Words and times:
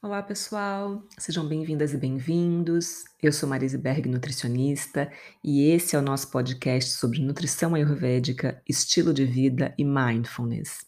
Olá, 0.00 0.22
pessoal! 0.22 1.02
Sejam 1.18 1.44
bem-vindas 1.44 1.92
e 1.92 1.96
bem-vindos. 1.96 3.02
Eu 3.20 3.32
sou 3.32 3.48
Marise 3.48 3.76
Berg, 3.76 4.08
nutricionista, 4.08 5.10
e 5.42 5.70
esse 5.72 5.96
é 5.96 5.98
o 5.98 6.02
nosso 6.02 6.30
podcast 6.30 6.92
sobre 6.92 7.20
nutrição 7.20 7.74
ayurvédica, 7.74 8.62
estilo 8.66 9.12
de 9.12 9.24
vida 9.24 9.74
e 9.76 9.84
mindfulness. 9.84 10.86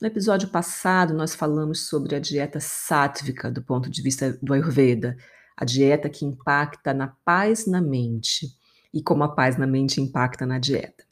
No 0.00 0.08
episódio 0.08 0.48
passado, 0.48 1.14
nós 1.14 1.36
falamos 1.36 1.86
sobre 1.86 2.16
a 2.16 2.18
dieta 2.18 2.58
sátvica 2.58 3.48
do 3.48 3.62
ponto 3.62 3.88
de 3.88 4.02
vista 4.02 4.36
do 4.42 4.52
Ayurveda, 4.52 5.16
a 5.56 5.64
dieta 5.64 6.10
que 6.10 6.24
impacta 6.24 6.92
na 6.92 7.14
paz 7.24 7.64
na 7.64 7.80
mente 7.80 8.48
e 8.92 9.04
como 9.04 9.22
a 9.22 9.36
paz 9.36 9.56
na 9.56 9.68
mente 9.68 10.00
impacta 10.00 10.44
na 10.44 10.58
dieta. 10.58 11.04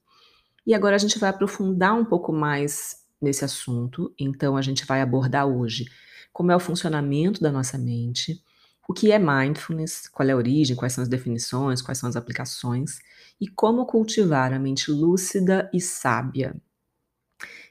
E 0.66 0.74
agora 0.74 0.96
a 0.96 0.98
gente 0.98 1.20
vai 1.20 1.30
aprofundar 1.30 1.94
um 1.94 2.04
pouco 2.04 2.32
mais 2.32 3.04
nesse 3.22 3.44
assunto, 3.44 4.12
então 4.18 4.56
a 4.56 4.62
gente 4.62 4.84
vai 4.84 5.00
abordar 5.00 5.46
hoje 5.46 5.84
como 6.32 6.52
é 6.52 6.56
o 6.56 6.60
funcionamento 6.60 7.40
da 7.40 7.50
nossa 7.50 7.78
mente, 7.78 8.42
o 8.88 8.92
que 8.92 9.10
é 9.10 9.18
mindfulness, 9.18 10.08
qual 10.08 10.28
é 10.28 10.32
a 10.32 10.36
origem, 10.36 10.76
quais 10.76 10.92
são 10.92 11.02
as 11.02 11.08
definições, 11.08 11.80
quais 11.80 11.98
são 11.98 12.08
as 12.08 12.16
aplicações 12.16 12.98
e 13.40 13.48
como 13.48 13.86
cultivar 13.86 14.52
a 14.52 14.58
mente 14.58 14.90
lúcida 14.90 15.70
e 15.72 15.80
sábia. 15.80 16.54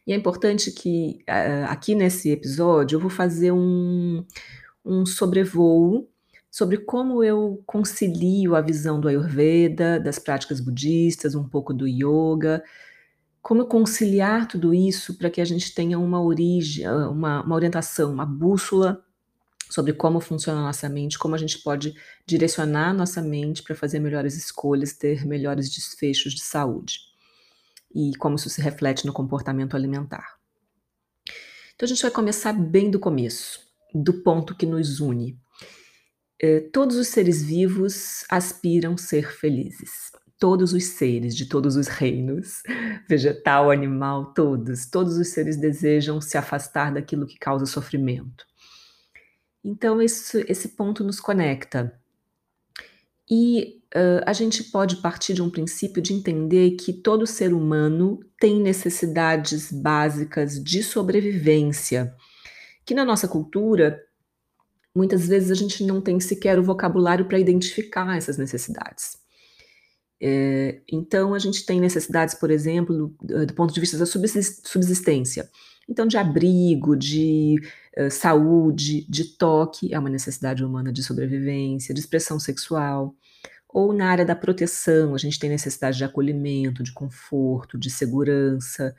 E 0.06 0.12
é 0.12 0.16
importante 0.16 0.72
que 0.72 1.24
uh, 1.30 1.70
aqui 1.70 1.96
nesse 1.96 2.30
episódio 2.30 2.98
eu 2.98 3.00
vou 3.00 3.10
fazer 3.10 3.52
um, 3.52 4.26
um 4.84 5.06
sobrevoo 5.06 6.10
sobre 6.52 6.78
como 6.78 7.24
eu 7.24 7.64
concilio 7.66 8.56
a 8.56 8.62
visão 8.62 9.00
do 9.00 9.08
Ayurveda, 9.08 10.00
das 10.00 10.20
práticas 10.20 10.60
budistas, 10.60 11.36
um 11.36 11.48
pouco 11.48 11.74
do 11.74 11.88
yoga, 11.88 12.64
como 13.44 13.66
conciliar 13.66 14.48
tudo 14.48 14.74
isso 14.74 15.18
para 15.18 15.30
que 15.30 15.42
a 15.42 15.46
gente 15.46 15.76
tenha 15.76 16.00
uma 16.00 16.24
origem, 16.24 16.88
uma, 16.88 17.44
uma 17.44 17.56
orientação, 17.56 18.14
uma 18.14 18.26
bússola 18.26 19.06
sobre 19.70 19.92
como 19.92 20.22
funciona 20.22 20.62
a 20.62 20.64
nossa 20.64 20.88
mente, 20.88 21.20
como 21.20 21.36
a 21.36 21.38
gente 21.38 21.60
pode 21.60 21.94
direcionar 22.26 22.92
a 22.92 22.94
nossa 22.94 23.22
mente 23.22 23.62
para 23.62 23.76
fazer 23.76 24.00
melhores 24.00 24.38
escolhas, 24.38 24.94
ter 24.94 25.26
melhores 25.26 25.70
desfechos 25.70 26.34
de 26.34 26.42
saúde. 26.42 27.00
E 27.94 28.16
como 28.16 28.38
isso 28.38 28.50
se 28.50 28.62
reflete 28.62 29.06
no 29.06 29.12
comportamento 29.12 29.76
alimentar. 29.76 30.38
Então 31.76 31.86
a 31.86 31.88
gente 31.88 32.02
vai 32.02 32.12
começar 32.12 32.54
bem 32.54 32.90
do 32.90 33.00
começo, 33.00 33.60
do 33.94 34.24
ponto 34.24 34.56
que 34.56 34.66
nos 34.66 35.02
une. 35.02 35.38
Eh, 36.42 36.62
todos 36.72 36.96
os 36.96 37.10
seres 37.10 37.44
vivos 37.44 38.24
aspiram 38.30 38.96
ser 38.96 39.34
felizes 39.34 40.14
todos 40.40 40.74
os 40.74 40.84
seres 40.84 41.36
de 41.36 41.46
todos 41.46 41.76
os 41.76 41.88
reinos, 41.88 42.62
vegetal, 43.08 43.72
animal, 43.72 44.34
todos, 44.34 44.86
todos 44.86 45.18
os 45.18 45.30
seres 45.30 45.58
desejam 45.58 46.20
se 46.20 46.38
afastar 46.38 46.94
daquilo 46.94 47.26
que 47.26 47.38
causa 47.38 47.66
sofrimento. 47.66 48.46
Então, 49.64 50.02
esse, 50.02 50.46
esse 50.50 50.70
ponto 50.70 51.04
nos 51.04 51.20
conecta. 51.20 51.98
E 53.30 53.82
uh, 53.96 54.22
a 54.26 54.34
gente 54.34 54.66
pode 54.66 54.98
partir 54.98 55.34
de 55.34 55.42
um 55.42 55.50
princípio 55.50 56.02
de 56.02 56.14
entender 56.14 56.72
que 56.72 56.92
todo 56.92 57.26
ser 57.26 57.54
humano 57.54 58.20
tem 58.38 58.60
necessidades 58.60 59.72
básicas 59.72 60.62
de 60.62 60.84
sobrevivência, 60.84 62.14
que 62.86 62.94
na 62.94 63.06
nossa 63.06 63.28
cultura, 63.28 63.98
muitas 64.94 65.26
vezes 65.26 65.50
a 65.50 65.56
gente 65.56 65.86
não 65.86 66.02
tem 66.02 66.20
sequer 66.20 66.60
o 66.60 66.64
vocabulário 66.64 67.26
para 67.26 67.40
identificar 67.40 68.18
essas 68.18 68.38
necessidades. 68.38 69.23
É, 70.26 70.80
então, 70.90 71.34
a 71.34 71.40
gente 71.40 71.66
tem 71.66 71.82
necessidades, 71.82 72.34
por 72.34 72.50
exemplo, 72.50 73.14
do, 73.22 73.46
do, 73.46 73.54
ponto 73.54 73.74
de 73.74 73.80
vista 73.82 73.98
da 73.98 74.06
subsistência. 74.06 75.50
Então, 75.88 76.08
de 76.08 76.16
abrigo, 76.16 76.96
de 76.96 77.58
uh, 77.98 78.10
saúde, 78.10 79.06
de 79.10 79.36
toque, 79.38 79.94
é 79.94 80.00
uma 80.00 80.10
necessidade 80.10 80.64
humana 80.64 80.94
de 80.94 81.04
sobrevivência, 81.04 81.94
de 81.94 82.00
expressão 82.00 82.40
sexual. 82.40 83.14
Ou 83.68 83.92
na 83.92 84.10
área 84.10 84.24
da 84.24 84.34
proteção, 84.34 85.14
a 85.14 85.18
gente 85.18 85.38
tem 85.38 85.50
necessidade 85.50 85.98
de 85.98 86.06
acolhimento, 86.06 86.84
de 86.84 86.94
conforto, 86.94 87.78
de 87.78 87.90
segurança. 87.90 88.96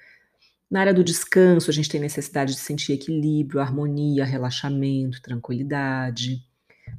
Na 0.70 0.80
área 0.80 0.92
do 0.92 1.02
descanso, 1.02 1.70
a 1.70 1.72
gente 1.72 1.88
tem 1.88 2.02
necessidade 2.02 2.52
de 2.52 2.60
sentir 2.60 2.92
equilíbrio, 2.92 3.60
harmonia, 3.60 4.26
relaxamento, 4.26 5.22
tranquilidade. 5.22 6.42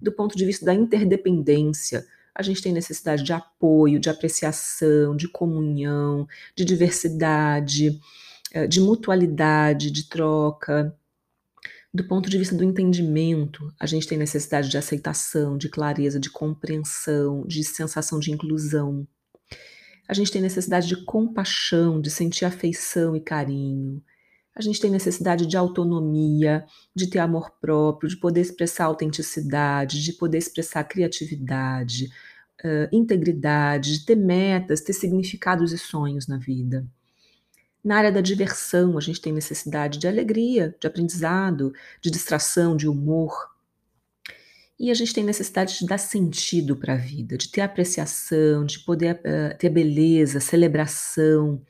Do 0.02 0.12
ponto 0.12 0.36
de 0.36 0.46
vista 0.46 0.66
da 0.66 0.74
interdependência, 0.74 2.04
a 2.36 2.44
gente 2.44 2.62
tem 2.62 2.74
necessidade 2.74 3.24
de 3.24 3.32
apoio, 3.32 4.00
de 4.00 4.10
apreciação, 4.10 5.16
de 5.16 5.28
comunhão, 5.30 6.28
de 6.54 6.66
diversidade, 6.66 7.98
eh, 8.52 8.68
de 8.68 8.82
mutualidade, 8.82 9.90
de 9.90 10.10
troca. 10.10 10.94
Do 11.94 12.04
ponto 12.04 12.30
de 12.30 12.38
vista 12.38 12.54
do 12.54 12.64
entendimento, 12.64 13.74
a 13.80 13.86
gente 13.86 14.06
tem 14.06 14.18
necessidade 14.18 14.70
de 14.70 14.78
aceitação, 14.78 15.58
de 15.58 15.70
clareza, 15.70 16.20
de 16.20 16.30
compreensão, 16.30 17.48
de 17.48 17.64
sensação 17.64 18.20
de 18.20 18.32
inclusão. 18.32 19.08
A 20.06 20.14
gente 20.14 20.30
tem 20.30 20.42
necessidade 20.42 20.88
de 20.88 21.06
compaixão, 21.06 22.02
de 22.02 22.12
sentir 22.12 22.44
afeição 22.44 23.16
e 23.16 23.22
carinho. 23.22 24.04
A 24.56 24.62
gente 24.62 24.80
tem 24.80 24.90
necessidade 24.90 25.46
de 25.46 25.58
autonomia, 25.58 26.66
de 26.96 27.08
ter 27.08 27.20
amor 27.20 27.52
próprio, 27.60 28.10
de 28.10 28.16
poder 28.16 28.40
expressar 28.40 28.86
autenticidade, 28.86 30.02
de 30.02 30.14
poder 30.14 30.38
expressar 30.38 30.86
criatividade, 30.86 32.06
uh, 32.64 32.88
integridade, 32.90 34.00
de 34.00 34.06
ter 34.06 34.16
metas, 34.16 34.80
ter 34.80 34.94
significados 34.94 35.74
e 35.74 35.78
sonhos 35.78 36.26
na 36.26 36.38
vida. 36.38 36.88
Na 37.84 37.98
área 37.98 38.12
da 38.12 38.22
diversão, 38.22 38.98
a 38.98 39.02
gente 39.02 39.20
tem 39.20 39.34
necessidade 39.34 40.00
de 40.00 40.08
alegria, 40.08 40.74
de 40.80 40.88
aprendizado, 40.88 41.74
de 42.02 42.10
distração, 42.10 42.78
de 42.78 42.88
humor. 42.88 43.54
E 44.80 44.90
a 44.90 44.94
gente 44.94 45.14
tem 45.14 45.24
necessidade 45.24 45.78
de 45.78 45.86
dar 45.86 45.98
sentido 45.98 46.78
para 46.78 46.94
a 46.94 46.98
vida, 46.98 47.38
de 47.38 47.50
ter 47.50 47.62
apreciação, 47.62 48.66
de 48.66 48.80
poder 48.80 49.16
uh, 49.16 49.58
ter 49.60 49.70
beleza, 49.70 50.40
celebração, 50.40 51.62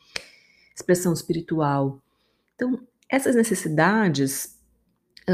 expressão 0.75 1.13
espiritual. 1.13 2.01
Então, 2.56 2.82
essas 3.10 3.36
necessidades, 3.36 4.60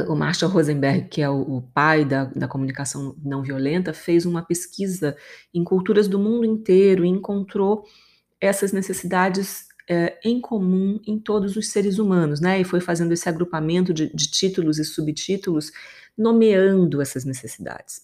o 0.07 0.15
Marshall 0.15 0.51
Rosenberg, 0.51 1.07
que 1.07 1.21
é 1.21 1.29
o, 1.29 1.41
o 1.41 1.61
pai 1.61 2.03
da, 2.03 2.25
da, 2.25 2.47
comunicação 2.47 3.15
não 3.23 3.41
violenta, 3.41 3.93
fez 3.93 4.25
uma 4.25 4.41
pesquisa 4.41 5.15
em 5.53 5.63
culturas 5.63 6.07
do 6.07 6.19
mundo 6.19 6.45
inteiro 6.45 7.05
e 7.05 7.09
encontrou 7.09 7.85
essas 8.39 8.71
necessidades 8.71 9.67
é, 9.89 10.19
em 10.23 10.39
comum 10.39 10.99
em 11.05 11.19
todos 11.19 11.55
os 11.55 11.69
seres 11.69 11.99
humanos, 11.99 12.39
né? 12.39 12.59
E 12.59 12.63
foi 12.63 12.79
fazendo 12.79 13.11
esse 13.11 13.27
agrupamento 13.27 13.93
de, 13.93 14.13
de 14.13 14.29
títulos 14.29 14.79
e 14.79 14.85
subtítulos, 14.85 15.71
nomeando 16.17 17.01
essas 17.01 17.25
necessidades. 17.25 18.01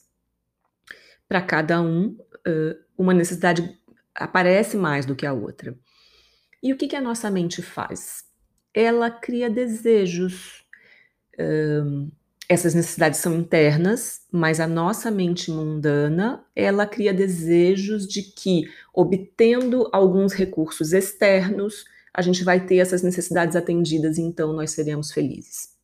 Para 1.28 1.42
cada 1.42 1.82
um, 1.82 2.18
uma 2.98 3.14
necessidade 3.14 3.78
aparece 4.16 4.78
mais 4.78 5.06
do 5.06 5.16
que 5.16 5.26
a 5.26 5.34
outra. 5.34 5.78
E 6.62 6.74
o 6.74 6.78
que, 6.78 6.88
que 6.88 6.96
a 6.96 7.02
nossa 7.02 7.30
mente 7.30 7.62
faz? 7.62 8.27
Ela 8.78 9.10
cria 9.10 9.50
desejos. 9.50 10.64
Um, 11.40 12.12
essas 12.48 12.76
necessidades 12.76 13.20
são 13.20 13.36
internas, 13.36 14.22
mas 14.32 14.60
a 14.60 14.68
nossa 14.68 15.10
mente 15.10 15.52
mundana, 15.52 16.46
ela 16.56 16.86
cria 16.86 17.14
desejos 17.14 18.08
de 18.08 18.22
que, 18.22 18.72
obtendo 18.94 19.90
alguns 19.92 20.32
recursos 20.32 20.94
externos, 20.94 21.86
a 22.14 22.22
gente 22.22 22.44
vai 22.44 22.66
ter 22.66 22.78
essas 22.78 23.02
necessidades 23.02 23.56
atendidas 23.56 24.18
e 24.18 24.22
então 24.22 24.54
nós 24.54 24.72
seremos 24.72 25.12
felizes. 25.12 25.76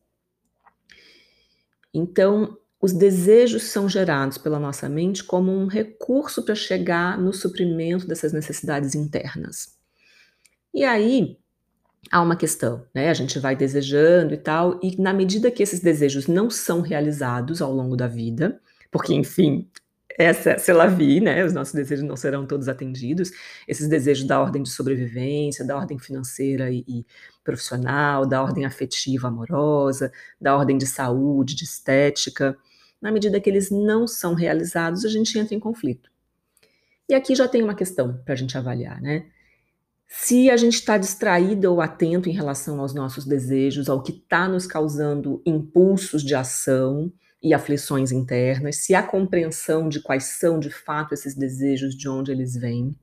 Então, 1.92 2.56
os 2.80 2.92
desejos 2.92 3.64
são 3.64 3.88
gerados 3.88 4.38
pela 4.38 4.58
nossa 4.58 4.88
mente 4.88 5.22
como 5.22 5.52
um 5.52 5.66
recurso 5.66 6.44
para 6.44 6.54
chegar 6.54 7.18
no 7.18 7.32
suprimento 7.32 8.06
dessas 8.06 8.32
necessidades 8.32 8.94
internas. 8.94 9.76
E 10.72 10.82
aí, 10.82 11.36
há 12.10 12.20
uma 12.20 12.36
questão, 12.36 12.86
né? 12.94 13.10
A 13.10 13.14
gente 13.14 13.38
vai 13.38 13.56
desejando 13.56 14.34
e 14.34 14.36
tal, 14.36 14.78
e 14.82 15.00
na 15.00 15.12
medida 15.12 15.50
que 15.50 15.62
esses 15.62 15.80
desejos 15.80 16.26
não 16.26 16.50
são 16.50 16.80
realizados 16.80 17.60
ao 17.62 17.72
longo 17.72 17.96
da 17.96 18.06
vida, 18.06 18.60
porque, 18.90 19.14
enfim, 19.14 19.68
essa, 20.18 20.58
se 20.58 20.70
ela 20.70 20.86
vi, 20.86 21.20
né? 21.20 21.44
Os 21.44 21.52
nossos 21.52 21.74
desejos 21.74 22.04
não 22.04 22.16
serão 22.16 22.46
todos 22.46 22.68
atendidos. 22.68 23.30
Esses 23.66 23.88
desejos 23.88 24.24
da 24.26 24.40
ordem 24.40 24.62
de 24.62 24.70
sobrevivência, 24.70 25.66
da 25.66 25.76
ordem 25.76 25.98
financeira 25.98 26.70
e, 26.70 26.84
e, 26.86 27.06
profissional, 27.42 28.26
da 28.26 28.42
ordem 28.42 28.64
afetiva, 28.64 29.28
amorosa, 29.28 30.12
da 30.40 30.56
ordem 30.56 30.78
de 30.78 30.86
saúde, 30.86 31.56
de 31.56 31.64
estética. 31.64 32.56
Na 33.02 33.10
medida 33.10 33.40
que 33.40 33.50
eles 33.50 33.70
não 33.70 34.06
são 34.06 34.34
realizados, 34.34 35.04
a 35.04 35.08
gente 35.08 35.38
entra 35.38 35.54
em 35.54 35.60
conflito. 35.60 36.10
E 37.08 37.14
aqui 37.14 37.34
já 37.34 37.48
tem 37.48 37.62
uma 37.62 37.74
questão 37.74 38.16
para 38.24 38.34
a 38.34 38.36
gente 38.36 38.56
avaliar, 38.56 39.00
né? 39.02 39.26
Se 40.16 40.48
a 40.48 40.56
gente 40.56 40.74
está 40.74 40.96
distraída 40.96 41.70
ou 41.70 41.80
atento 41.80 42.28
em 42.28 42.32
relação 42.32 42.80
aos 42.80 42.94
nossos 42.94 43.24
desejos, 43.24 43.88
ao 43.88 44.02
que 44.02 44.12
está 44.12 44.48
nos 44.48 44.66
causando 44.66 45.42
impulsos 45.44 46.22
de 46.22 46.34
ação 46.34 47.12
e 47.42 47.52
aflições 47.52 48.12
internas, 48.12 48.76
se 48.76 48.94
há 48.94 49.02
compreensão 49.02 49.88
de 49.88 50.00
quais 50.00 50.24
são 50.24 50.58
de 50.58 50.70
fato 50.70 51.12
esses 51.12 51.34
desejos, 51.34 51.94
de 51.94 52.08
onde 52.08 52.30
eles 52.30 52.56
vêm, 52.56 52.96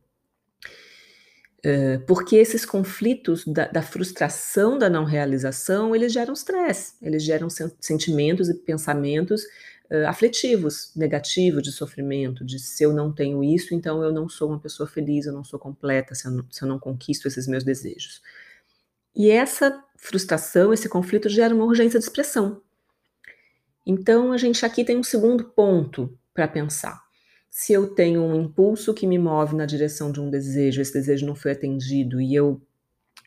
porque 2.08 2.38
esses 2.38 2.66
conflitos 2.66 3.46
da, 3.46 3.68
da, 3.68 3.82
frustração 3.84 4.78
da 4.78 4.90
não 4.90 5.04
realização, 5.04 5.96
eles 5.96 6.12
geram 6.12 6.34
estresse, 6.34 6.94
eles 7.02 7.22
geram 7.22 7.48
sentimentos 7.80 8.50
e 8.50 8.54
pensamentos 8.56 9.44
uh, 9.92 10.08
afetivos, 10.08 10.92
negativos, 10.96 11.62
de 11.62 11.72
sofrimento, 11.72 12.46
de 12.46 12.58
se 12.58 12.84
eu 12.84 12.94
não 12.94 13.12
tenho 13.12 13.44
isso, 13.44 13.76
então 13.76 14.02
eu 14.02 14.12
não 14.12 14.30
sou 14.30 14.50
uma 14.50 14.60
pessoa 14.60 14.88
feliz, 14.88 15.26
eu 15.26 15.34
não 15.34 15.44
sou 15.44 15.60
completa, 15.60 16.16
se 16.16 16.26
eu 16.26 16.32
não, 16.32 16.46
se 16.50 16.64
eu 16.64 16.68
não 16.68 16.80
conquisto 16.80 17.28
esses 17.28 17.48
meus 17.48 17.64
desejos. 17.64 18.22
E 19.14 19.30
essa 19.30 19.84
frustração, 19.98 20.74
esse 20.74 20.88
conflito 20.88 21.28
gera 21.28 21.54
uma 21.54 21.66
urgência 21.66 22.00
de 22.00 22.06
expressão. 22.06 22.62
Então 23.86 24.32
a 24.32 24.38
gente 24.38 24.66
aqui 24.66 24.86
tem 24.86 24.98
um 24.98 25.04
segundo 25.04 25.44
ponto 25.44 26.18
para 26.34 26.48
pensar. 26.48 27.02
Se 27.50 27.74
eu 27.74 27.94
tenho 27.94 28.24
um 28.24 28.36
impulso 28.36 28.94
que 28.94 29.06
me 29.06 29.20
move 29.20 29.56
na 29.56 29.66
direção 29.66 30.12
de 30.12 30.22
um 30.22 30.30
desejo, 30.30 30.82
esse 30.82 30.94
desejo 30.94 31.26
não 31.26 31.36
foi 31.36 31.52
atendido 31.52 32.22
e 32.22 32.34
eu 32.34 32.62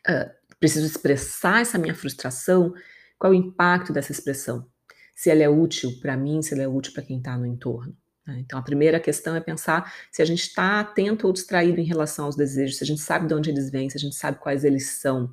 uh, 0.08 0.30
preciso 0.58 0.86
expressar 0.86 1.60
essa 1.60 1.76
minha 1.76 1.94
frustração, 1.94 2.72
qual 3.18 3.32
o 3.32 3.34
impacto 3.34 3.92
dessa 3.92 4.12
expressão? 4.12 4.66
Se 5.14 5.30
ela 5.30 5.42
é 5.42 5.48
útil 5.48 5.98
para 6.00 6.16
mim, 6.16 6.42
se 6.42 6.54
ela 6.54 6.62
é 6.62 6.68
útil 6.68 6.92
para 6.92 7.02
quem 7.02 7.18
está 7.18 7.36
no 7.36 7.46
entorno. 7.46 7.96
Né? 8.26 8.38
Então, 8.40 8.58
a 8.58 8.62
primeira 8.62 8.98
questão 8.98 9.36
é 9.36 9.40
pensar 9.40 9.92
se 10.10 10.22
a 10.22 10.24
gente 10.24 10.42
está 10.42 10.80
atento 10.80 11.26
ou 11.26 11.32
distraído 11.32 11.80
em 11.80 11.84
relação 11.84 12.26
aos 12.26 12.36
desejos, 12.36 12.78
se 12.78 12.84
a 12.84 12.86
gente 12.86 13.00
sabe 13.00 13.26
de 13.26 13.34
onde 13.34 13.50
eles 13.50 13.70
vêm, 13.70 13.88
se 13.88 13.96
a 13.96 14.00
gente 14.00 14.16
sabe 14.16 14.38
quais 14.38 14.64
eles 14.64 14.86
são. 15.00 15.32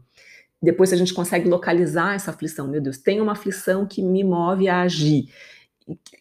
Depois, 0.61 0.89
se 0.89 0.95
a 0.95 0.97
gente 0.97 1.13
consegue 1.13 1.49
localizar 1.49 2.13
essa 2.13 2.31
aflição, 2.31 2.67
meu 2.67 2.81
Deus, 2.81 2.97
tem 2.97 3.19
uma 3.19 3.31
aflição 3.31 3.85
que 3.85 4.01
me 4.01 4.23
move 4.23 4.69
a 4.69 4.81
agir. 4.81 5.25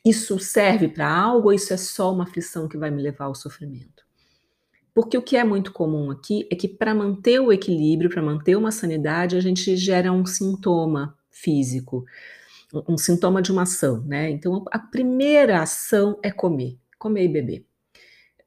Isso 0.04 0.38
serve 0.38 0.88
para 0.88 1.08
algo 1.08 1.48
ou 1.48 1.52
isso 1.52 1.72
é 1.72 1.76
só 1.76 2.12
uma 2.12 2.24
aflição 2.24 2.66
que 2.66 2.78
vai 2.78 2.90
me 2.90 3.02
levar 3.02 3.26
ao 3.26 3.34
sofrimento? 3.34 4.00
Porque 4.94 5.16
o 5.16 5.22
que 5.22 5.36
é 5.36 5.44
muito 5.44 5.72
comum 5.72 6.10
aqui 6.10 6.48
é 6.50 6.56
que 6.56 6.66
para 6.66 6.94
manter 6.94 7.38
o 7.40 7.52
equilíbrio, 7.52 8.10
para 8.10 8.22
manter 8.22 8.56
uma 8.56 8.72
sanidade, 8.72 9.36
a 9.36 9.40
gente 9.40 9.76
gera 9.76 10.10
um 10.10 10.24
sintoma 10.26 11.16
físico 11.30 12.04
um 12.72 12.96
sintoma 12.96 13.42
de 13.42 13.52
uma 13.52 13.62
ação, 13.62 14.02
né? 14.02 14.30
Então, 14.30 14.64
a 14.70 14.78
primeira 14.78 15.60
ação 15.60 16.18
é 16.22 16.30
comer, 16.30 16.78
comer 16.98 17.24
e 17.24 17.28
beber. 17.28 17.66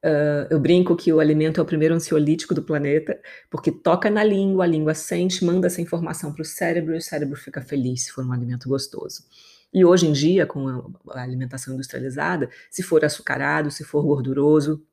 Uh, 0.04 0.44
eu 0.50 0.60
brinco 0.60 0.94
que 0.94 1.10
o 1.10 1.18
alimento 1.18 1.58
é 1.58 1.62
o 1.62 1.66
primeiro 1.66 1.94
ansiolítico 1.94 2.54
do 2.54 2.62
planeta, 2.62 3.18
porque 3.50 3.72
toca 3.72 4.10
na 4.10 4.22
língua, 4.22 4.64
a 4.64 4.66
língua 4.66 4.92
sente, 4.92 5.42
manda 5.42 5.66
essa 5.66 5.80
informação 5.80 6.30
para 6.30 6.42
o 6.42 6.44
cérebro 6.44 6.94
e 6.94 6.98
o 6.98 7.02
cérebro 7.02 7.36
fica 7.36 7.62
feliz 7.62 8.04
se 8.04 8.12
for 8.12 8.24
um 8.24 8.32
alimento 8.32 8.68
gostoso. 8.68 9.24
E 9.72 9.82
hoje 9.82 10.06
em 10.06 10.12
dia, 10.12 10.46
com 10.46 10.92
a 11.08 11.22
alimentação 11.22 11.72
industrializada, 11.72 12.50
se 12.70 12.82
for 12.82 13.02
açucarado, 13.02 13.70
se 13.70 13.82
for 13.82 14.02
gorduroso, 14.02 14.84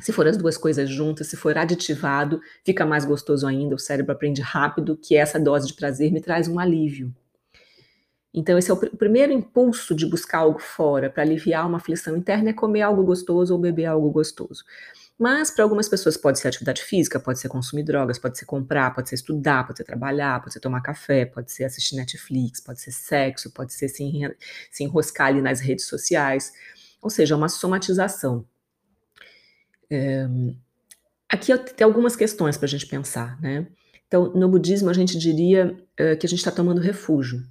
se 0.00 0.12
for 0.12 0.26
as 0.26 0.36
duas 0.36 0.58
coisas 0.58 0.90
juntas, 0.90 1.28
se 1.28 1.36
for 1.36 1.56
aditivado, 1.56 2.40
fica 2.64 2.84
mais 2.84 3.04
gostoso 3.04 3.46
ainda. 3.46 3.76
O 3.76 3.78
cérebro 3.78 4.12
aprende 4.12 4.42
rápido 4.42 4.96
que 4.96 5.16
essa 5.16 5.38
dose 5.40 5.68
de 5.68 5.74
prazer 5.74 6.12
me 6.12 6.20
traz 6.20 6.48
um 6.48 6.58
alívio. 6.58 7.14
Então, 8.36 8.58
esse 8.58 8.70
é 8.70 8.74
o, 8.74 8.76
pr 8.76 8.88
o 8.92 8.96
primeiro 8.98 9.32
impulso 9.32 9.94
de 9.94 10.04
buscar 10.04 10.40
algo 10.40 10.58
fora 10.58 11.08
para 11.08 11.22
aliviar 11.22 11.66
uma 11.66 11.78
aflição 11.78 12.14
interna 12.14 12.50
é 12.50 12.52
comer 12.52 12.82
algo 12.82 13.02
gostoso 13.02 13.54
ou 13.54 13.58
beber 13.58 13.86
algo 13.86 14.10
gostoso. 14.10 14.62
Mas 15.18 15.50
para 15.50 15.64
algumas 15.64 15.88
pessoas 15.88 16.18
pode 16.18 16.38
ser 16.38 16.48
atividade 16.48 16.82
física, 16.82 17.18
pode 17.18 17.38
ser 17.38 17.48
consumir 17.48 17.82
drogas, 17.82 18.18
pode 18.18 18.36
ser 18.36 18.44
comprar, 18.44 18.94
pode 18.94 19.08
ser 19.08 19.14
estudar, 19.14 19.66
pode 19.66 19.78
ser 19.78 19.84
trabalhar, 19.84 20.40
pode 20.42 20.52
ser 20.52 20.60
tomar 20.60 20.82
café, 20.82 21.24
pode 21.24 21.50
ser 21.50 21.64
assistir 21.64 21.96
Netflix, 21.96 22.60
pode 22.60 22.82
ser 22.82 22.92
sexo, 22.92 23.50
pode 23.50 23.72
ser 23.72 23.88
se, 23.88 24.04
se 24.70 24.84
enroscar 24.84 25.28
ali 25.28 25.40
nas 25.40 25.60
redes 25.60 25.86
sociais. 25.86 26.52
Ou 27.00 27.08
seja, 27.08 27.34
é 27.34 27.36
uma 27.38 27.48
somatização. 27.48 28.44
É, 29.88 30.28
aqui 31.26 31.56
tem 31.56 31.86
algumas 31.86 32.14
questões 32.14 32.58
para 32.58 32.66
a 32.66 32.68
gente 32.68 32.86
pensar, 32.86 33.40
né? 33.40 33.66
Então, 34.06 34.32
no 34.34 34.48
budismo, 34.48 34.90
a 34.90 34.92
gente 34.92 35.18
diria 35.18 35.74
uh, 35.98 36.16
que 36.18 36.26
a 36.26 36.28
gente 36.28 36.38
está 36.38 36.50
tomando 36.50 36.80
refúgio. 36.80 37.42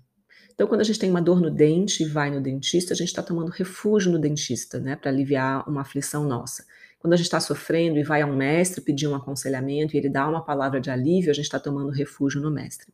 Então, 0.56 0.68
quando 0.68 0.82
a 0.82 0.84
gente 0.86 0.98
tem 0.98 1.10
uma 1.10 1.22
dor 1.22 1.42
no 1.42 1.52
dente 1.52 2.02
e 2.02 2.06
vai 2.06 2.32
no 2.32 2.40
dentista, 2.40 2.94
a 2.94 2.96
gente 2.96 3.10
está 3.10 3.22
tomando 3.22 3.50
refúgio 3.50 4.10
no 4.10 4.18
dentista, 4.18 4.80
né, 4.80 4.96
para 4.96 5.12
aliviar 5.12 5.70
uma 5.70 5.82
aflição 5.82 6.24
nossa. 6.26 6.66
Quando 6.98 7.14
a 7.14 7.18
gente 7.18 7.26
está 7.26 7.42
sofrendo 7.42 8.00
e 8.00 8.04
vai 8.04 8.22
a 8.22 8.26
um 8.26 8.36
mestre 8.36 8.82
pedir 8.82 9.06
um 9.06 9.14
aconselhamento 9.14 9.94
e 9.94 10.00
ele 10.00 10.10
dá 10.10 10.28
uma 10.28 10.42
palavra 10.42 10.80
de 10.80 10.90
alívio, 10.90 11.30
a 11.30 11.34
gente 11.34 11.46
está 11.46 11.60
tomando 11.60 11.92
refúgio 11.92 12.42
no 12.42 12.50
mestre. 12.50 12.88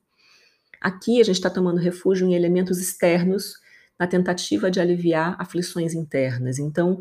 Aqui 0.82 1.22
a 1.22 1.24
gente 1.24 1.36
está 1.36 1.52
tomando 1.52 1.78
refúgio 1.78 2.28
em 2.28 2.34
elementos 2.34 2.80
externos 2.80 3.54
na 3.98 4.08
tentativa 4.08 4.72
de 4.72 4.80
aliviar 4.80 5.36
aflições 5.40 5.94
internas. 5.94 6.58
Então, 6.58 7.00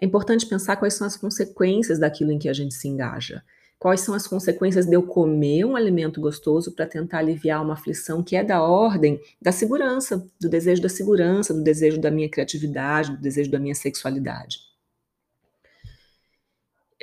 é 0.00 0.06
importante 0.06 0.46
pensar 0.46 0.76
quais 0.76 0.94
são 0.94 1.08
as 1.08 1.16
consequências 1.16 1.98
daquilo 1.98 2.30
em 2.30 2.38
que 2.38 2.48
a 2.48 2.52
gente 2.52 2.72
se 2.72 2.86
engaja 2.86 3.42
quais 3.78 4.00
são 4.00 4.14
as 4.14 4.26
consequências 4.26 4.86
de 4.86 4.94
eu 4.94 5.02
comer 5.02 5.64
um 5.64 5.76
alimento 5.76 6.20
gostoso 6.20 6.74
para 6.74 6.86
tentar 6.86 7.18
aliviar 7.18 7.62
uma 7.62 7.74
aflição 7.74 8.22
que 8.22 8.34
é 8.34 8.42
da 8.42 8.60
ordem 8.62 9.20
da 9.40 9.52
segurança, 9.52 10.26
do 10.40 10.48
desejo 10.48 10.82
da 10.82 10.88
segurança, 10.88 11.54
do 11.54 11.62
desejo 11.62 12.00
da 12.00 12.10
minha 12.10 12.28
criatividade, 12.28 13.12
do 13.12 13.20
desejo 13.20 13.50
da 13.50 13.58
minha 13.58 13.74
sexualidade. 13.74 14.58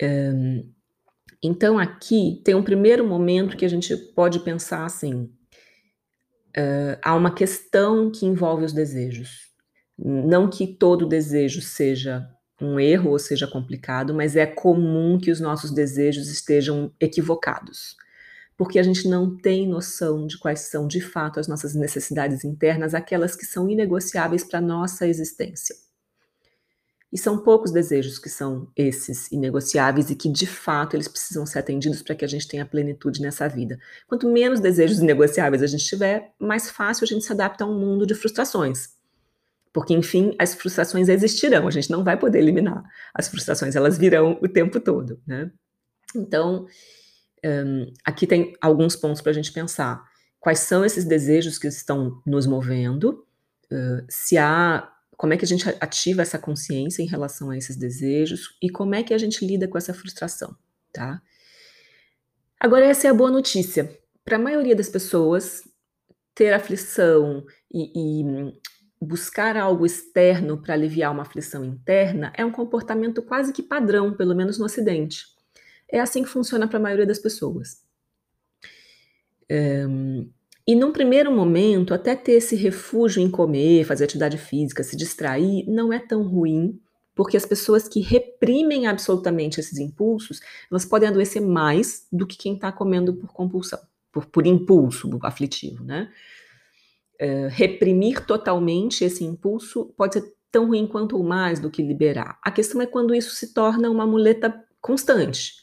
Um, 0.01 0.69
então, 1.41 1.79
aqui 1.79 2.41
tem 2.43 2.55
um 2.55 2.63
primeiro 2.63 3.07
momento 3.07 3.55
que 3.55 3.65
a 3.65 3.69
gente 3.69 3.95
pode 3.95 4.39
pensar 4.39 4.83
assim: 4.83 5.31
uh, 6.57 6.99
há 7.01 7.15
uma 7.15 7.33
questão 7.33 8.11
que 8.11 8.25
envolve 8.25 8.65
os 8.65 8.73
desejos. 8.73 9.45
Não 9.97 10.49
que 10.49 10.67
todo 10.67 11.07
desejo 11.07 11.61
seja 11.61 12.29
um 12.61 12.79
erro 12.79 13.11
ou 13.11 13.19
seja 13.19 13.47
complicado, 13.47 14.13
mas 14.13 14.35
é 14.35 14.45
comum 14.45 15.19
que 15.19 15.31
os 15.31 15.39
nossos 15.39 15.71
desejos 15.71 16.29
estejam 16.29 16.91
equivocados, 16.99 17.95
porque 18.57 18.79
a 18.79 18.83
gente 18.83 19.07
não 19.07 19.35
tem 19.35 19.67
noção 19.67 20.25
de 20.25 20.37
quais 20.37 20.61
são 20.61 20.87
de 20.87 21.01
fato 21.01 21.39
as 21.39 21.47
nossas 21.47 21.75
necessidades 21.75 22.43
internas, 22.43 22.93
aquelas 22.93 23.35
que 23.35 23.45
são 23.45 23.69
inegociáveis 23.69 24.43
para 24.43 24.59
a 24.59 24.61
nossa 24.61 25.07
existência. 25.07 25.75
E 27.11 27.17
são 27.17 27.37
poucos 27.37 27.71
desejos 27.71 28.19
que 28.19 28.29
são 28.29 28.69
esses 28.75 29.31
inegociáveis 29.31 30.09
e 30.09 30.15
que 30.15 30.29
de 30.29 30.45
fato 30.45 30.95
eles 30.95 31.07
precisam 31.07 31.45
ser 31.45 31.59
atendidos 31.59 32.01
para 32.01 32.15
que 32.15 32.25
a 32.25 32.27
gente 32.27 32.47
tenha 32.47 32.65
plenitude 32.65 33.21
nessa 33.21 33.47
vida. 33.47 33.79
Quanto 34.05 34.29
menos 34.29 34.59
desejos 34.59 34.99
inegociáveis 34.99 35.63
a 35.63 35.67
gente 35.67 35.85
tiver, 35.85 36.33
mais 36.37 36.69
fácil 36.69 37.05
a 37.05 37.07
gente 37.07 37.23
se 37.23 37.31
adapta 37.31 37.63
a 37.63 37.67
um 37.67 37.79
mundo 37.79 38.05
de 38.05 38.15
frustrações. 38.15 38.94
Porque, 39.75 39.93
enfim, 39.93 40.33
as 40.39 40.55
frustrações 40.55 41.09
existirão, 41.09 41.67
a 41.67 41.69
gente 41.69 41.91
não 41.91 42.01
vai 42.01 42.17
poder 42.17 42.39
eliminar 42.39 42.81
as 43.13 43.27
frustrações, 43.27 43.75
elas 43.75 43.97
virão 43.97 44.39
o 44.41 44.47
tempo 44.47 44.79
todo, 44.79 45.21
né? 45.27 45.51
Então, 46.15 46.65
um, 47.43 47.91
aqui 48.05 48.25
tem 48.25 48.53
alguns 48.61 48.95
pontos 48.95 49.21
para 49.21 49.31
a 49.31 49.33
gente 49.33 49.51
pensar. 49.51 50.01
Quais 50.39 50.59
são 50.59 50.85
esses 50.85 51.03
desejos 51.03 51.57
que 51.57 51.67
estão 51.67 52.21
nos 52.25 52.47
movendo? 52.47 53.27
Uh, 53.69 54.05
se 54.07 54.37
há 54.37 54.89
como 55.17 55.33
é 55.33 55.37
que 55.37 55.43
a 55.43 55.47
gente 55.47 55.67
ativa 55.81 56.21
essa 56.21 56.39
consciência 56.39 57.03
em 57.03 57.07
relação 57.07 57.49
a 57.49 57.57
esses 57.57 57.75
desejos 57.75 58.55
e 58.61 58.69
como 58.69 58.95
é 58.95 59.03
que 59.03 59.13
a 59.13 59.17
gente 59.17 59.45
lida 59.45 59.67
com 59.67 59.77
essa 59.77 59.93
frustração, 59.93 60.55
tá? 60.93 61.21
Agora, 62.57 62.85
essa 62.85 63.07
é 63.07 63.09
a 63.09 63.13
boa 63.13 63.29
notícia. 63.29 63.93
Para 64.23 64.37
a 64.37 64.39
maioria 64.39 64.73
das 64.73 64.87
pessoas, 64.87 65.63
ter 66.33 66.53
aflição 66.53 67.45
e, 67.69 67.91
e 67.93 68.23
buscar 69.01 69.57
algo 69.57 69.85
externo 69.85 70.57
para 70.57 70.73
aliviar 70.73 71.11
uma 71.11 71.23
aflição 71.23 71.63
interna 71.63 72.31
é 72.35 72.43
um 72.45 72.51
comportamento 72.51 73.21
quase 73.21 73.53
que 73.53 73.61
padrão, 73.61 74.13
pelo 74.13 74.35
menos 74.35 74.57
no 74.57 74.65
Ocidente. 74.65 75.25
É 75.89 75.99
assim 75.99 76.23
que 76.23 76.29
funciona 76.29 76.67
para 76.67 76.77
a 76.77 76.81
maioria 76.81 77.05
das 77.05 77.19
pessoas. 77.19 77.83
Um, 79.51 80.29
e 80.67 80.75
num 80.75 80.91
primeiro 80.91 81.31
momento, 81.31 81.93
até 81.93 82.15
ter 82.15 82.33
esse 82.33 82.55
refúgio 82.55 83.21
em 83.21 83.29
comer, 83.29 83.85
fazer 83.85 84.05
atividade 84.05 84.37
física, 84.37 84.83
se 84.83 84.97
distrair, 84.97 85.63
não 85.67 85.93
é 85.93 85.99
tão 85.99 86.23
ruim, 86.23 86.79
porque 87.13 87.37
as 87.37 87.45
pessoas 87.45 87.87
que 87.87 88.01
reprimem 88.01 88.87
absolutamente 88.87 89.59
esses 89.59 89.77
impulsos, 89.77 90.41
elas 90.69 90.83
podem 90.83 91.07
adoecer 91.07 91.41
mais 91.41 92.07
do 92.11 92.25
que 92.25 92.37
quem 92.37 92.55
está 92.55 92.71
comendo 92.71 93.13
por 93.13 93.31
compulsão, 93.31 93.79
por, 94.11 94.25
por 94.25 94.47
impulso 94.47 95.07
aflitivo, 95.21 95.83
né? 95.83 96.11
Eh, 97.19 97.47
reprimir 97.49 98.25
totalmente 98.25 99.03
esse 99.05 99.23
impulso 99.23 99.93
pode 99.97 100.15
ser 100.15 100.33
tão 100.51 100.67
ruim 100.67 100.85
quanto 100.87 101.17
ou 101.17 101.23
mais 101.23 101.59
do 101.59 101.69
que 101.69 101.81
liberar. 101.81 102.39
A 102.43 102.51
questão 102.51 102.81
é 102.81 102.85
quando 102.85 103.15
isso 103.15 103.35
se 103.35 103.53
torna 103.53 103.89
uma 103.89 104.05
muleta 104.05 104.53
constante. 104.81 105.53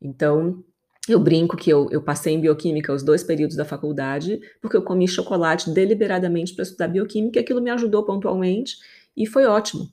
Então, 0.00 0.64
eu 1.08 1.20
brinco 1.20 1.56
que 1.56 1.70
eu, 1.70 1.88
eu 1.90 2.02
passei 2.02 2.34
em 2.34 2.40
bioquímica 2.40 2.92
os 2.92 3.02
dois 3.02 3.22
períodos 3.22 3.56
da 3.56 3.64
faculdade, 3.64 4.40
porque 4.60 4.76
eu 4.76 4.82
comi 4.82 5.06
chocolate 5.06 5.70
deliberadamente 5.70 6.54
para 6.54 6.64
estudar 6.64 6.88
bioquímica, 6.88 7.40
aquilo 7.40 7.60
me 7.60 7.70
ajudou 7.70 8.04
pontualmente 8.04 8.76
e 9.16 9.26
foi 9.26 9.46
ótimo. 9.46 9.88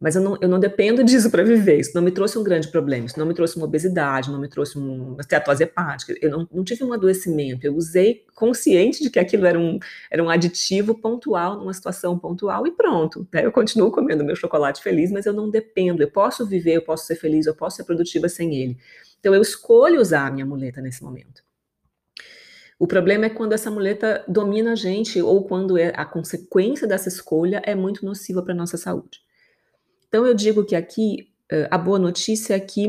Mas 0.00 0.16
eu 0.16 0.22
não, 0.22 0.38
eu 0.40 0.48
não 0.48 0.58
dependo 0.58 1.04
disso 1.04 1.30
para 1.30 1.42
viver. 1.42 1.78
Isso 1.78 1.92
não 1.94 2.00
me 2.00 2.10
trouxe 2.10 2.38
um 2.38 2.42
grande 2.42 2.68
problema. 2.68 3.04
Isso 3.04 3.18
não 3.18 3.26
me 3.26 3.34
trouxe 3.34 3.56
uma 3.56 3.66
obesidade, 3.66 4.30
não 4.30 4.40
me 4.40 4.48
trouxe 4.48 4.78
uma 4.78 5.20
esteatose 5.20 5.62
hepática. 5.62 6.14
Eu 6.22 6.30
não, 6.30 6.48
não 6.50 6.64
tive 6.64 6.82
um 6.82 6.92
adoecimento. 6.92 7.66
Eu 7.66 7.76
usei 7.76 8.24
consciente 8.34 9.02
de 9.02 9.10
que 9.10 9.18
aquilo 9.18 9.44
era 9.44 9.58
um, 9.58 9.78
era 10.10 10.22
um 10.22 10.30
aditivo 10.30 10.94
pontual, 10.94 11.58
numa 11.58 11.74
situação 11.74 12.18
pontual, 12.18 12.66
e 12.66 12.70
pronto. 12.70 13.28
Né? 13.32 13.44
Eu 13.44 13.52
continuo 13.52 13.90
comendo 13.90 14.24
meu 14.24 14.34
chocolate 14.34 14.82
feliz, 14.82 15.12
mas 15.12 15.26
eu 15.26 15.34
não 15.34 15.50
dependo. 15.50 16.02
Eu 16.02 16.10
posso 16.10 16.46
viver, 16.46 16.76
eu 16.76 16.82
posso 16.82 17.06
ser 17.06 17.16
feliz, 17.16 17.46
eu 17.46 17.54
posso 17.54 17.76
ser 17.76 17.84
produtiva 17.84 18.28
sem 18.28 18.54
ele. 18.54 18.78
Então 19.20 19.34
eu 19.34 19.42
escolho 19.42 20.00
usar 20.00 20.28
a 20.28 20.30
minha 20.30 20.46
muleta 20.46 20.80
nesse 20.80 21.04
momento. 21.04 21.42
O 22.78 22.86
problema 22.86 23.26
é 23.26 23.28
quando 23.28 23.52
essa 23.52 23.70
muleta 23.70 24.24
domina 24.26 24.72
a 24.72 24.74
gente 24.74 25.20
ou 25.20 25.44
quando 25.44 25.76
é, 25.76 25.92
a 25.94 26.06
consequência 26.06 26.86
dessa 26.88 27.10
escolha 27.10 27.60
é 27.66 27.74
muito 27.74 28.06
nociva 28.06 28.42
para 28.42 28.54
a 28.54 28.56
nossa 28.56 28.78
saúde. 28.78 29.20
Então, 30.10 30.26
eu 30.26 30.34
digo 30.34 30.64
que 30.64 30.76
aqui 30.76 31.30
a 31.70 31.78
boa 31.78 31.98
notícia 31.98 32.54
é 32.54 32.60
que 32.60 32.86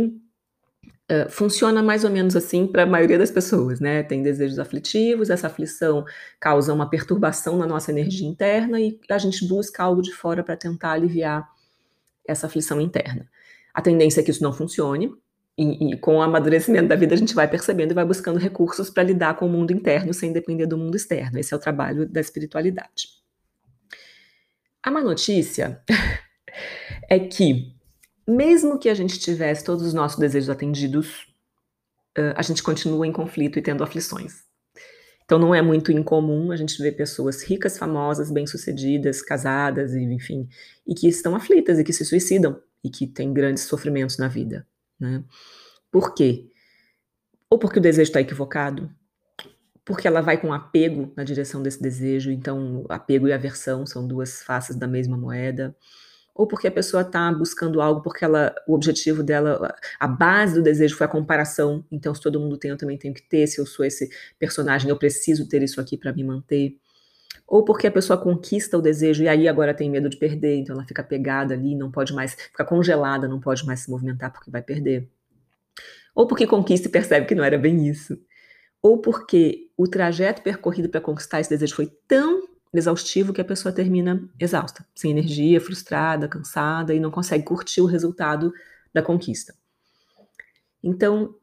uh, 1.11 1.29
funciona 1.29 1.81
mais 1.81 2.03
ou 2.03 2.09
menos 2.09 2.35
assim 2.35 2.67
para 2.67 2.83
a 2.83 2.85
maioria 2.85 3.17
das 3.17 3.31
pessoas, 3.31 3.79
né? 3.79 4.03
Tem 4.03 4.21
desejos 4.23 4.59
aflitivos, 4.59 5.29
essa 5.29 5.47
aflição 5.47 6.05
causa 6.39 6.73
uma 6.73 6.89
perturbação 6.89 7.57
na 7.57 7.65
nossa 7.65 7.91
energia 7.91 8.27
interna 8.27 8.79
e 8.79 8.99
a 9.09 9.17
gente 9.17 9.47
busca 9.47 9.83
algo 9.83 10.01
de 10.01 10.11
fora 10.11 10.43
para 10.43 10.55
tentar 10.55 10.91
aliviar 10.93 11.47
essa 12.27 12.47
aflição 12.47 12.79
interna. 12.79 13.29
A 13.73 13.81
tendência 13.81 14.21
é 14.21 14.23
que 14.23 14.31
isso 14.31 14.43
não 14.43 14.53
funcione, 14.53 15.13
e, 15.57 15.91
e, 15.91 15.97
com 15.97 16.17
o 16.17 16.21
amadurecimento 16.21 16.87
da 16.87 16.95
vida 16.95 17.13
a 17.13 17.17
gente 17.17 17.35
vai 17.35 17.47
percebendo 17.47 17.91
e 17.91 17.93
vai 17.93 18.05
buscando 18.05 18.39
recursos 18.39 18.89
para 18.89 19.03
lidar 19.03 19.35
com 19.35 19.45
o 19.45 19.49
mundo 19.49 19.71
interno 19.71 20.13
sem 20.13 20.31
depender 20.31 20.65
do 20.65 20.77
mundo 20.77 20.95
externo. 20.95 21.37
Esse 21.37 21.53
é 21.53 21.57
o 21.57 21.59
trabalho 21.59 22.07
da 22.07 22.19
espiritualidade. 22.19 23.09
A 24.81 24.89
má 24.89 25.01
notícia 25.01 25.81
é 27.11 27.19
que, 27.19 27.75
mesmo 28.25 28.79
que 28.79 28.87
a 28.87 28.93
gente 28.93 29.19
tivesse 29.19 29.65
todos 29.65 29.85
os 29.85 29.93
nossos 29.93 30.17
desejos 30.17 30.49
atendidos, 30.49 31.27
a 32.37 32.41
gente 32.41 32.63
continua 32.63 33.05
em 33.05 33.11
conflito 33.11 33.59
e 33.59 33.61
tendo 33.61 33.83
aflições. 33.83 34.45
Então 35.25 35.37
não 35.37 35.53
é 35.53 35.61
muito 35.61 35.91
incomum 35.91 36.51
a 36.53 36.55
gente 36.55 36.81
ver 36.81 36.93
pessoas 36.93 37.43
ricas, 37.43 37.77
famosas, 37.77 38.31
bem-sucedidas, 38.31 39.21
casadas, 39.21 39.93
enfim, 39.93 40.47
e 40.87 40.95
que 40.95 41.05
estão 41.09 41.35
aflitas 41.35 41.79
e 41.79 41.83
que 41.83 41.91
se 41.91 42.05
suicidam 42.05 42.61
e 42.81 42.89
que 42.89 43.05
têm 43.05 43.33
grandes 43.33 43.63
sofrimentos 43.63 44.17
na 44.17 44.29
vida. 44.29 44.65
Né? 44.97 45.21
Por 45.91 46.13
quê? 46.13 46.49
Ou 47.49 47.59
porque 47.59 47.79
o 47.79 47.81
desejo 47.81 48.07
está 48.07 48.21
equivocado, 48.21 48.89
porque 49.83 50.07
ela 50.07 50.21
vai 50.21 50.39
com 50.39 50.53
apego 50.53 51.11
na 51.17 51.25
direção 51.25 51.61
desse 51.61 51.81
desejo, 51.81 52.31
então 52.31 52.85
apego 52.87 53.27
e 53.27 53.33
aversão 53.33 53.85
são 53.85 54.07
duas 54.07 54.41
faces 54.41 54.77
da 54.77 54.87
mesma 54.87 55.17
moeda 55.17 55.75
ou 56.33 56.47
porque 56.47 56.67
a 56.67 56.71
pessoa 56.71 57.01
está 57.01 57.31
buscando 57.31 57.81
algo 57.81 58.01
porque 58.01 58.23
ela, 58.23 58.55
o 58.67 58.73
objetivo 58.73 59.21
dela, 59.21 59.75
a 59.99 60.07
base 60.07 60.55
do 60.55 60.63
desejo 60.63 60.95
foi 60.95 61.05
a 61.05 61.09
comparação. 61.09 61.85
Então, 61.91 62.15
se 62.15 62.21
todo 62.21 62.39
mundo 62.39 62.57
tem, 62.57 62.71
eu 62.71 62.77
também 62.77 62.97
tenho 62.97 63.13
que 63.13 63.21
ter. 63.21 63.45
Se 63.47 63.59
eu 63.59 63.65
sou 63.65 63.85
esse 63.85 64.09
personagem, 64.39 64.89
eu 64.89 64.97
preciso 64.97 65.47
ter 65.47 65.61
isso 65.61 65.79
aqui 65.81 65.97
para 65.97 66.13
me 66.13 66.23
manter. 66.23 66.77
Ou 67.45 67.65
porque 67.65 67.85
a 67.87 67.91
pessoa 67.91 68.17
conquista 68.17 68.77
o 68.77 68.81
desejo 68.81 69.23
e 69.23 69.27
aí 69.27 69.47
agora 69.47 69.73
tem 69.73 69.89
medo 69.89 70.07
de 70.09 70.17
perder, 70.17 70.55
então 70.55 70.73
ela 70.73 70.85
fica 70.85 71.03
pegada 71.03 71.53
ali, 71.53 71.75
não 71.75 71.91
pode 71.91 72.13
mais, 72.13 72.33
fica 72.33 72.63
congelada, 72.63 73.27
não 73.27 73.41
pode 73.41 73.65
mais 73.65 73.81
se 73.81 73.91
movimentar 73.91 74.31
porque 74.31 74.49
vai 74.49 74.61
perder. 74.61 75.09
Ou 76.15 76.27
porque 76.27 76.47
conquista 76.47 76.87
e 76.87 76.91
percebe 76.91 77.25
que 77.25 77.35
não 77.35 77.43
era 77.43 77.57
bem 77.57 77.87
isso. 77.87 78.17
Ou 78.81 78.99
porque 78.99 79.69
o 79.77 79.87
trajeto 79.87 80.41
percorrido 80.41 80.89
para 80.89 81.01
conquistar 81.01 81.39
esse 81.41 81.49
desejo 81.49 81.75
foi 81.75 81.87
tão 82.07 82.50
exaustivo 82.73 83.33
que 83.33 83.41
a 83.41 83.45
pessoa 83.45 83.73
termina 83.73 84.29
exausta, 84.39 84.85
sem 84.95 85.11
energia, 85.11 85.59
frustrada, 85.59 86.27
cansada 86.27 86.93
e 86.93 86.99
não 86.99 87.11
consegue 87.11 87.43
curtir 87.43 87.81
o 87.81 87.85
resultado 87.85 88.53
da 88.93 89.01
conquista. 89.01 89.53
Então, 90.83 91.35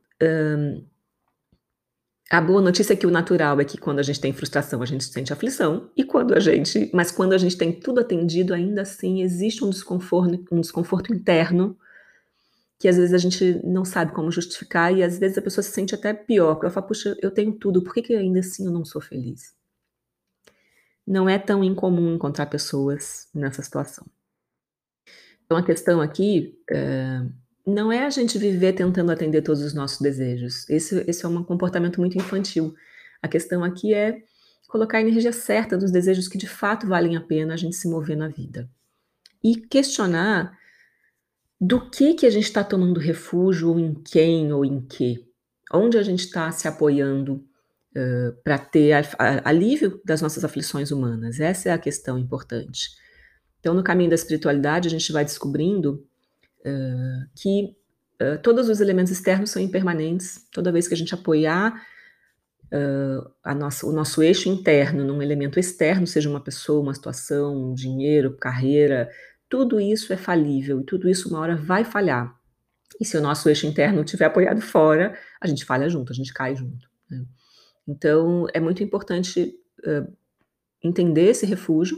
a 2.30 2.40
boa 2.40 2.60
notícia 2.60 2.92
é 2.92 2.96
que 2.96 3.06
o 3.06 3.10
natural 3.10 3.60
é 3.60 3.64
que 3.64 3.78
quando 3.78 3.98
a 3.98 4.02
gente 4.02 4.20
tem 4.20 4.32
frustração, 4.32 4.82
a 4.82 4.86
gente 4.86 5.04
sente 5.04 5.32
aflição, 5.32 5.90
e 5.96 6.04
quando 6.04 6.34
a 6.34 6.40
gente, 6.40 6.90
mas 6.92 7.10
quando 7.10 7.32
a 7.32 7.38
gente 7.38 7.56
tem 7.56 7.72
tudo 7.72 8.00
atendido, 8.00 8.52
ainda 8.52 8.82
assim 8.82 9.22
existe 9.22 9.64
um 9.64 9.70
desconforto, 9.70 10.44
um 10.50 10.60
desconforto 10.60 11.12
interno 11.12 11.76
que 12.78 12.86
às 12.86 12.96
vezes 12.96 13.12
a 13.12 13.18
gente 13.18 13.60
não 13.64 13.84
sabe 13.84 14.12
como 14.12 14.30
justificar 14.30 14.96
e 14.96 15.02
às 15.02 15.18
vezes 15.18 15.36
a 15.36 15.42
pessoa 15.42 15.64
se 15.64 15.72
sente 15.72 15.94
até 15.94 16.14
pior, 16.14 16.54
porque 16.54 16.66
ela 16.66 16.72
fala, 16.72 16.86
puxa, 16.86 17.16
eu 17.20 17.30
tenho 17.30 17.52
tudo, 17.52 17.82
por 17.82 17.92
que, 17.92 18.02
que 18.02 18.14
ainda 18.14 18.38
assim 18.38 18.66
eu 18.66 18.72
não 18.72 18.84
sou 18.84 19.00
feliz? 19.00 19.57
Não 21.08 21.26
é 21.26 21.38
tão 21.38 21.64
incomum 21.64 22.14
encontrar 22.14 22.46
pessoas 22.46 23.28
nessa 23.34 23.62
situação. 23.62 24.06
Então, 25.44 25.56
a 25.56 25.64
questão 25.64 26.02
aqui 26.02 26.54
é, 26.70 27.22
não 27.66 27.90
é 27.90 28.04
a 28.04 28.10
gente 28.10 28.36
viver 28.36 28.74
tentando 28.74 29.10
atender 29.10 29.40
todos 29.40 29.62
os 29.62 29.72
nossos 29.72 30.00
desejos. 30.00 30.68
Esse, 30.68 31.02
esse 31.08 31.24
é 31.24 31.28
um 31.28 31.42
comportamento 31.42 31.98
muito 31.98 32.18
infantil. 32.18 32.74
A 33.22 33.28
questão 33.28 33.64
aqui 33.64 33.94
é 33.94 34.22
colocar 34.68 34.98
a 34.98 35.00
energia 35.00 35.32
certa 35.32 35.78
dos 35.78 35.90
desejos 35.90 36.28
que 36.28 36.36
de 36.36 36.46
fato 36.46 36.86
valem 36.86 37.16
a 37.16 37.22
pena 37.22 37.54
a 37.54 37.56
gente 37.56 37.74
se 37.74 37.88
mover 37.88 38.16
na 38.16 38.28
vida. 38.28 38.68
E 39.42 39.56
questionar 39.56 40.58
do 41.58 41.88
que 41.88 42.12
que 42.12 42.26
a 42.26 42.30
gente 42.30 42.44
está 42.44 42.62
tomando 42.62 43.00
refúgio, 43.00 43.70
ou 43.70 43.80
em 43.80 43.94
quem 43.94 44.52
ou 44.52 44.62
em 44.62 44.82
que. 44.82 45.26
Onde 45.72 45.96
a 45.96 46.02
gente 46.02 46.20
está 46.20 46.52
se 46.52 46.68
apoiando 46.68 47.47
para 48.44 48.58
ter 48.58 48.92
a, 48.92 49.00
a, 49.18 49.48
alívio 49.48 50.00
das 50.04 50.22
nossas 50.22 50.44
aflições 50.44 50.90
humanas. 50.90 51.40
Essa 51.40 51.70
é 51.70 51.72
a 51.72 51.78
questão 51.78 52.18
importante. 52.18 52.90
Então, 53.60 53.74
no 53.74 53.82
caminho 53.82 54.10
da 54.10 54.14
espiritualidade, 54.14 54.88
a 54.88 54.90
gente 54.90 55.12
vai 55.12 55.24
descobrindo 55.24 56.06
uh, 56.60 57.28
que 57.34 57.76
uh, 58.22 58.40
todos 58.42 58.68
os 58.68 58.80
elementos 58.80 59.12
externos 59.12 59.50
são 59.50 59.60
impermanentes. 59.60 60.46
Toda 60.52 60.72
vez 60.72 60.86
que 60.86 60.94
a 60.94 60.96
gente 60.96 61.14
apoiar 61.14 61.82
uh, 62.72 63.54
nossa, 63.54 63.86
o 63.86 63.92
nosso 63.92 64.22
eixo 64.22 64.48
interno 64.48 65.04
num 65.04 65.22
elemento 65.22 65.58
externo, 65.58 66.06
seja 66.06 66.30
uma 66.30 66.40
pessoa, 66.40 66.82
uma 66.82 66.94
situação, 66.94 67.70
um 67.70 67.74
dinheiro, 67.74 68.36
carreira, 68.36 69.10
tudo 69.48 69.80
isso 69.80 70.12
é 70.12 70.16
falível 70.16 70.80
e 70.80 70.84
tudo 70.84 71.08
isso 71.08 71.28
uma 71.28 71.40
hora 71.40 71.56
vai 71.56 71.84
falhar. 71.84 72.36
E 73.00 73.04
se 73.04 73.16
o 73.16 73.20
nosso 73.20 73.48
eixo 73.48 73.66
interno 73.66 74.02
estiver 74.02 74.26
apoiado 74.26 74.60
fora, 74.60 75.18
a 75.40 75.46
gente 75.46 75.64
falha 75.64 75.88
junto, 75.88 76.12
a 76.12 76.14
gente 76.14 76.32
cai 76.32 76.54
junto. 76.54 76.88
Né? 77.10 77.24
Então, 77.88 78.46
é 78.52 78.60
muito 78.60 78.84
importante 78.84 79.58
uh, 79.80 80.12
entender 80.84 81.30
esse 81.30 81.46
refúgio 81.46 81.96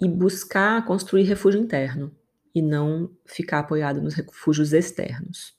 e 0.00 0.08
buscar 0.08 0.86
construir 0.86 1.24
refúgio 1.24 1.60
interno 1.60 2.14
e 2.54 2.62
não 2.62 3.10
ficar 3.26 3.58
apoiado 3.58 4.00
nos 4.00 4.14
refúgios 4.14 4.72
externos. 4.72 5.58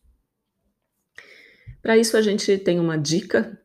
Para 1.81 1.97
isso, 1.97 2.15
a 2.15 2.21
gente 2.21 2.57
tem 2.59 2.79
uma 2.79 2.97
dica. 2.97 3.61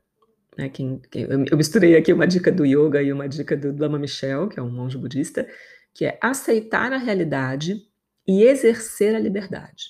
Né, 0.58 0.68
quem, 0.68 1.00
quem, 1.08 1.22
eu 1.22 1.56
misturei 1.56 1.96
aqui 1.96 2.12
uma 2.12 2.26
dica 2.26 2.50
do 2.50 2.66
yoga 2.66 3.00
e 3.00 3.12
uma 3.12 3.28
dica 3.28 3.56
do 3.56 3.76
Lama 3.80 3.98
Michel, 3.98 4.48
que 4.48 4.58
é 4.58 4.62
um 4.62 4.70
monge 4.70 4.98
budista, 4.98 5.46
que 5.92 6.04
é 6.04 6.18
aceitar 6.20 6.92
a 6.92 6.98
realidade 6.98 7.80
e 8.26 8.42
exercer 8.42 9.14
a 9.14 9.20
liberdade. 9.20 9.84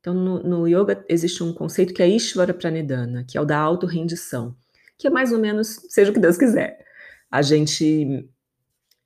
Então, 0.00 0.14
no, 0.14 0.42
no 0.42 0.66
yoga 0.66 1.04
existe 1.06 1.42
um 1.42 1.52
conceito 1.52 1.92
que 1.92 2.02
é 2.02 2.08
Ishvara 2.08 2.54
Pranidhana, 2.54 3.24
que 3.24 3.36
é 3.36 3.40
o 3.40 3.44
da 3.44 3.58
auto-rendição 3.58 4.56
que 5.02 5.08
é 5.08 5.10
mais 5.10 5.32
ou 5.32 5.38
menos 5.40 5.80
seja 5.88 6.12
o 6.12 6.14
que 6.14 6.20
Deus 6.20 6.38
quiser. 6.38 6.78
A 7.28 7.42
gente 7.42 8.30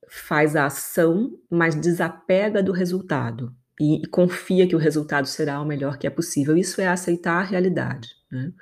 faz 0.06 0.54
a 0.54 0.66
ação, 0.66 1.32
mas 1.50 1.74
desapega 1.74 2.62
do 2.62 2.70
resultado 2.70 3.50
e, 3.80 4.02
e 4.02 4.06
confia 4.06 4.68
que 4.68 4.76
o 4.76 4.78
resultado 4.78 5.26
será 5.26 5.58
o 5.58 5.64
melhor 5.64 5.96
que 5.96 6.06
é 6.06 6.10
possível. 6.10 6.54
Isso 6.54 6.82
é 6.82 6.86
aceitar 6.86 7.40
a 7.40 7.42
realidade. 7.42 8.10
Né? 8.30 8.52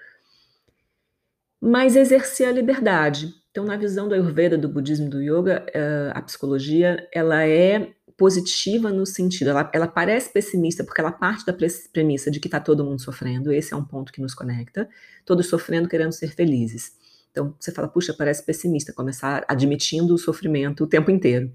Mas 1.61 1.97
exercer 1.97 2.47
a 2.47 2.53
liberdade. 2.53 3.35
Então, 3.51 3.65
na 3.65 3.77
visão 3.77 4.07
do 4.07 4.15
Ayurveda, 4.15 4.57
do 4.57 4.69
budismo, 4.69 5.11
do 5.11 5.21
yoga, 5.21 5.67
eh, 5.75 6.13
a 6.15 6.23
psicologia 6.23 7.09
ela 7.13 7.45
é 7.45 7.95
positiva 8.17 8.93
no 8.93 9.05
sentido, 9.05 9.51
ela, 9.51 9.69
ela 9.75 9.89
parece 9.89 10.33
pessimista 10.33 10.85
porque 10.85 11.01
ela 11.01 11.11
parte 11.11 11.45
da 11.45 11.53
premissa 11.93 12.31
de 12.31 12.39
que 12.39 12.47
está 12.47 12.61
todo 12.61 12.85
mundo 12.85 13.03
sofrendo, 13.03 13.53
esse 13.53 13.75
é 13.75 13.77
um 13.77 13.85
ponto 13.85 14.13
que 14.13 14.21
nos 14.21 14.35
conecta, 14.35 14.89
todos 15.25 15.49
sofrendo 15.49 15.89
querendo 15.89 16.13
ser 16.13 16.33
felizes. 16.33 16.93
Então 17.35 17.53
você 17.59 17.73
fala, 17.73 17.89
puxa, 17.89 18.15
parece 18.15 18.45
pessimista, 18.47 18.93
começar 18.93 19.45
admitindo 19.49 20.15
o 20.15 20.19
sofrimento 20.19 20.85
o 20.85 20.87
tempo 20.87 21.11
inteiro. 21.11 21.53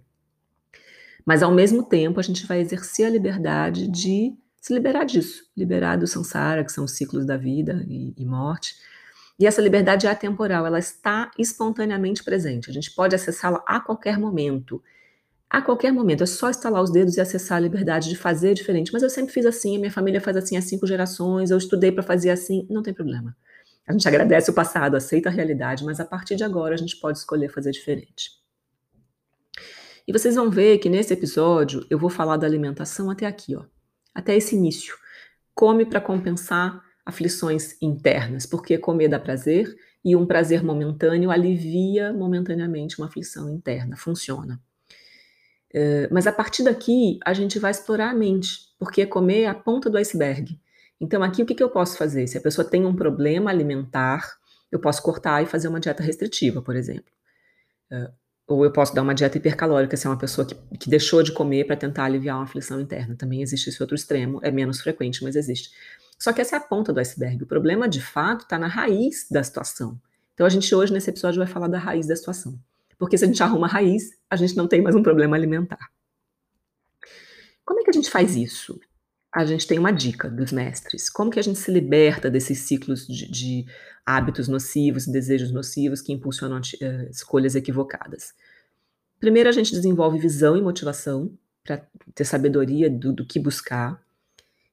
Mas 1.25 1.41
ao 1.41 1.53
mesmo 1.53 1.83
tempo 1.83 2.19
a 2.19 2.23
gente 2.23 2.45
vai 2.45 2.59
exercer 2.59 3.05
a 3.05 3.09
liberdade 3.09 3.87
de 3.87 4.35
se 4.59 4.73
liberar 4.73 5.05
disso, 5.05 5.45
liberar 5.55 5.95
do 5.95 6.05
samsara, 6.05 6.65
que 6.65 6.71
são 6.71 6.83
os 6.83 6.91
ciclos 6.91 7.25
da 7.25 7.37
vida 7.37 7.85
e, 7.87 8.13
e 8.17 8.25
morte. 8.25 8.75
E 9.39 9.47
essa 9.47 9.61
liberdade 9.61 10.05
é 10.05 10.09
atemporal, 10.09 10.65
ela 10.65 10.79
está 10.79 11.31
espontaneamente 11.39 12.25
presente. 12.25 12.69
A 12.69 12.73
gente 12.73 12.93
pode 12.93 13.15
acessá-la 13.15 13.63
a 13.65 13.79
qualquer 13.79 14.19
momento. 14.19 14.83
A 15.49 15.61
qualquer 15.61 15.93
momento, 15.93 16.23
é 16.23 16.25
só 16.25 16.49
estalar 16.49 16.83
os 16.83 16.91
dedos 16.91 17.15
e 17.15 17.21
acessar 17.21 17.57
a 17.57 17.61
liberdade 17.61 18.09
de 18.09 18.17
fazer 18.17 18.53
diferente. 18.53 18.91
Mas 18.91 19.01
eu 19.01 19.09
sempre 19.09 19.33
fiz 19.33 19.45
assim, 19.45 19.77
a 19.77 19.79
minha 19.79 19.91
família 19.91 20.19
faz 20.19 20.35
assim 20.35 20.57
há 20.57 20.61
cinco 20.61 20.85
gerações, 20.85 21.51
eu 21.51 21.57
estudei 21.57 21.89
para 21.89 22.03
fazer 22.03 22.31
assim, 22.31 22.67
não 22.69 22.83
tem 22.83 22.93
problema. 22.93 23.33
A 23.89 23.91
gente 23.91 24.07
agradece 24.07 24.51
o 24.51 24.53
passado, 24.53 24.95
aceita 24.95 25.29
a 25.29 25.31
realidade, 25.31 25.83
mas 25.83 25.99
a 25.99 26.05
partir 26.05 26.35
de 26.35 26.43
agora 26.43 26.75
a 26.75 26.77
gente 26.77 26.95
pode 26.97 27.17
escolher 27.17 27.49
fazer 27.49 27.71
diferente. 27.71 28.29
E 30.07 30.13
vocês 30.13 30.35
vão 30.35 30.47
ver 30.47 30.77
que 30.77 30.87
nesse 30.87 31.11
episódio 31.11 31.83
eu 31.89 31.97
vou 31.97 32.07
falar 32.07 32.37
da 32.37 32.45
alimentação 32.45 33.09
até 33.09 33.25
aqui, 33.25 33.55
ó, 33.55 33.63
até 34.13 34.37
esse 34.37 34.55
início. 34.55 34.95
Come 35.55 35.87
para 35.87 35.99
compensar 35.99 36.83
aflições 37.03 37.81
internas, 37.81 38.45
porque 38.45 38.77
comer 38.77 39.07
dá 39.07 39.19
prazer 39.19 39.75
e 40.05 40.15
um 40.15 40.23
prazer 40.23 40.63
momentâneo 40.63 41.31
alivia 41.31 42.13
momentaneamente 42.13 42.99
uma 42.99 43.07
aflição 43.07 43.49
interna, 43.49 43.97
funciona. 43.97 44.61
Uh, 45.73 46.05
mas 46.11 46.27
a 46.27 46.31
partir 46.31 46.61
daqui 46.61 47.17
a 47.25 47.33
gente 47.33 47.57
vai 47.57 47.71
explorar 47.71 48.11
a 48.11 48.13
mente, 48.13 48.67
porque 48.77 49.03
comer 49.07 49.41
é 49.41 49.47
a 49.47 49.55
ponta 49.55 49.89
do 49.89 49.97
iceberg. 49.97 50.59
Então, 50.99 51.23
aqui 51.23 51.41
o 51.41 51.45
que, 51.45 51.55
que 51.55 51.63
eu 51.63 51.69
posso 51.69 51.97
fazer? 51.97 52.27
Se 52.27 52.37
a 52.37 52.41
pessoa 52.41 52.67
tem 52.67 52.85
um 52.85 52.95
problema 52.95 53.49
alimentar, 53.49 54.37
eu 54.71 54.79
posso 54.79 55.01
cortar 55.01 55.41
e 55.41 55.45
fazer 55.45 55.67
uma 55.67 55.79
dieta 55.79 56.03
restritiva, 56.03 56.61
por 56.61 56.75
exemplo. 56.75 57.11
Uh, 57.91 58.11
ou 58.47 58.65
eu 58.65 58.71
posso 58.71 58.93
dar 58.93 59.03
uma 59.03 59.13
dieta 59.13 59.37
hipercalórica 59.37 59.95
se 59.95 60.07
é 60.07 60.09
uma 60.09 60.17
pessoa 60.17 60.45
que, 60.45 60.55
que 60.77 60.89
deixou 60.89 61.21
de 61.21 61.31
comer 61.31 61.65
para 61.65 61.75
tentar 61.75 62.05
aliviar 62.05 62.35
uma 62.35 62.43
aflição 62.43 62.81
interna. 62.81 63.15
Também 63.15 63.41
existe 63.41 63.69
esse 63.69 63.81
outro 63.81 63.95
extremo, 63.95 64.39
é 64.43 64.51
menos 64.51 64.81
frequente, 64.81 65.23
mas 65.23 65.35
existe. 65.35 65.71
Só 66.17 66.33
que 66.33 66.41
essa 66.41 66.55
é 66.55 66.59
a 66.59 66.61
ponta 66.61 66.91
do 66.91 66.99
iceberg. 66.99 67.43
O 67.43 67.47
problema, 67.47 67.87
de 67.87 68.01
fato, 68.01 68.41
está 68.41 68.57
na 68.59 68.67
raiz 68.67 69.27
da 69.29 69.41
situação. 69.43 69.99
Então, 70.33 70.45
a 70.45 70.49
gente 70.49 70.73
hoje, 70.73 70.91
nesse 70.91 71.09
episódio, 71.09 71.37
vai 71.37 71.47
falar 71.47 71.67
da 71.67 71.77
raiz 71.77 72.07
da 72.07 72.15
situação. 72.15 72.59
Porque 72.97 73.17
se 73.17 73.23
a 73.23 73.27
gente 73.27 73.41
arruma 73.41 73.67
a 73.67 73.69
raiz, 73.69 74.17
a 74.29 74.35
gente 74.35 74.57
não 74.57 74.67
tem 74.67 74.81
mais 74.81 74.95
um 74.95 75.03
problema 75.03 75.35
alimentar. 75.35 75.89
Como 77.63 77.79
é 77.79 77.83
que 77.83 77.89
a 77.89 77.93
gente 77.93 78.09
faz 78.09 78.35
isso? 78.35 78.79
A 79.31 79.45
gente 79.45 79.67
tem 79.67 79.77
uma 79.77 79.91
dica 79.91 80.29
dos 80.29 80.51
mestres. 80.51 81.09
Como 81.09 81.29
que 81.29 81.39
a 81.39 81.43
gente 81.43 81.59
se 81.59 81.71
liberta 81.71 82.29
desses 82.29 82.59
ciclos 82.59 83.05
de, 83.07 83.29
de 83.29 83.65
hábitos 84.05 84.47
nocivos, 84.47 85.05
desejos 85.05 85.51
nocivos 85.51 86.01
que 86.01 86.11
impulsionam 86.11 86.59
uh, 86.59 87.09
escolhas 87.11 87.55
equivocadas? 87.55 88.33
Primeiro, 89.19 89.49
a 89.49 89.51
gente 89.51 89.71
desenvolve 89.71 90.17
visão 90.17 90.57
e 90.57 90.61
motivação 90.61 91.31
para 91.63 91.85
ter 92.15 92.25
sabedoria 92.25 92.89
do, 92.89 93.13
do 93.13 93.25
que 93.25 93.39
buscar. 93.39 94.01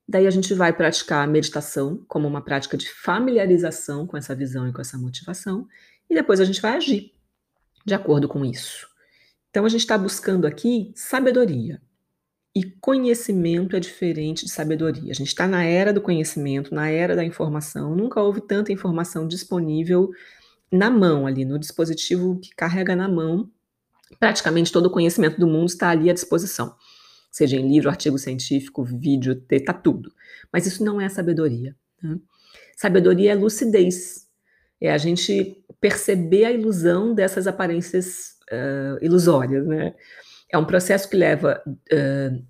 Daí 0.09 0.27
a 0.27 0.31
gente 0.31 0.55
vai 0.55 0.73
praticar 0.73 1.25
a 1.25 1.31
meditação 1.31 2.03
como 2.09 2.27
uma 2.27 2.41
prática 2.41 2.77
de 2.77 2.89
familiarização 2.89 4.07
com 4.07 4.17
essa 4.17 4.35
visão 4.35 4.69
e 4.69 4.73
com 4.73 4.81
essa 4.81 4.97
motivação. 4.97 5.69
E 6.09 6.15
depois 6.15 6.41
a 6.41 6.45
gente 6.45 6.63
vai 6.63 6.77
agir 6.77 7.13
de 7.85 7.95
acordo 7.95 8.29
com 8.29 8.45
isso. 8.45 8.89
Então 9.51 9.65
a 9.65 9.69
gente 9.69 9.81
está 9.81 9.99
buscando 9.99 10.47
aqui 10.47 10.93
sabedoria. 10.95 11.81
E 12.57 12.65
conhecimento 12.65 13.77
é 13.77 13.81
diferente 13.81 14.47
de 14.47 14.51
sabedoria. 14.51 15.11
A 15.11 15.15
gente 15.15 15.29
está 15.29 15.47
na 15.47 15.63
era 15.63 15.93
do 15.93 16.01
conhecimento, 16.01 16.75
na 16.75 16.89
era 16.89 17.15
da 17.15 17.23
informação. 17.23 17.95
Nunca 17.95 18.19
houve 18.23 18.41
tanta 18.41 18.73
informação 18.73 19.29
disponível 19.29 20.11
na 20.73 20.91
mão 20.91 21.27
ali, 21.27 21.45
no 21.45 21.59
dispositivo 21.59 22.41
que 22.41 22.49
carrega 22.57 22.97
na 22.97 23.11
mão. 23.11 23.51
Praticamente 24.19 24.73
todo 24.73 24.87
o 24.87 24.91
conhecimento 24.91 25.39
do 25.39 25.47
mundo 25.47 25.69
está 25.69 25.91
ali 25.91 26.09
à 26.09 26.15
disposição. 26.15 26.75
Seja 27.31 27.59
em 27.59 27.71
livro, 27.71 27.91
artigo 27.91 28.17
científico, 28.17 28.83
vídeo, 28.83 29.45
está 29.51 29.75
tudo. 29.75 30.11
Mas 30.51 30.65
isso 30.65 30.83
não 30.83 30.99
é 30.99 31.11
sabedoria. 31.11 31.77
Né? 32.03 32.19
Sabedoria 32.75 33.33
é 33.33 33.35
lucidez. 33.35 34.29
É 34.81 34.91
a 34.91 34.97
gente 34.97 35.63
perceber 35.79 36.47
a 36.47 36.53
ilusão 36.53 37.15
dessas 37.15 37.47
aparências 37.47 38.37
uh, 38.51 39.05
ilusórias, 39.05 39.67
né? 39.67 39.95
É 40.50 40.57
um 40.57 40.65
processo 40.65 41.09
que 41.09 41.17
leva 41.17 41.62
uh, 41.67 42.47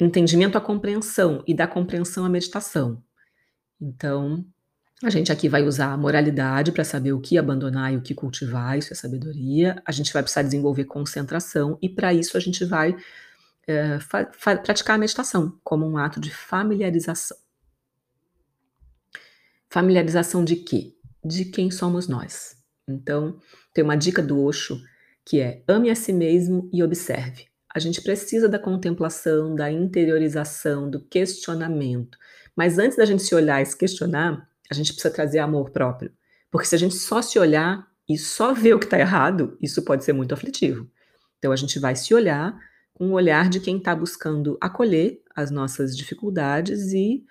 entendimento 0.00 0.58
à 0.58 0.60
compreensão 0.60 1.42
e 1.46 1.54
da 1.54 1.66
compreensão 1.66 2.24
à 2.24 2.28
meditação. 2.28 3.02
Então, 3.80 4.44
a 5.02 5.10
gente 5.10 5.32
aqui 5.32 5.48
vai 5.48 5.64
usar 5.64 5.92
a 5.92 5.96
moralidade 5.96 6.70
para 6.70 6.84
saber 6.84 7.12
o 7.12 7.20
que 7.20 7.36
abandonar 7.36 7.92
e 7.92 7.96
o 7.96 8.02
que 8.02 8.14
cultivar, 8.14 8.78
isso 8.78 8.92
é 8.92 8.96
sabedoria. 8.96 9.82
A 9.84 9.90
gente 9.90 10.12
vai 10.12 10.22
precisar 10.22 10.42
desenvolver 10.42 10.84
concentração 10.84 11.76
e 11.82 11.88
para 11.88 12.14
isso 12.14 12.36
a 12.36 12.40
gente 12.40 12.64
vai 12.64 12.92
uh, 12.92 14.58
praticar 14.62 14.94
a 14.94 14.98
meditação 14.98 15.58
como 15.64 15.86
um 15.88 15.96
ato 15.96 16.20
de 16.20 16.30
familiarização. 16.30 17.36
Familiarização 19.68 20.44
de 20.44 20.56
quê? 20.56 20.94
De 21.24 21.46
quem 21.46 21.70
somos 21.70 22.06
nós. 22.06 22.56
Então, 22.86 23.40
tem 23.72 23.82
uma 23.82 23.96
dica 23.96 24.22
do 24.22 24.40
Osho 24.40 24.80
que 25.24 25.40
é 25.40 25.62
ame 25.68 25.90
a 25.90 25.94
si 25.94 26.12
mesmo 26.12 26.68
e 26.72 26.82
observe. 26.82 27.46
A 27.74 27.78
gente 27.78 28.02
precisa 28.02 28.48
da 28.48 28.58
contemplação, 28.58 29.54
da 29.54 29.70
interiorização, 29.70 30.90
do 30.90 31.00
questionamento. 31.00 32.18
Mas 32.54 32.78
antes 32.78 32.98
da 32.98 33.04
gente 33.04 33.22
se 33.22 33.34
olhar 33.34 33.62
e 33.62 33.66
se 33.66 33.76
questionar, 33.76 34.46
a 34.70 34.74
gente 34.74 34.92
precisa 34.92 35.12
trazer 35.12 35.38
amor 35.38 35.70
próprio. 35.70 36.12
Porque 36.50 36.66
se 36.66 36.74
a 36.74 36.78
gente 36.78 36.94
só 36.94 37.22
se 37.22 37.38
olhar 37.38 37.88
e 38.06 38.18
só 38.18 38.52
ver 38.52 38.74
o 38.74 38.78
que 38.78 38.84
está 38.84 38.98
errado, 38.98 39.56
isso 39.60 39.82
pode 39.82 40.04
ser 40.04 40.12
muito 40.12 40.34
aflitivo. 40.34 40.90
Então 41.38 41.50
a 41.50 41.56
gente 41.56 41.78
vai 41.78 41.96
se 41.96 42.14
olhar 42.14 42.54
com 42.92 43.08
o 43.08 43.12
olhar 43.12 43.48
de 43.48 43.58
quem 43.58 43.78
está 43.78 43.96
buscando 43.96 44.58
acolher 44.60 45.22
as 45.34 45.50
nossas 45.50 45.96
dificuldades 45.96 46.92
e 46.92 47.24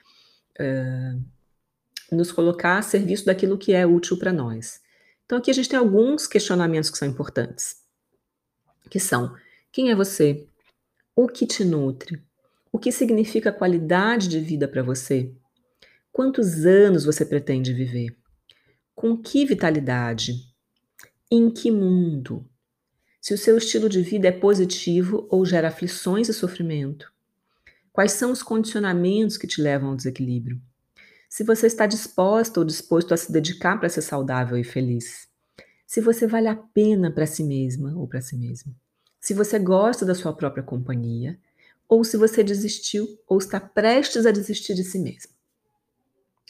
uh, 0.59 1.23
nos 2.11 2.31
colocar 2.31 2.79
a 2.79 2.81
serviço 2.81 3.25
daquilo 3.27 3.59
que 3.59 3.73
é 3.73 3.85
útil 3.85 4.17
para 4.17 4.33
nós. 4.33 4.81
Então 5.25 5.37
aqui 5.37 5.51
a 5.51 5.53
gente 5.53 5.69
tem 5.69 5.77
alguns 5.77 6.25
questionamentos 6.25 6.89
que 6.89 6.97
são 6.97 7.07
importantes 7.07 7.80
que 8.91 8.99
são: 8.99 9.33
quem 9.71 9.89
é 9.89 9.95
você? 9.95 10.45
O 11.15 11.27
que 11.27 11.47
te 11.47 11.63
nutre? 11.63 12.21
O 12.71 12.77
que 12.77 12.91
significa 12.91 13.51
qualidade 13.51 14.27
de 14.27 14.39
vida 14.39 14.67
para 14.67 14.83
você? 14.83 15.31
Quantos 16.11 16.65
anos 16.65 17.05
você 17.05 17.25
pretende 17.25 17.73
viver? 17.73 18.15
Com 18.93 19.17
que 19.17 19.45
vitalidade? 19.45 20.33
Em 21.31 21.49
que 21.49 21.71
mundo? 21.71 22.45
Se 23.21 23.33
o 23.33 23.37
seu 23.37 23.57
estilo 23.57 23.87
de 23.87 24.01
vida 24.01 24.27
é 24.27 24.31
positivo 24.31 25.25
ou 25.29 25.45
gera 25.45 25.69
aflições 25.69 26.27
e 26.27 26.33
sofrimento? 26.33 27.11
Quais 27.93 28.11
são 28.11 28.31
os 28.31 28.43
condicionamentos 28.43 29.37
que 29.37 29.47
te 29.47 29.61
levam 29.61 29.91
ao 29.91 29.95
desequilíbrio? 29.95 30.61
Se 31.29 31.45
você 31.45 31.67
está 31.67 31.85
disposta 31.85 32.59
ou 32.59 32.65
disposto 32.65 33.13
a 33.13 33.17
se 33.17 33.31
dedicar 33.31 33.79
para 33.79 33.87
ser 33.87 34.01
saudável 34.01 34.57
e 34.57 34.63
feliz? 34.65 35.30
Se 35.91 35.99
você 35.99 36.25
vale 36.25 36.47
a 36.47 36.55
pena 36.55 37.11
para 37.11 37.25
si 37.25 37.43
mesma 37.43 37.93
ou 37.97 38.07
para 38.07 38.21
si 38.21 38.37
mesmo, 38.37 38.73
se 39.19 39.33
você 39.33 39.59
gosta 39.59 40.05
da 40.05 40.15
sua 40.15 40.31
própria 40.31 40.63
companhia, 40.63 41.37
ou 41.85 42.05
se 42.05 42.15
você 42.15 42.41
desistiu 42.41 43.05
ou 43.27 43.39
está 43.39 43.59
prestes 43.59 44.25
a 44.25 44.31
desistir 44.31 44.73
de 44.73 44.85
si 44.85 44.97
mesmo. 44.97 45.33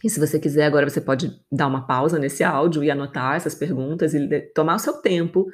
E 0.04 0.12
se 0.12 0.20
você 0.20 0.40
quiser, 0.40 0.66
agora 0.66 0.88
você 0.88 1.02
pode 1.02 1.44
dar 1.52 1.66
uma 1.66 1.88
pausa 1.88 2.20
nesse 2.20 2.44
áudio 2.44 2.84
e 2.84 2.92
anotar 2.92 3.36
essas 3.36 3.56
perguntas 3.56 4.14
e 4.14 4.42
tomar 4.54 4.76
o 4.76 4.80
seu 4.80 5.02
tempo 5.02 5.52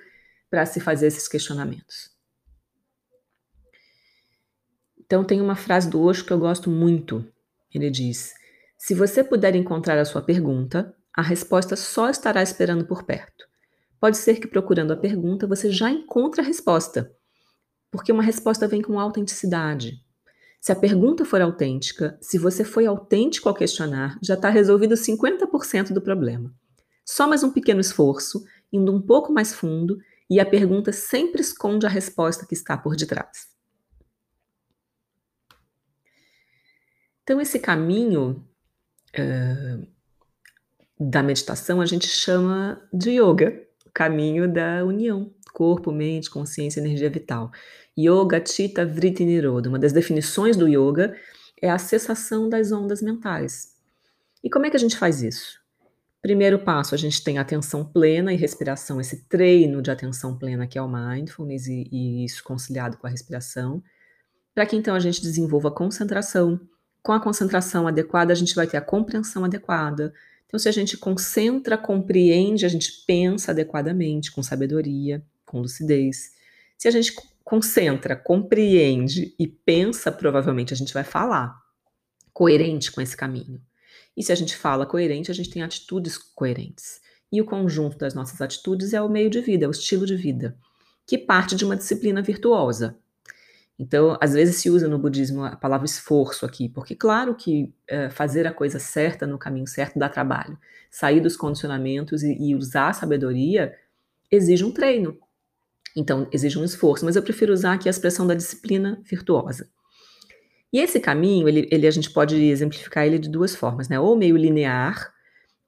para 0.49 0.65
se 0.65 0.81
fazer 0.81 1.07
esses 1.07 1.25
questionamentos. 1.25 2.11
Então, 4.99 5.23
tem 5.23 5.39
uma 5.39 5.55
frase 5.55 5.89
do 5.89 6.01
Osho 6.01 6.25
que 6.25 6.33
eu 6.33 6.39
gosto 6.39 6.69
muito. 6.69 7.25
Ele 7.73 7.89
diz: 7.89 8.33
Se 8.77 8.93
você 8.93 9.23
puder 9.23 9.55
encontrar 9.55 9.97
a 9.97 10.03
sua 10.03 10.21
pergunta, 10.21 10.93
a 11.13 11.21
resposta 11.21 11.77
só 11.77 12.09
estará 12.09 12.43
esperando 12.43 12.85
por 12.85 13.03
perto. 13.03 13.46
Pode 13.99 14.17
ser 14.17 14.39
que 14.39 14.47
procurando 14.47 14.93
a 14.93 14.97
pergunta 14.97 15.47
você 15.47 15.71
já 15.71 15.89
encontre 15.89 16.41
a 16.41 16.43
resposta, 16.43 17.11
porque 17.89 18.11
uma 18.11 18.21
resposta 18.21 18.67
vem 18.67 18.81
com 18.81 18.99
autenticidade. 18.99 20.03
Se 20.59 20.71
a 20.71 20.75
pergunta 20.75 21.25
for 21.25 21.41
autêntica, 21.41 22.17
se 22.21 22.37
você 22.37 22.63
foi 22.63 22.85
autêntico 22.85 23.49
ao 23.49 23.55
questionar, 23.55 24.17
já 24.21 24.35
está 24.35 24.49
resolvido 24.49 24.95
50% 24.95 25.93
do 25.93 26.01
problema. 26.01 26.53
Só 27.05 27.27
mais 27.27 27.43
um 27.43 27.51
pequeno 27.51 27.79
esforço, 27.79 28.43
indo 28.71 28.93
um 28.93 29.01
pouco 29.01 29.31
mais 29.31 29.53
fundo, 29.53 29.97
e 30.29 30.39
a 30.39 30.45
pergunta 30.45 30.91
sempre 30.91 31.41
esconde 31.41 31.85
a 31.85 31.89
resposta 31.89 32.45
que 32.45 32.53
está 32.53 32.77
por 32.77 32.95
detrás. 32.95 33.47
Então, 37.23 37.41
esse 37.41 37.59
caminho 37.59 38.45
uh, 39.17 39.87
da 40.99 41.23
meditação 41.23 41.81
a 41.81 41.85
gente 41.85 42.07
chama 42.07 42.81
de 42.93 43.11
yoga 43.11 43.66
caminho 43.97 44.47
da 44.47 44.85
união, 44.85 45.33
corpo, 45.51 45.91
mente, 45.91 46.29
consciência, 46.29 46.79
energia 46.79 47.09
vital. 47.09 47.51
Yoga 47.97 48.43
Chitta 48.45 48.85
Vritti 48.85 49.25
Niroda, 49.25 49.69
uma 49.69 49.79
das 49.79 49.91
definições 49.91 50.55
do 50.55 50.67
yoga 50.67 51.17
é 51.59 51.67
a 51.67 51.79
cessação 51.79 52.47
das 52.47 52.71
ondas 52.71 53.01
mentais. 53.01 53.75
E 54.43 54.51
como 54.51 54.67
é 54.67 54.69
que 54.69 54.77
a 54.77 54.79
gente 54.79 54.95
faz 54.95 55.23
isso? 55.23 55.59
Primeiro 56.21 56.59
passo, 56.59 56.93
a 56.93 56.97
gente 56.97 57.23
tem 57.23 57.39
atenção 57.39 57.83
plena 57.83 58.31
e 58.31 58.35
respiração, 58.35 59.01
esse 59.01 59.27
treino 59.27 59.81
de 59.81 59.89
atenção 59.89 60.37
plena 60.37 60.67
que 60.67 60.77
é 60.77 60.81
o 60.81 60.87
mindfulness 60.87 61.65
e, 61.65 61.89
e 61.91 62.23
isso 62.23 62.43
conciliado 62.43 62.97
com 62.97 63.07
a 63.07 63.09
respiração, 63.09 63.81
para 64.53 64.67
que 64.67 64.75
então 64.75 64.93
a 64.93 64.99
gente 64.99 65.23
desenvolva 65.23 65.71
concentração. 65.71 66.59
Com 67.01 67.13
a 67.13 67.19
concentração 67.19 67.87
adequada, 67.87 68.31
a 68.31 68.35
gente 68.35 68.53
vai 68.53 68.67
ter 68.67 68.77
a 68.77 68.81
compreensão 68.81 69.43
adequada, 69.43 70.13
então, 70.47 70.57
se 70.57 70.69
a 70.69 70.71
gente 70.71 70.97
concentra, 70.97 71.77
compreende, 71.77 72.65
a 72.65 72.69
gente 72.69 73.03
pensa 73.05 73.51
adequadamente, 73.51 74.31
com 74.31 74.41
sabedoria, 74.41 75.21
com 75.45 75.59
lucidez. 75.59 76.31
Se 76.77 76.87
a 76.87 76.91
gente 76.91 77.13
concentra, 77.43 78.15
compreende 78.15 79.35
e 79.37 79.45
pensa, 79.45 80.11
provavelmente 80.11 80.73
a 80.73 80.77
gente 80.77 80.93
vai 80.93 81.03
falar 81.03 81.61
coerente 82.33 82.91
com 82.91 83.01
esse 83.01 83.15
caminho. 83.15 83.61
E 84.15 84.23
se 84.23 84.31
a 84.31 84.35
gente 84.35 84.55
fala 84.55 84.85
coerente, 84.85 85.29
a 85.29 85.33
gente 85.33 85.49
tem 85.49 85.61
atitudes 85.61 86.17
coerentes. 86.17 87.01
E 87.31 87.41
o 87.41 87.45
conjunto 87.45 87.97
das 87.97 88.13
nossas 88.13 88.39
atitudes 88.41 88.93
é 88.93 89.01
o 89.01 89.09
meio 89.09 89.29
de 89.29 89.41
vida, 89.41 89.65
é 89.65 89.67
o 89.67 89.71
estilo 89.71 90.05
de 90.05 90.15
vida. 90.15 90.57
que 91.05 91.17
parte 91.17 91.55
de 91.55 91.63
uma 91.63 91.77
disciplina 91.77 92.21
virtuosa. 92.21 92.97
Então, 93.79 94.17
às 94.19 94.33
vezes 94.33 94.55
se 94.55 94.69
usa 94.69 94.87
no 94.87 94.97
budismo 94.97 95.43
a 95.43 95.55
palavra 95.55 95.85
esforço 95.85 96.45
aqui, 96.45 96.67
porque 96.67 96.95
claro 96.95 97.35
que 97.35 97.71
é, 97.87 98.09
fazer 98.09 98.47
a 98.47 98.53
coisa 98.53 98.79
certa 98.79 99.27
no 99.27 99.37
caminho 99.37 99.67
certo 99.67 99.99
dá 99.99 100.09
trabalho. 100.09 100.57
Sair 100.89 101.19
dos 101.19 101.37
condicionamentos 101.37 102.23
e, 102.23 102.35
e 102.39 102.55
usar 102.55 102.89
a 102.89 102.93
sabedoria 102.93 103.75
exige 104.31 104.65
um 104.65 104.71
treino. 104.71 105.17
Então, 105.95 106.27
exige 106.31 106.57
um 106.57 106.63
esforço, 106.63 107.05
mas 107.05 107.15
eu 107.15 107.23
prefiro 107.23 107.53
usar 107.53 107.73
aqui 107.73 107.87
a 107.87 107.91
expressão 107.91 108.25
da 108.25 108.33
disciplina 108.33 108.99
virtuosa. 109.03 109.69
E 110.71 110.79
esse 110.79 110.99
caminho, 110.99 111.47
ele, 111.47 111.67
ele, 111.71 111.87
a 111.87 111.91
gente 111.91 112.09
pode 112.09 112.35
exemplificar 112.35 113.05
ele 113.05 113.17
de 113.17 113.29
duas 113.29 113.55
formas, 113.55 113.87
né? 113.87 113.99
Ou 113.99 114.15
meio 114.15 114.35
linear, 114.35 115.13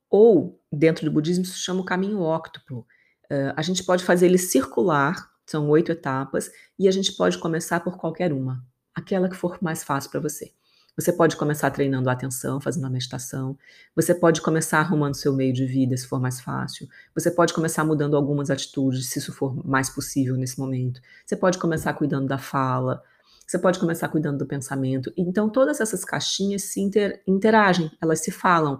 ou 0.09 0.59
dentro 0.71 1.05
do 1.05 1.11
budismo 1.11 1.45
se 1.45 1.57
chama 1.57 1.81
o 1.81 1.85
caminho 1.85 2.19
óctuplo. 2.19 2.85
Uh, 3.31 3.53
a 3.55 3.61
gente 3.61 3.83
pode 3.83 4.03
fazer 4.03 4.25
ele 4.25 4.37
circular, 4.37 5.29
são 5.51 5.67
oito 5.69 5.91
etapas, 5.91 6.51
e 6.77 6.87
a 6.87 6.91
gente 6.91 7.13
pode 7.13 7.37
começar 7.37 7.79
por 7.79 7.97
qualquer 7.97 8.31
uma, 8.33 8.63
aquela 8.93 9.29
que 9.29 9.35
for 9.35 9.57
mais 9.61 9.83
fácil 9.83 10.11
para 10.11 10.19
você. 10.19 10.53
Você 10.99 11.13
pode 11.13 11.37
começar 11.37 11.71
treinando 11.71 12.09
a 12.09 12.11
atenção, 12.11 12.59
fazendo 12.59 12.85
a 12.85 12.89
meditação. 12.89 13.57
Você 13.95 14.13
pode 14.13 14.41
começar 14.41 14.79
arrumando 14.79 15.15
seu 15.15 15.33
meio 15.33 15.53
de 15.53 15.65
vida, 15.65 15.95
se 15.95 16.05
for 16.05 16.19
mais 16.19 16.41
fácil. 16.41 16.89
Você 17.15 17.31
pode 17.31 17.53
começar 17.53 17.85
mudando 17.85 18.17
algumas 18.17 18.49
atitudes, 18.49 19.07
se 19.07 19.17
isso 19.17 19.31
for 19.31 19.65
mais 19.65 19.89
possível 19.89 20.35
nesse 20.35 20.59
momento. 20.59 20.99
Você 21.25 21.37
pode 21.37 21.57
começar 21.57 21.93
cuidando 21.93 22.27
da 22.27 22.37
fala. 22.37 23.01
Você 23.47 23.57
pode 23.57 23.79
começar 23.79 24.09
cuidando 24.09 24.39
do 24.39 24.45
pensamento. 24.45 25.09
Então, 25.15 25.49
todas 25.49 25.79
essas 25.79 26.03
caixinhas 26.03 26.63
se 26.63 26.81
inter, 26.81 27.23
interagem, 27.25 27.89
elas 28.01 28.19
se 28.19 28.29
falam. 28.29 28.77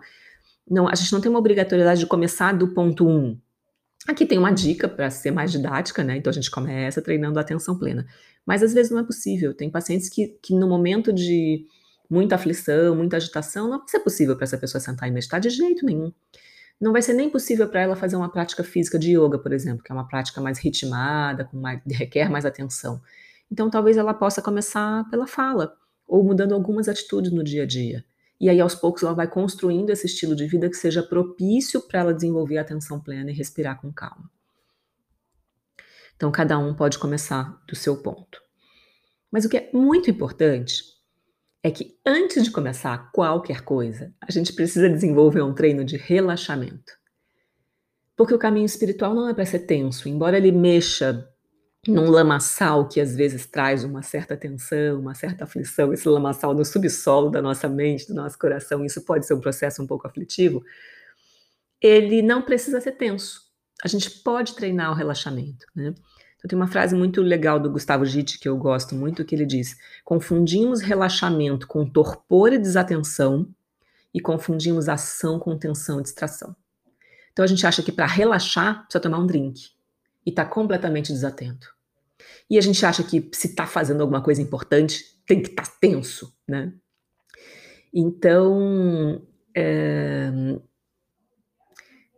Não, 0.70 0.90
a 0.90 0.96
gente 0.96 1.14
não 1.14 1.22
tem 1.22 1.30
uma 1.30 1.40
obrigatoriedade 1.40 2.02
de 2.02 2.06
começar 2.06 2.52
do 2.52 2.74
ponto 2.74 3.08
1. 3.08 3.10
Um. 3.10 3.40
Aqui 4.08 4.26
tem 4.26 4.38
uma 4.38 4.52
dica 4.52 4.88
para 4.88 5.10
ser 5.10 5.32
mais 5.32 5.52
didática, 5.52 6.04
né? 6.04 6.18
Então 6.18 6.32
a 6.32 6.34
gente 6.34 6.50
começa 6.50 7.02
treinando 7.02 7.38
a 7.38 7.42
atenção 7.42 7.78
plena. 7.78 8.08
Mas 8.46 8.64
às 8.64 8.74
vezes 8.74 8.92
não 8.92 9.00
é 9.00 9.04
possível. 9.04 9.54
Tem 9.54 9.70
pacientes 9.70 10.10
que, 10.10 10.40
que 10.42 10.56
no 10.56 10.68
momento 10.68 11.14
de 11.14 11.66
muita 12.10 12.36
aflição, 12.36 12.96
muita 12.96 13.18
agitação, 13.18 13.70
não 13.70 13.80
vai 13.80 13.88
ser 13.88 14.00
possível 14.00 14.36
para 14.36 14.46
essa 14.46 14.58
pessoa 14.58 14.82
sentar 14.82 15.08
e 15.08 15.12
meditar 15.12 15.40
de 15.40 15.50
jeito 15.50 15.86
nenhum. 15.86 16.12
Não 16.82 16.94
vai 16.94 17.02
ser 17.02 17.14
nem 17.14 17.30
possível 17.30 17.68
para 17.68 17.82
ela 17.82 17.96
fazer 17.96 18.16
uma 18.16 18.32
prática 18.32 18.64
física 18.64 18.98
de 18.98 19.12
yoga, 19.12 19.38
por 19.38 19.52
exemplo, 19.52 19.84
que 19.84 19.92
é 19.92 19.96
uma 19.96 20.08
prática 20.08 20.40
mais 20.40 20.58
ritmada, 20.58 21.46
com 21.46 21.58
mais, 21.58 21.82
requer 21.92 22.30
mais 22.30 22.46
atenção. 22.46 23.02
Então, 23.52 23.70
talvez 23.70 23.98
ela 23.98 24.14
possa 24.14 24.42
começar 24.42 25.08
pela 25.10 25.28
fala, 25.28 25.76
ou 26.08 26.24
mudando 26.24 26.54
algumas 26.54 26.88
atitudes 26.88 27.32
no 27.32 27.44
dia 27.44 27.64
a 27.64 27.66
dia. 27.66 28.06
E 28.40 28.50
aí, 28.50 28.60
aos 28.62 28.74
poucos, 28.74 29.04
ela 29.04 29.14
vai 29.14 29.28
construindo 29.28 29.90
esse 29.90 30.06
estilo 30.06 30.36
de 30.36 30.48
vida 30.48 30.70
que 30.70 30.78
seja 30.78 31.04
propício 31.04 31.82
para 31.88 32.00
ela 32.00 32.14
desenvolver 32.14 32.58
a 32.58 32.62
atenção 32.62 33.00
plena 33.00 33.32
e 33.32 33.34
respirar 33.34 33.82
com 33.82 33.92
calma. 33.92 34.32
Então, 36.16 36.32
cada 36.32 36.58
um 36.58 36.74
pode 36.74 36.98
começar 36.98 37.62
do 37.68 37.76
seu 37.76 38.02
ponto. 38.02 38.42
Mas 39.32 39.46
o 39.46 39.50
que 39.50 39.58
é 39.58 39.70
muito 39.74 40.10
importante 40.10 40.84
é 41.62 41.70
que 41.70 42.00
antes 42.06 42.44
de 42.44 42.52
começar 42.52 43.12
qualquer 43.12 43.62
coisa, 43.62 44.14
a 44.22 44.32
gente 44.32 44.54
precisa 44.54 44.90
desenvolver 44.90 45.42
um 45.42 45.54
treino 45.54 45.84
de 45.84 45.98
relaxamento. 45.98 46.94
Porque 48.16 48.34
o 48.34 48.40
caminho 48.40 48.66
espiritual 48.66 49.14
não 49.14 49.30
é 49.30 49.34
para 49.34 49.46
ser 49.46 49.60
tenso, 49.60 50.08
embora 50.08 50.38
ele 50.38 50.52
mexa 50.52 51.29
num 51.88 52.10
lamaçal 52.10 52.88
que 52.88 53.00
às 53.00 53.16
vezes 53.16 53.46
traz 53.46 53.84
uma 53.84 54.02
certa 54.02 54.36
tensão, 54.36 55.00
uma 55.00 55.16
certa 55.16 55.46
aflição, 55.46 55.94
esse 55.94 56.08
lamaçal 56.08 56.54
no 56.54 56.66
subsolo 56.66 57.30
da 57.30 57.42
nossa 57.42 57.70
mente, 57.70 58.08
do 58.08 58.14
nosso 58.14 58.38
coração, 58.38 58.84
isso 58.84 59.02
pode 59.06 59.26
ser 59.26 59.34
um 59.34 59.40
processo 59.40 59.82
um 59.82 59.88
pouco 59.88 60.06
aflitivo, 60.06 60.64
ele 61.82 62.22
não 62.22 62.42
precisa 62.42 62.82
ser 62.82 62.94
tenso. 62.94 63.48
A 63.84 63.88
gente 63.88 64.10
pode 64.10 64.56
treinar 64.56 64.92
o 64.92 64.96
relaxamento, 64.96 65.66
né? 65.74 65.94
Então, 66.38 66.48
tem 66.48 66.58
uma 66.58 66.68
frase 66.68 66.96
muito 66.96 67.22
legal 67.22 67.60
do 67.60 67.70
Gustavo 67.70 68.06
Gitt 68.06 68.40
que 68.40 68.48
eu 68.48 68.58
gosto 68.58 68.96
muito, 68.96 69.26
que 69.26 69.36
ele 69.36 69.46
diz: 69.46 69.78
confundimos 70.06 70.82
relaxamento 70.82 71.68
com 71.68 71.86
torpor 71.86 72.54
e 72.54 72.58
desatenção 72.58 73.48
e 74.14 74.20
confundimos 74.22 74.90
ação 74.90 75.38
com 75.38 75.58
tensão 75.58 76.00
e 76.00 76.04
distração. 76.04 76.56
Então 77.32 77.44
a 77.44 77.48
gente 77.48 77.66
acha 77.66 77.84
que 77.84 77.92
para 77.92 78.06
relaxar 78.06 78.84
precisa 78.84 79.02
tomar 79.02 79.20
um 79.20 79.28
drink 79.28 79.72
e 80.26 80.30
está 80.30 80.46
completamente 80.46 81.12
desatento. 81.12 81.68
E 82.50 82.58
a 82.58 82.62
gente 82.62 82.86
acha 82.86 83.04
que 83.04 83.30
se 83.34 83.48
está 83.48 83.66
fazendo 83.66 84.02
alguma 84.02 84.22
coisa 84.22 84.42
importante, 84.42 85.04
tem 85.26 85.42
que 85.42 85.50
estar 85.50 85.66
tá 85.66 85.74
tenso, 85.80 86.34
né? 86.48 86.74
Então, 87.94 89.22
é, 89.56 90.32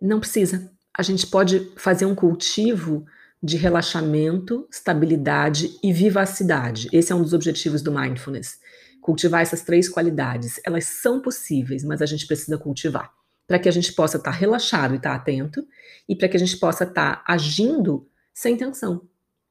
não 0.01 0.19
precisa. 0.19 0.71
A 0.93 1.03
gente 1.03 1.27
pode 1.27 1.71
fazer 1.77 2.05
um 2.05 2.15
cultivo 2.15 3.05
de 3.41 3.57
relaxamento, 3.57 4.67
estabilidade 4.71 5.77
e 5.83 5.91
vivacidade. 5.91 6.89
Esse 6.91 7.11
é 7.11 7.15
um 7.15 7.23
dos 7.23 7.33
objetivos 7.33 7.81
do 7.81 7.91
mindfulness. 7.91 8.59
Cultivar 9.01 9.41
essas 9.41 9.63
três 9.63 9.89
qualidades. 9.89 10.59
Elas 10.65 10.85
são 10.85 11.21
possíveis, 11.21 11.83
mas 11.83 12.01
a 12.01 12.05
gente 12.05 12.27
precisa 12.27 12.57
cultivar 12.57 13.11
para 13.51 13.59
que 13.59 13.67
a 13.67 13.71
gente 13.71 13.91
possa 13.91 14.15
estar 14.15 14.31
tá 14.31 14.37
relaxado 14.37 14.93
e 14.93 14.95
estar 14.95 15.09
tá 15.09 15.15
atento, 15.17 15.67
e 16.07 16.15
para 16.15 16.29
que 16.29 16.37
a 16.37 16.39
gente 16.39 16.55
possa 16.55 16.85
estar 16.85 17.17
tá 17.17 17.23
agindo 17.27 18.07
sem 18.33 18.55
tensão, 18.55 19.09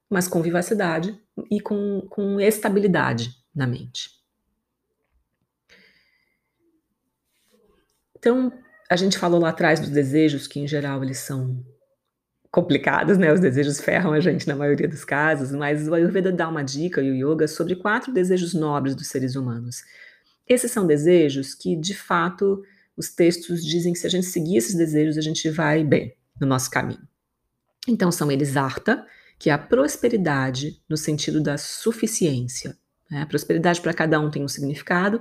mas 0.08 0.26
com 0.26 0.40
vivacidade 0.40 1.20
e 1.50 1.60
com, 1.60 2.06
com 2.08 2.40
estabilidade 2.40 3.30
na 3.54 3.66
mente. 3.66 4.08
Então, 8.16 8.50
a 8.88 8.96
gente 8.96 9.18
falou 9.18 9.38
lá 9.38 9.50
atrás 9.50 9.78
dos 9.78 9.90
desejos, 9.90 10.46
que 10.46 10.58
em 10.58 10.66
geral 10.66 11.04
eles 11.04 11.18
são 11.18 11.62
complicados, 12.50 13.18
né? 13.18 13.30
Os 13.30 13.40
desejos 13.40 13.82
ferram 13.82 14.14
a 14.14 14.20
gente 14.20 14.48
na 14.48 14.56
maioria 14.56 14.88
dos 14.88 15.04
casos, 15.04 15.52
mas 15.52 15.86
o 15.86 15.94
Ayurveda 15.94 16.32
dá 16.32 16.48
uma 16.48 16.64
dica 16.64 17.02
e 17.02 17.10
o 17.10 17.32
Yoga 17.32 17.46
sobre 17.46 17.76
quatro 17.76 18.14
desejos 18.14 18.54
nobres 18.54 18.94
dos 18.94 19.08
seres 19.08 19.36
humanos. 19.36 19.84
Esses 20.48 20.72
são 20.72 20.86
desejos 20.86 21.54
que, 21.54 21.76
de 21.76 21.94
fato, 21.94 22.64
os 23.00 23.08
textos 23.08 23.64
dizem 23.64 23.94
que 23.94 23.98
se 23.98 24.06
a 24.06 24.10
gente 24.10 24.26
seguir 24.26 24.58
esses 24.58 24.74
desejos, 24.74 25.16
a 25.16 25.22
gente 25.22 25.48
vai 25.48 25.82
bem 25.82 26.14
no 26.38 26.46
nosso 26.46 26.70
caminho. 26.70 27.00
Então, 27.88 28.12
são 28.12 28.30
eles 28.30 28.58
arta, 28.58 29.06
que 29.38 29.48
é 29.48 29.54
a 29.54 29.58
prosperidade 29.58 30.82
no 30.86 30.98
sentido 30.98 31.42
da 31.42 31.56
suficiência. 31.56 32.76
Né? 33.10 33.22
A 33.22 33.26
prosperidade 33.26 33.80
para 33.80 33.94
cada 33.94 34.20
um 34.20 34.30
tem 34.30 34.44
um 34.44 34.48
significado, 34.48 35.18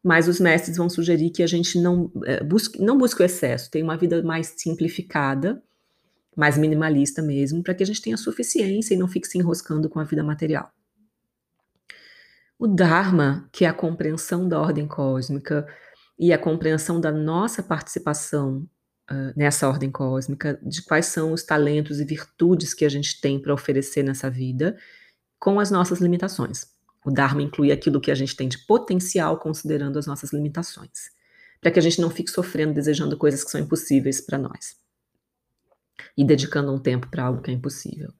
mas 0.00 0.28
os 0.28 0.38
mestres 0.38 0.76
vão 0.76 0.88
sugerir 0.88 1.30
que 1.30 1.42
a 1.42 1.46
gente 1.46 1.76
não, 1.80 2.08
é, 2.24 2.42
busque, 2.44 2.80
não 2.80 2.96
busque 2.96 3.20
o 3.20 3.24
excesso, 3.24 3.68
tenha 3.68 3.84
uma 3.84 3.96
vida 3.96 4.22
mais 4.22 4.54
simplificada, 4.56 5.60
mais 6.36 6.56
minimalista 6.56 7.20
mesmo, 7.20 7.64
para 7.64 7.74
que 7.74 7.82
a 7.82 7.86
gente 7.86 8.00
tenha 8.00 8.16
suficiência 8.16 8.94
e 8.94 8.96
não 8.96 9.08
fique 9.08 9.26
se 9.26 9.38
enroscando 9.38 9.88
com 9.88 9.98
a 9.98 10.04
vida 10.04 10.22
material. 10.22 10.72
O 12.56 12.68
Dharma, 12.68 13.48
que 13.50 13.64
é 13.64 13.68
a 13.68 13.74
compreensão 13.74 14.48
da 14.48 14.60
ordem 14.60 14.86
cósmica, 14.86 15.66
e 16.22 16.32
a 16.32 16.38
compreensão 16.38 17.00
da 17.00 17.10
nossa 17.10 17.64
participação 17.64 18.58
uh, 19.10 19.32
nessa 19.34 19.68
ordem 19.68 19.90
cósmica, 19.90 20.56
de 20.62 20.80
quais 20.80 21.06
são 21.06 21.32
os 21.32 21.42
talentos 21.42 21.98
e 21.98 22.04
virtudes 22.04 22.72
que 22.72 22.84
a 22.84 22.88
gente 22.88 23.20
tem 23.20 23.40
para 23.40 23.52
oferecer 23.52 24.04
nessa 24.04 24.30
vida, 24.30 24.78
com 25.36 25.58
as 25.58 25.68
nossas 25.68 25.98
limitações. 25.98 26.68
O 27.04 27.10
Dharma 27.10 27.42
inclui 27.42 27.72
aquilo 27.72 28.00
que 28.00 28.08
a 28.08 28.14
gente 28.14 28.36
tem 28.36 28.46
de 28.46 28.56
potencial, 28.58 29.36
considerando 29.40 29.98
as 29.98 30.06
nossas 30.06 30.32
limitações, 30.32 31.10
para 31.60 31.72
que 31.72 31.80
a 31.80 31.82
gente 31.82 32.00
não 32.00 32.08
fique 32.08 32.30
sofrendo, 32.30 32.72
desejando 32.72 33.16
coisas 33.16 33.42
que 33.42 33.50
são 33.50 33.60
impossíveis 33.60 34.20
para 34.20 34.38
nós 34.38 34.76
e 36.16 36.24
dedicando 36.24 36.72
um 36.72 36.78
tempo 36.78 37.08
para 37.08 37.24
algo 37.24 37.42
que 37.42 37.50
é 37.50 37.54
impossível. 37.54 38.12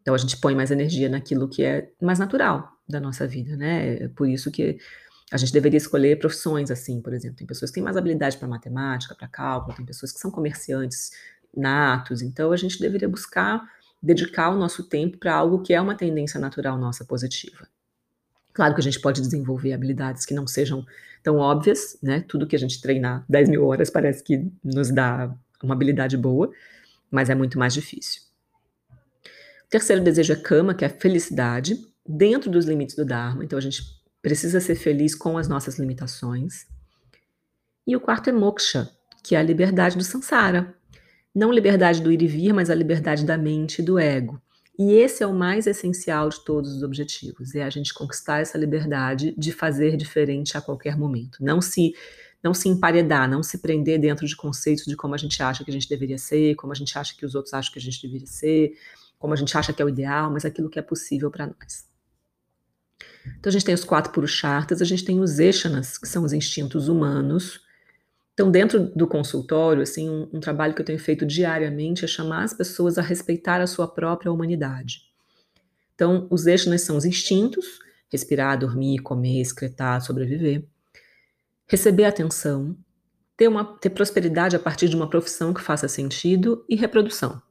Então 0.00 0.14
a 0.14 0.18
gente 0.18 0.38
põe 0.38 0.54
mais 0.54 0.70
energia 0.70 1.10
naquilo 1.10 1.50
que 1.50 1.62
é 1.62 1.90
mais 2.00 2.18
natural 2.18 2.72
da 2.88 2.98
nossa 2.98 3.26
vida, 3.26 3.58
né? 3.58 4.04
É 4.04 4.08
por 4.08 4.26
isso 4.26 4.50
que 4.50 4.78
a 5.32 5.36
gente 5.36 5.52
deveria 5.52 5.78
escolher 5.78 6.18
profissões 6.18 6.70
assim, 6.70 7.00
por 7.00 7.12
exemplo. 7.12 7.36
Tem 7.36 7.46
pessoas 7.46 7.70
que 7.70 7.74
têm 7.76 7.82
mais 7.82 7.96
habilidade 7.96 8.36
para 8.36 8.46
matemática, 8.46 9.14
para 9.14 9.26
cálculo, 9.26 9.76
tem 9.76 9.84
pessoas 9.84 10.12
que 10.12 10.20
são 10.20 10.30
comerciantes 10.30 11.10
natos. 11.54 12.22
Então, 12.22 12.52
a 12.52 12.56
gente 12.56 12.78
deveria 12.78 13.08
buscar 13.08 13.62
dedicar 14.02 14.50
o 14.50 14.58
nosso 14.58 14.84
tempo 14.84 15.18
para 15.18 15.34
algo 15.34 15.62
que 15.62 15.74
é 15.74 15.80
uma 15.80 15.96
tendência 15.96 16.38
natural 16.38 16.78
nossa 16.78 17.04
positiva. 17.04 17.66
Claro 18.52 18.74
que 18.74 18.80
a 18.80 18.84
gente 18.84 19.00
pode 19.00 19.20
desenvolver 19.20 19.72
habilidades 19.72 20.24
que 20.24 20.32
não 20.32 20.46
sejam 20.46 20.86
tão 21.22 21.36
óbvias, 21.36 21.98
né? 22.02 22.24
Tudo 22.26 22.46
que 22.46 22.54
a 22.56 22.58
gente 22.58 22.80
treinar 22.80 23.24
10 23.28 23.48
mil 23.48 23.66
horas 23.66 23.90
parece 23.90 24.22
que 24.22 24.50
nos 24.62 24.90
dá 24.90 25.34
uma 25.62 25.74
habilidade 25.74 26.16
boa, 26.16 26.50
mas 27.10 27.28
é 27.28 27.34
muito 27.34 27.58
mais 27.58 27.74
difícil. 27.74 28.22
O 29.66 29.68
terceiro 29.68 30.02
desejo 30.02 30.32
é 30.32 30.36
cama, 30.36 30.74
que 30.74 30.84
é 30.84 30.88
felicidade, 30.88 31.76
dentro 32.08 32.50
dos 32.50 32.66
limites 32.66 32.94
do 32.94 33.04
Dharma. 33.04 33.44
Então 33.44 33.58
a 33.58 33.62
gente 33.62 33.82
precisa 34.26 34.58
ser 34.60 34.74
feliz 34.74 35.14
com 35.14 35.38
as 35.38 35.46
nossas 35.46 35.78
limitações. 35.78 36.66
E 37.86 37.94
o 37.94 38.00
quarto 38.00 38.28
é 38.28 38.32
moksha, 38.32 38.90
que 39.22 39.36
é 39.36 39.38
a 39.38 39.42
liberdade 39.42 39.96
do 39.96 40.02
samsara. 40.02 40.74
Não 41.32 41.52
liberdade 41.52 42.02
do 42.02 42.10
ir 42.10 42.20
e 42.20 42.26
vir, 42.26 42.52
mas 42.52 42.68
a 42.68 42.74
liberdade 42.74 43.24
da 43.24 43.38
mente 43.38 43.78
e 43.78 43.84
do 43.84 44.00
ego. 44.00 44.42
E 44.76 44.94
esse 44.94 45.22
é 45.22 45.26
o 45.28 45.32
mais 45.32 45.68
essencial 45.68 46.28
de 46.28 46.44
todos 46.44 46.72
os 46.72 46.82
objetivos, 46.82 47.54
é 47.54 47.62
a 47.62 47.70
gente 47.70 47.94
conquistar 47.94 48.40
essa 48.40 48.58
liberdade 48.58 49.32
de 49.38 49.52
fazer 49.52 49.96
diferente 49.96 50.58
a 50.58 50.60
qualquer 50.60 50.98
momento. 50.98 51.38
Não 51.40 51.60
se 51.60 51.94
não 52.42 52.52
se 52.52 52.68
emparedar, 52.68 53.30
não 53.30 53.44
se 53.44 53.58
prender 53.58 54.00
dentro 54.00 54.26
de 54.26 54.34
conceitos 54.34 54.86
de 54.86 54.96
como 54.96 55.14
a 55.14 55.18
gente 55.18 55.40
acha 55.40 55.64
que 55.64 55.70
a 55.70 55.72
gente 55.72 55.88
deveria 55.88 56.18
ser, 56.18 56.56
como 56.56 56.72
a 56.72 56.76
gente 56.76 56.98
acha 56.98 57.16
que 57.16 57.24
os 57.24 57.36
outros 57.36 57.54
acham 57.54 57.72
que 57.72 57.78
a 57.78 57.82
gente 57.82 58.02
deveria 58.02 58.26
ser, 58.26 58.76
como 59.20 59.32
a 59.32 59.36
gente 59.36 59.56
acha 59.56 59.72
que 59.72 59.80
é 59.80 59.84
o 59.84 59.88
ideal, 59.88 60.32
mas 60.32 60.44
aquilo 60.44 60.68
que 60.68 60.80
é 60.80 60.82
possível 60.82 61.30
para 61.30 61.46
nós. 61.46 61.95
Então 63.38 63.50
a 63.50 63.52
gente 63.52 63.64
tem 63.64 63.74
os 63.74 63.84
quatro 63.84 64.12
purushartas, 64.12 64.80
a 64.80 64.84
gente 64.84 65.04
tem 65.04 65.20
os 65.20 65.38
eshanas, 65.38 65.98
que 65.98 66.08
são 66.08 66.24
os 66.24 66.32
instintos 66.32 66.88
humanos. 66.88 67.60
Então 68.34 68.50
dentro 68.50 68.80
do 68.94 69.06
consultório, 69.06 69.82
assim, 69.82 70.08
um, 70.08 70.28
um 70.32 70.40
trabalho 70.40 70.74
que 70.74 70.80
eu 70.80 70.86
tenho 70.86 70.98
feito 70.98 71.24
diariamente 71.26 72.04
é 72.04 72.08
chamar 72.08 72.44
as 72.44 72.52
pessoas 72.52 72.98
a 72.98 73.02
respeitar 73.02 73.60
a 73.60 73.66
sua 73.66 73.88
própria 73.88 74.30
humanidade. 74.30 75.02
Então 75.94 76.26
os 76.30 76.46
eshanas 76.46 76.82
são 76.82 76.96
os 76.96 77.04
instintos, 77.04 77.78
respirar, 78.10 78.58
dormir, 78.58 78.98
comer, 78.98 79.40
excretar, 79.40 80.00
sobreviver. 80.00 80.64
Receber 81.66 82.04
atenção, 82.04 82.76
ter, 83.36 83.48
uma, 83.48 83.64
ter 83.78 83.90
prosperidade 83.90 84.54
a 84.54 84.58
partir 84.58 84.88
de 84.88 84.96
uma 84.96 85.10
profissão 85.10 85.52
que 85.52 85.60
faça 85.60 85.88
sentido 85.88 86.64
e 86.68 86.76
reprodução. 86.76 87.42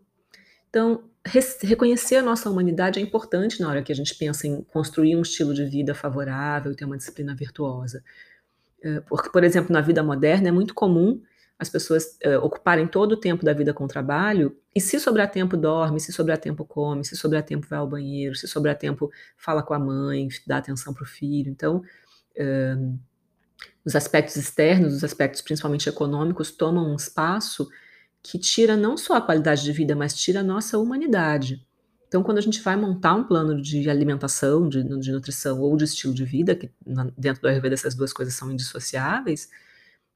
Então, 0.69 1.09
reconhecer 1.25 2.17
a 2.17 2.21
nossa 2.21 2.49
humanidade 2.49 2.99
é 2.99 3.01
importante 3.01 3.59
na 3.59 3.69
hora 3.69 3.83
que 3.83 3.91
a 3.91 3.95
gente 3.95 4.13
pensa 4.15 4.47
em 4.47 4.61
construir 4.61 5.15
um 5.15 5.21
estilo 5.21 5.53
de 5.53 5.65
vida 5.65 5.95
favorável 5.95 6.71
e 6.71 6.75
ter 6.75 6.85
uma 6.85 6.97
disciplina 6.97 7.35
virtuosa. 7.35 8.03
É, 8.81 8.99
porque, 9.01 9.29
por 9.31 9.43
exemplo, 9.43 9.73
na 9.73 9.81
vida 9.81 10.03
moderna 10.03 10.49
é 10.49 10.51
muito 10.51 10.73
comum 10.73 11.21
as 11.57 11.69
pessoas 11.69 12.17
uh, 12.25 12.43
ocuparem 12.43 12.85
todo 12.85 13.13
o 13.13 13.17
tempo 13.17 13.45
da 13.45 13.53
vida 13.53 13.73
com 13.73 13.87
trabalho 13.87 14.55
e 14.75 14.81
se 14.81 14.99
sobrar 14.99 15.31
tempo 15.31 15.55
dorme, 15.55 16.01
se 16.01 16.11
sobrar 16.11 16.37
tempo 16.37 16.65
come, 16.65 17.05
se 17.05 17.15
sobrar 17.15 17.43
tempo 17.43 17.65
vai 17.67 17.79
ao 17.79 17.87
banheiro, 17.87 18.35
se 18.35 18.47
sobrar 18.47 18.77
tempo 18.77 19.09
fala 19.37 19.63
com 19.63 19.73
a 19.73 19.79
mãe, 19.79 20.27
dá 20.45 20.57
atenção 20.57 20.93
para 20.93 21.03
o 21.03 21.07
filho. 21.07 21.49
Então, 21.49 21.81
uh, 22.37 22.99
os 23.85 23.95
aspectos 23.95 24.35
externos, 24.35 24.93
os 24.93 25.03
aspectos 25.03 25.41
principalmente 25.41 25.87
econômicos, 25.87 26.51
tomam 26.51 26.91
um 26.91 26.95
espaço 26.95 27.67
que 28.25 28.39
tira 28.39 28.75
não 28.75 28.97
só 28.97 29.17
a 29.17 29.21
qualidade 29.21 29.63
de 29.63 29.71
vida, 29.71 29.95
mas 29.95 30.15
tira 30.15 30.39
a 30.39 30.43
nossa 30.43 30.79
humanidade. 30.79 31.63
Então, 32.07 32.23
quando 32.23 32.39
a 32.39 32.41
gente 32.41 32.59
vai 32.59 32.75
montar 32.75 33.13
um 33.13 33.23
plano 33.23 33.61
de 33.61 33.87
alimentação, 33.87 34.67
de, 34.67 34.83
de 34.99 35.11
nutrição 35.11 35.61
ou 35.61 35.77
de 35.77 35.83
estilo 35.83 36.11
de 36.11 36.25
vida, 36.25 36.55
que 36.55 36.71
na, 36.83 37.07
dentro 37.15 37.43
do 37.43 37.47
Ayurveda 37.47 37.75
essas 37.75 37.93
duas 37.93 38.11
coisas 38.11 38.33
são 38.33 38.51
indissociáveis, 38.51 39.47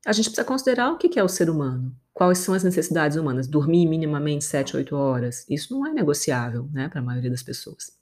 a 0.04 0.12
gente 0.12 0.26
precisa 0.26 0.44
considerar 0.44 0.92
o 0.92 0.98
que 0.98 1.20
é 1.20 1.24
o 1.24 1.28
ser 1.28 1.52
humano, 1.52 1.96
quais 2.12 2.40
são 2.40 2.56
as 2.56 2.64
necessidades 2.64 3.16
humanas. 3.16 3.48
Dormir 3.48 3.86
minimamente 3.86 4.44
7, 4.44 4.76
8 4.78 4.96
horas, 4.96 5.46
isso 5.48 5.72
não 5.72 5.86
é 5.86 5.94
negociável 5.94 6.68
né, 6.74 6.90
para 6.90 7.02
a 7.02 7.04
maioria 7.04 7.30
das 7.30 7.44
pessoas. 7.44 7.96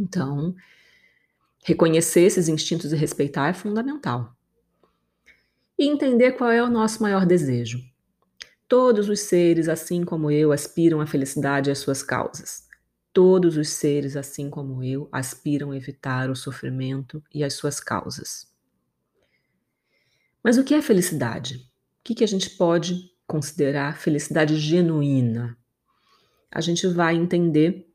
Então, 0.00 0.54
reconhecer 1.62 2.22
esses 2.22 2.48
instintos 2.48 2.90
e 2.90 2.96
respeitar 2.96 3.48
é 3.48 3.52
fundamental. 3.52 4.34
E 5.78 5.86
entender 5.86 6.32
qual 6.32 6.50
é 6.50 6.62
o 6.62 6.70
nosso 6.70 7.02
maior 7.02 7.26
desejo. 7.26 7.84
Todos 8.68 9.08
os 9.08 9.20
seres, 9.20 9.68
assim 9.68 10.04
como 10.04 10.30
eu, 10.30 10.50
aspiram 10.50 11.00
à 11.00 11.06
felicidade 11.06 11.70
e 11.70 11.72
às 11.72 11.78
suas 11.78 12.02
causas. 12.02 12.66
Todos 13.12 13.56
os 13.56 13.68
seres, 13.68 14.16
assim 14.16 14.50
como 14.50 14.82
eu, 14.82 15.08
aspiram 15.12 15.70
a 15.70 15.76
evitar 15.76 16.28
o 16.28 16.36
sofrimento 16.36 17.22
e 17.32 17.44
as 17.44 17.54
suas 17.54 17.78
causas. 17.78 18.52
Mas 20.42 20.58
o 20.58 20.64
que 20.64 20.74
é 20.74 20.82
felicidade? 20.82 21.56
O 22.00 22.04
que, 22.04 22.14
que 22.14 22.24
a 22.24 22.28
gente 22.28 22.50
pode 22.50 23.10
considerar 23.26 23.98
felicidade 23.98 24.56
genuína? 24.56 25.56
A 26.50 26.60
gente 26.60 26.86
vai 26.88 27.14
entender 27.14 27.88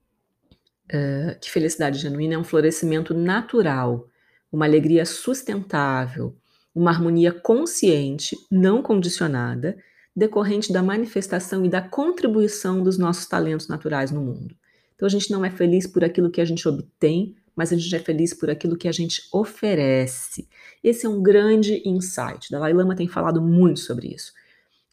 uh, 0.88 1.39
que 1.39 1.51
felicidade 1.51 1.99
genuína 1.99 2.36
é 2.36 2.38
um 2.38 2.43
florescimento 2.43 3.13
natural, 3.13 4.07
uma 4.51 4.65
alegria 4.65 5.05
sustentável, 5.05 6.36
uma 6.73 6.91
harmonia 6.91 7.31
consciente, 7.31 8.38
não 8.49 8.81
condicionada, 8.81 9.77
decorrente 10.15 10.74
da 10.74 10.84
manifestação 10.84 11.65
e 11.65 11.69
da 11.69 11.82
contribuição 11.82 12.84
dos 12.84 12.97
nossos 12.97 13.26
talentos 13.26 13.67
naturais 13.67 14.12
no 14.12 14.21
mundo. 14.21 14.56
Então 14.95 15.08
a 15.08 15.10
gente 15.10 15.32
não 15.32 15.43
é 15.43 15.50
feliz 15.50 15.88
por 15.88 16.04
aquilo 16.04 16.30
que 16.30 16.41
a 16.41 16.45
gente 16.45 16.67
obtém, 16.67 17.36
mas 17.56 17.71
a 17.71 17.76
gente 17.76 17.95
é 17.95 18.00
feliz 18.00 18.34
por 18.34 18.50
aquilo 18.50 18.78
que 18.78 18.88
a 18.88 18.91
gente 18.91 19.24
oferece. 19.32 20.47
Esse 20.84 21.06
é 21.06 21.10
um 21.10 21.21
grande 21.21 21.82
insight. 21.86 22.50
Dalai 22.52 22.74
Lama 22.74 22.95
tem 22.95 23.08
falado 23.08 23.41
muito 23.41 23.80
sobre 23.80 24.08
isso. 24.08 24.34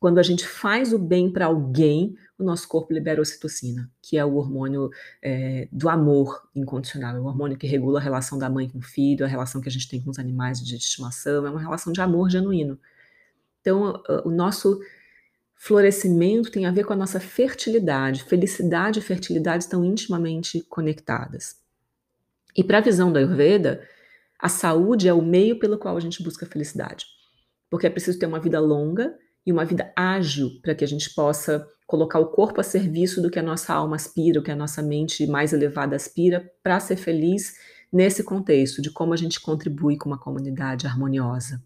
Quando 0.00 0.18
a 0.18 0.22
gente 0.22 0.46
faz 0.46 0.92
o 0.92 0.98
bem 0.98 1.30
para 1.30 1.46
alguém, 1.46 2.16
o 2.38 2.44
nosso 2.44 2.68
corpo 2.68 2.92
libera 2.92 3.20
ocitocina, 3.20 3.90
que 4.00 4.16
é 4.16 4.24
o 4.24 4.36
hormônio 4.36 4.90
é, 5.20 5.68
do 5.72 5.88
amor 5.88 6.48
incondicional, 6.54 7.16
é 7.16 7.20
o 7.20 7.24
hormônio 7.24 7.58
que 7.58 7.66
regula 7.66 7.98
a 7.98 8.02
relação 8.02 8.38
da 8.38 8.48
mãe 8.48 8.68
com 8.68 8.78
o 8.78 8.82
filho, 8.82 9.24
a 9.24 9.28
relação 9.28 9.60
que 9.60 9.68
a 9.68 9.72
gente 9.72 9.88
tem 9.88 10.00
com 10.00 10.10
os 10.10 10.18
animais 10.20 10.64
de 10.64 10.76
estimação, 10.76 11.44
é 11.44 11.50
uma 11.50 11.60
relação 11.60 11.92
de 11.92 12.00
amor 12.00 12.30
genuíno. 12.30 12.78
Então, 13.60 14.00
o 14.24 14.30
nosso 14.30 14.80
Florescimento 15.60 16.52
tem 16.52 16.66
a 16.66 16.70
ver 16.70 16.84
com 16.84 16.92
a 16.92 16.96
nossa 16.96 17.18
fertilidade. 17.18 18.22
Felicidade 18.22 19.00
e 19.00 19.02
fertilidade 19.02 19.64
estão 19.64 19.84
intimamente 19.84 20.62
conectadas. 20.68 21.56
E 22.56 22.62
para 22.62 22.78
a 22.78 22.80
visão 22.80 23.12
da 23.12 23.18
Ayurveda, 23.18 23.84
a 24.38 24.48
saúde 24.48 25.08
é 25.08 25.12
o 25.12 25.20
meio 25.20 25.58
pelo 25.58 25.76
qual 25.76 25.96
a 25.96 26.00
gente 26.00 26.22
busca 26.22 26.46
a 26.46 26.48
felicidade. 26.48 27.06
Porque 27.68 27.88
é 27.88 27.90
preciso 27.90 28.20
ter 28.20 28.26
uma 28.26 28.38
vida 28.38 28.60
longa 28.60 29.12
e 29.44 29.50
uma 29.50 29.64
vida 29.64 29.92
ágil 29.96 30.60
para 30.62 30.76
que 30.76 30.84
a 30.84 30.88
gente 30.88 31.12
possa 31.12 31.66
colocar 31.88 32.20
o 32.20 32.30
corpo 32.30 32.60
a 32.60 32.64
serviço 32.64 33.20
do 33.20 33.30
que 33.30 33.38
a 33.38 33.42
nossa 33.42 33.74
alma 33.74 33.96
aspira, 33.96 34.38
o 34.38 34.42
que 34.42 34.52
a 34.52 34.56
nossa 34.56 34.80
mente 34.80 35.26
mais 35.26 35.52
elevada 35.52 35.96
aspira, 35.96 36.52
para 36.62 36.78
ser 36.78 36.96
feliz 36.96 37.54
nesse 37.92 38.22
contexto 38.22 38.80
de 38.80 38.92
como 38.92 39.12
a 39.12 39.16
gente 39.16 39.40
contribui 39.40 39.96
com 39.96 40.08
uma 40.08 40.18
comunidade 40.18 40.86
harmoniosa. 40.86 41.60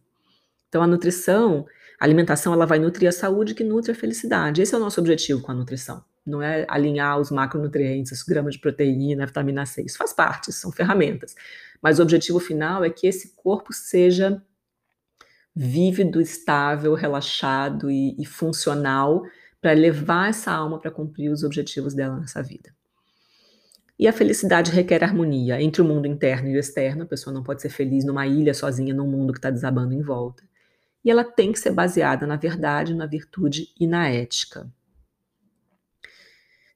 Então, 0.69 0.83
a 0.83 0.87
nutrição 0.87 1.67
a 2.03 2.05
alimentação 2.05 2.53
ela 2.53 2.67
vai 2.67 2.81
nutrir 2.81 3.09
a 3.09 3.13
saúde 3.13 3.55
que 3.55 3.63
nutre 3.63 3.93
a 3.93 3.95
felicidade. 3.95 4.61
Esse 4.61 4.75
é 4.75 4.77
o 4.77 4.81
nosso 4.81 5.01
objetivo 5.01 5.41
com 5.41 5.53
a 5.53 5.55
nutrição. 5.55 6.03
Não 6.27 6.43
é 6.43 6.67
alinhar 6.69 7.17
os 7.21 7.31
macronutrientes, 7.31 8.25
gramas 8.25 8.55
de 8.55 8.61
proteína, 8.61 9.25
vitamina 9.25 9.65
C. 9.65 9.83
Isso 9.83 9.99
faz 9.99 10.13
parte, 10.13 10.53
são 10.53 10.73
ferramentas. 10.73 11.37
Mas 11.81 12.01
o 12.01 12.03
objetivo 12.03 12.41
final 12.41 12.83
é 12.83 12.91
que 12.91 13.07
esse 13.07 13.37
corpo 13.37 13.73
seja 13.73 14.43
vívido, 15.55 16.21
estável, 16.21 16.95
relaxado 16.95 17.89
e, 17.89 18.17
e 18.21 18.27
funcional 18.27 19.23
para 19.61 19.73
levar 19.73 20.31
essa 20.31 20.51
alma 20.51 20.81
para 20.81 20.91
cumprir 20.91 21.31
os 21.31 21.45
objetivos 21.45 21.95
dela 21.95 22.19
nessa 22.19 22.43
vida. 22.43 22.75
E 23.97 24.09
a 24.09 24.13
felicidade 24.13 24.73
requer 24.73 25.05
harmonia 25.05 25.63
entre 25.63 25.81
o 25.81 25.85
mundo 25.85 26.09
interno 26.09 26.49
e 26.49 26.57
o 26.57 26.59
externo. 26.59 27.05
A 27.05 27.07
pessoa 27.07 27.33
não 27.33 27.45
pode 27.45 27.63
ser 27.63 27.69
feliz 27.69 28.05
numa 28.05 28.27
ilha 28.27 28.55
sozinha 28.55 28.93
num 28.93 29.07
mundo 29.07 29.33
que 29.33 29.39
está 29.39 29.51
desabando 29.51 29.95
em 29.95 30.03
volta 30.03 30.43
e 31.05 31.11
ela 31.11 31.25
tem 31.25 31.53
que 31.53 31.59
ser 31.59 31.73
baseada 31.73 32.27
na 32.27 32.37
verdade, 32.37 32.95
na 32.95 33.07
virtude 33.07 33.69
e 33.79 33.87
na 33.87 34.09
ética. 34.09 34.71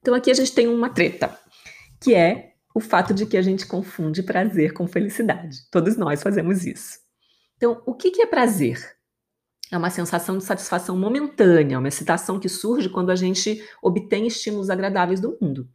Então 0.01 0.15
aqui 0.15 0.31
a 0.31 0.35
gente 0.35 0.53
tem 0.53 0.69
uma 0.69 0.89
treta, 0.89 1.39
que 2.01 2.15
é 2.15 2.55
o 2.75 2.81
fato 2.81 3.15
de 3.15 3.25
que 3.25 3.37
a 3.37 3.43
gente 3.43 3.67
confunde 3.67 4.23
prazer 4.23 4.73
com 4.75 4.87
felicidade. 4.87 5.69
Todos 5.71 5.97
nós 5.97 6.23
fazemos 6.23 6.67
isso. 6.67 6.99
Então, 7.57 7.83
o 7.87 7.95
que 7.95 8.21
é 8.21 8.27
prazer? 8.27 8.97
É 9.73 9.79
uma 9.79 9.89
sensação 9.89 10.37
de 10.37 10.45
satisfação 10.45 10.97
momentânea, 10.97 11.79
uma 11.79 11.89
excitação 11.89 12.39
que 12.39 12.49
surge 12.49 12.91
quando 12.91 13.11
a 13.11 13.17
gente 13.17 13.67
obtém 13.83 14.27
estímulos 14.27 14.69
agradáveis 14.69 15.21
do 15.21 15.37
mundo. 15.41 15.69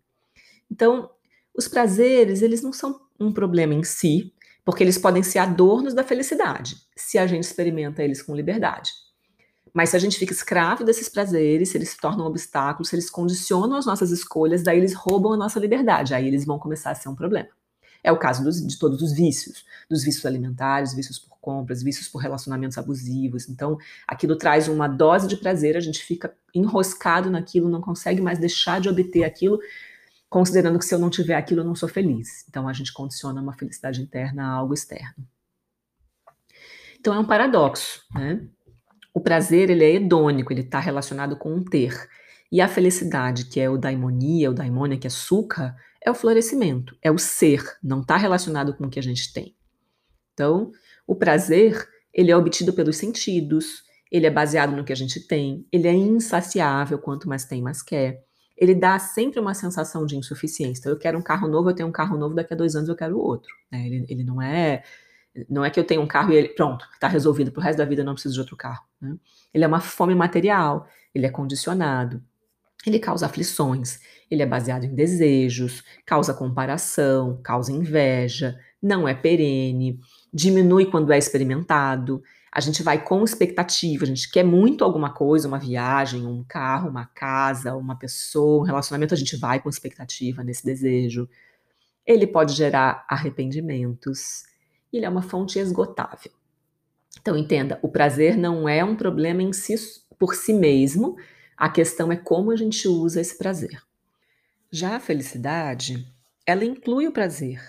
Então, 0.69 1.09
os 1.55 1.67
prazeres, 1.67 2.41
eles 2.43 2.61
não 2.61 2.71
são 2.71 3.01
um 3.19 3.33
problema 3.33 3.73
em 3.73 3.83
si, 3.83 4.31
porque 4.71 4.85
eles 4.85 4.97
podem 4.97 5.21
ser 5.21 5.39
adornos 5.39 5.93
da 5.93 6.01
felicidade, 6.01 6.77
se 6.95 7.17
a 7.17 7.27
gente 7.27 7.43
experimenta 7.43 8.01
eles 8.01 8.21
com 8.21 8.33
liberdade. 8.33 8.89
Mas 9.73 9.89
se 9.89 9.97
a 9.97 9.99
gente 9.99 10.17
fica 10.17 10.31
escravo 10.31 10.85
desses 10.85 11.09
prazeres, 11.09 11.67
se 11.67 11.77
eles 11.77 11.89
se 11.89 11.97
tornam 11.97 12.25
obstáculos, 12.25 12.87
se 12.87 12.95
eles 12.95 13.09
condicionam 13.09 13.75
as 13.75 13.85
nossas 13.85 14.11
escolhas, 14.11 14.63
daí 14.63 14.77
eles 14.77 14.93
roubam 14.93 15.33
a 15.33 15.37
nossa 15.37 15.59
liberdade, 15.59 16.13
aí 16.13 16.25
eles 16.25 16.45
vão 16.45 16.57
começar 16.57 16.91
a 16.91 16.95
ser 16.95 17.09
um 17.09 17.15
problema. 17.15 17.49
É 18.01 18.13
o 18.13 18.17
caso 18.17 18.45
dos, 18.45 18.65
de 18.65 18.79
todos 18.79 19.01
os 19.01 19.11
vícios, 19.11 19.65
dos 19.89 20.05
vícios 20.05 20.25
alimentares, 20.25 20.93
vícios 20.93 21.19
por 21.19 21.37
compras, 21.41 21.83
vícios 21.83 22.07
por 22.07 22.19
relacionamentos 22.19 22.77
abusivos. 22.77 23.49
Então, 23.49 23.77
aquilo 24.07 24.37
traz 24.37 24.69
uma 24.69 24.87
dose 24.87 25.27
de 25.27 25.35
prazer, 25.35 25.75
a 25.75 25.81
gente 25.81 26.01
fica 26.01 26.33
enroscado 26.55 27.29
naquilo, 27.29 27.67
não 27.67 27.81
consegue 27.81 28.21
mais 28.21 28.39
deixar 28.39 28.79
de 28.79 28.87
obter 28.87 29.25
aquilo, 29.25 29.59
considerando 30.31 30.79
que 30.79 30.85
se 30.85 30.95
eu 30.95 30.99
não 30.99 31.09
tiver 31.09 31.35
aquilo, 31.35 31.59
eu 31.59 31.65
não 31.65 31.75
sou 31.75 31.89
feliz. 31.89 32.45
Então 32.47 32.65
a 32.65 32.71
gente 32.71 32.93
condiciona 32.93 33.41
uma 33.41 33.51
felicidade 33.51 34.01
interna 34.01 34.45
a 34.45 34.51
algo 34.53 34.73
externo. 34.73 35.27
Então 36.97 37.13
é 37.13 37.19
um 37.19 37.25
paradoxo, 37.25 38.01
né? 38.15 38.47
O 39.13 39.19
prazer 39.19 39.69
ele 39.69 39.83
é 39.83 39.95
hedônico, 39.95 40.53
ele 40.53 40.61
está 40.61 40.79
relacionado 40.79 41.35
com 41.35 41.53
um 41.53 41.65
ter. 41.65 42.07
E 42.49 42.61
a 42.61 42.69
felicidade, 42.69 43.45
que 43.45 43.59
é 43.59 43.69
o 43.69 43.77
daimonia, 43.77 44.49
o 44.49 44.53
daimonia, 44.53 44.97
que 44.97 45.05
é 45.05 45.09
suca, 45.09 45.75
é 46.01 46.09
o 46.09 46.15
florescimento, 46.15 46.97
é 47.01 47.11
o 47.11 47.17
ser, 47.17 47.61
não 47.83 47.99
está 47.99 48.15
relacionado 48.15 48.73
com 48.73 48.85
o 48.85 48.89
que 48.89 48.99
a 48.99 49.03
gente 49.03 49.33
tem. 49.33 49.53
Então, 50.33 50.71
o 51.05 51.13
prazer, 51.13 51.85
ele 52.13 52.31
é 52.31 52.37
obtido 52.37 52.71
pelos 52.71 52.95
sentidos, 52.95 53.83
ele 54.09 54.25
é 54.25 54.31
baseado 54.31 54.73
no 54.77 54.85
que 54.85 54.93
a 54.93 54.95
gente 54.95 55.27
tem, 55.27 55.67
ele 55.73 55.89
é 55.89 55.93
insaciável, 55.93 56.97
quanto 56.99 57.27
mais 57.27 57.43
tem, 57.43 57.61
mais 57.61 57.81
quer 57.81 58.23
ele 58.61 58.75
dá 58.75 58.99
sempre 58.99 59.39
uma 59.39 59.55
sensação 59.55 60.05
de 60.05 60.15
insuficiência. 60.15 60.81
Então, 60.81 60.91
eu 60.91 60.99
quero 60.99 61.17
um 61.17 61.21
carro 61.21 61.47
novo, 61.47 61.71
eu 61.71 61.73
tenho 61.73 61.89
um 61.89 61.91
carro 61.91 62.15
novo, 62.15 62.35
daqui 62.35 62.53
a 62.53 62.55
dois 62.55 62.75
anos 62.75 62.87
eu 62.87 62.95
quero 62.95 63.17
outro. 63.17 63.51
Né? 63.71 63.87
Ele, 63.87 64.05
ele, 64.07 64.23
não 64.23 64.39
é 64.39 64.83
não 65.49 65.65
é 65.65 65.71
que 65.71 65.79
eu 65.79 65.83
tenho 65.83 66.01
um 66.01 66.07
carro 66.07 66.31
e 66.31 66.35
ele, 66.35 66.49
pronto, 66.49 66.85
está 66.93 67.07
resolvido, 67.07 67.51
para 67.51 67.59
o 67.59 67.63
resto 67.63 67.79
da 67.79 67.85
vida 67.85 68.01
eu 68.01 68.05
não 68.05 68.13
preciso 68.13 68.35
de 68.35 68.39
outro 68.39 68.55
carro. 68.55 68.83
Né? 69.01 69.15
Ele 69.51 69.63
é 69.63 69.67
uma 69.67 69.79
fome 69.79 70.13
material, 70.13 70.87
ele 71.15 71.25
é 71.25 71.29
condicionado. 71.31 72.21
ele 72.85 72.99
causa 72.99 73.25
aflições, 73.25 73.99
ele 74.29 74.43
é 74.43 74.45
baseado 74.45 74.83
em 74.83 74.93
desejos, 74.93 75.83
causa 76.05 76.31
comparação, 76.31 77.39
causa 77.41 77.71
inveja, 77.71 78.59
não 78.79 79.07
é 79.07 79.15
perene, 79.15 79.99
diminui 80.31 80.85
quando 80.85 81.11
é 81.11 81.17
experimentado. 81.17 82.21
A 82.51 82.59
gente 82.59 82.83
vai 82.83 83.01
com 83.01 83.23
expectativa, 83.23 84.03
a 84.03 84.07
gente 84.07 84.29
quer 84.29 84.43
muito 84.43 84.83
alguma 84.83 85.13
coisa, 85.13 85.47
uma 85.47 85.57
viagem, 85.57 86.25
um 86.25 86.43
carro, 86.43 86.89
uma 86.89 87.05
casa, 87.05 87.75
uma 87.75 87.95
pessoa, 87.95 88.63
um 88.63 88.65
relacionamento, 88.65 89.13
a 89.13 89.17
gente 89.17 89.37
vai 89.37 89.61
com 89.61 89.69
expectativa 89.69 90.43
nesse 90.43 90.65
desejo. 90.65 91.29
Ele 92.05 92.27
pode 92.27 92.53
gerar 92.53 93.05
arrependimentos. 93.07 94.43
Ele 94.91 95.05
é 95.05 95.09
uma 95.09 95.21
fonte 95.21 95.59
esgotável. 95.59 96.31
Então 97.19 97.37
entenda, 97.37 97.79
o 97.81 97.87
prazer 97.87 98.37
não 98.37 98.67
é 98.67 98.83
um 98.83 98.95
problema 98.95 99.41
em 99.41 99.53
si 99.53 99.75
por 100.19 100.35
si 100.35 100.53
mesmo, 100.53 101.15
a 101.57 101.69
questão 101.69 102.11
é 102.11 102.15
como 102.15 102.51
a 102.51 102.55
gente 102.55 102.87
usa 102.87 103.21
esse 103.21 103.37
prazer. 103.37 103.81
Já 104.69 104.95
a 104.95 104.99
felicidade, 104.99 106.07
ela 106.45 106.63
inclui 106.63 107.07
o 107.07 107.11
prazer. 107.11 107.59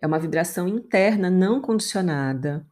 É 0.00 0.06
uma 0.06 0.18
vibração 0.18 0.68
interna 0.68 1.28
não 1.28 1.60
condicionada, 1.60 2.66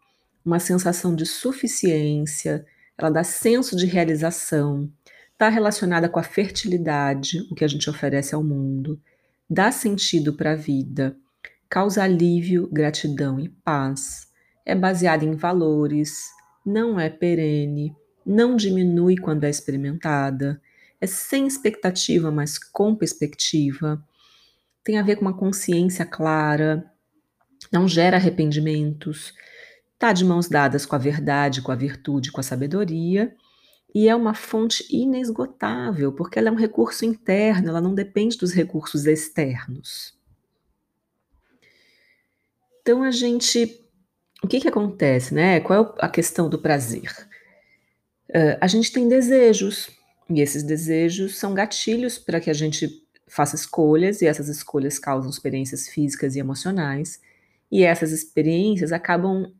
uma 0.46 0.60
sensação 0.60 1.12
de 1.14 1.26
suficiência, 1.26 2.64
ela 2.96 3.10
dá 3.10 3.24
senso 3.24 3.76
de 3.76 3.84
realização, 3.84 4.88
está 5.32 5.48
relacionada 5.48 6.08
com 6.08 6.20
a 6.20 6.22
fertilidade, 6.22 7.40
o 7.50 7.54
que 7.54 7.64
a 7.64 7.68
gente 7.68 7.90
oferece 7.90 8.32
ao 8.32 8.44
mundo, 8.44 9.00
dá 9.50 9.72
sentido 9.72 10.32
para 10.32 10.52
a 10.52 10.56
vida, 10.56 11.16
causa 11.68 12.04
alívio, 12.04 12.68
gratidão 12.72 13.40
e 13.40 13.48
paz, 13.48 14.28
é 14.64 14.74
baseada 14.74 15.24
em 15.24 15.34
valores, 15.34 16.30
não 16.64 16.98
é 16.98 17.10
perene, 17.10 17.94
não 18.24 18.56
diminui 18.56 19.16
quando 19.16 19.44
é 19.44 19.50
experimentada, 19.50 20.60
é 21.00 21.06
sem 21.06 21.46
expectativa, 21.46 22.30
mas 22.30 22.56
com 22.56 22.94
perspectiva, 22.94 24.02
tem 24.84 24.96
a 24.96 25.02
ver 25.02 25.16
com 25.16 25.22
uma 25.22 25.36
consciência 25.36 26.06
clara, 26.06 26.88
não 27.72 27.88
gera 27.88 28.16
arrependimentos, 28.16 29.34
está 29.96 30.12
de 30.12 30.24
mãos 30.24 30.46
dadas 30.46 30.84
com 30.84 30.94
a 30.94 30.98
verdade, 30.98 31.62
com 31.62 31.72
a 31.72 31.74
virtude, 31.74 32.30
com 32.30 32.38
a 32.38 32.44
sabedoria, 32.44 33.34
e 33.94 34.08
é 34.08 34.14
uma 34.14 34.34
fonte 34.34 34.86
inesgotável, 34.94 36.12
porque 36.12 36.38
ela 36.38 36.48
é 36.48 36.52
um 36.52 36.56
recurso 36.56 37.04
interno, 37.06 37.70
ela 37.70 37.80
não 37.80 37.94
depende 37.94 38.36
dos 38.36 38.52
recursos 38.52 39.06
externos. 39.06 40.14
Então 42.82 43.02
a 43.02 43.10
gente, 43.10 43.80
o 44.44 44.46
que 44.46 44.60
que 44.60 44.68
acontece, 44.68 45.34
né? 45.34 45.60
Qual 45.60 45.96
é 45.98 46.04
a 46.04 46.10
questão 46.10 46.50
do 46.50 46.58
prazer? 46.58 47.10
Uh, 48.28 48.58
a 48.60 48.66
gente 48.66 48.92
tem 48.92 49.08
desejos, 49.08 49.88
e 50.28 50.42
esses 50.42 50.62
desejos 50.62 51.38
são 51.38 51.54
gatilhos 51.54 52.18
para 52.18 52.38
que 52.38 52.50
a 52.50 52.54
gente 52.54 53.02
faça 53.26 53.56
escolhas, 53.56 54.20
e 54.20 54.26
essas 54.26 54.48
escolhas 54.48 54.98
causam 54.98 55.30
experiências 55.30 55.88
físicas 55.88 56.36
e 56.36 56.38
emocionais, 56.38 57.18
e 57.72 57.82
essas 57.82 58.12
experiências 58.12 58.92
acabam 58.92 59.50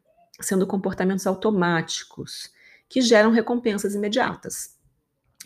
sendo 0.41 0.67
comportamentos 0.67 1.27
automáticos 1.27 2.51
que 2.89 3.01
geram 3.01 3.31
recompensas 3.31 3.95
imediatas. 3.95 4.77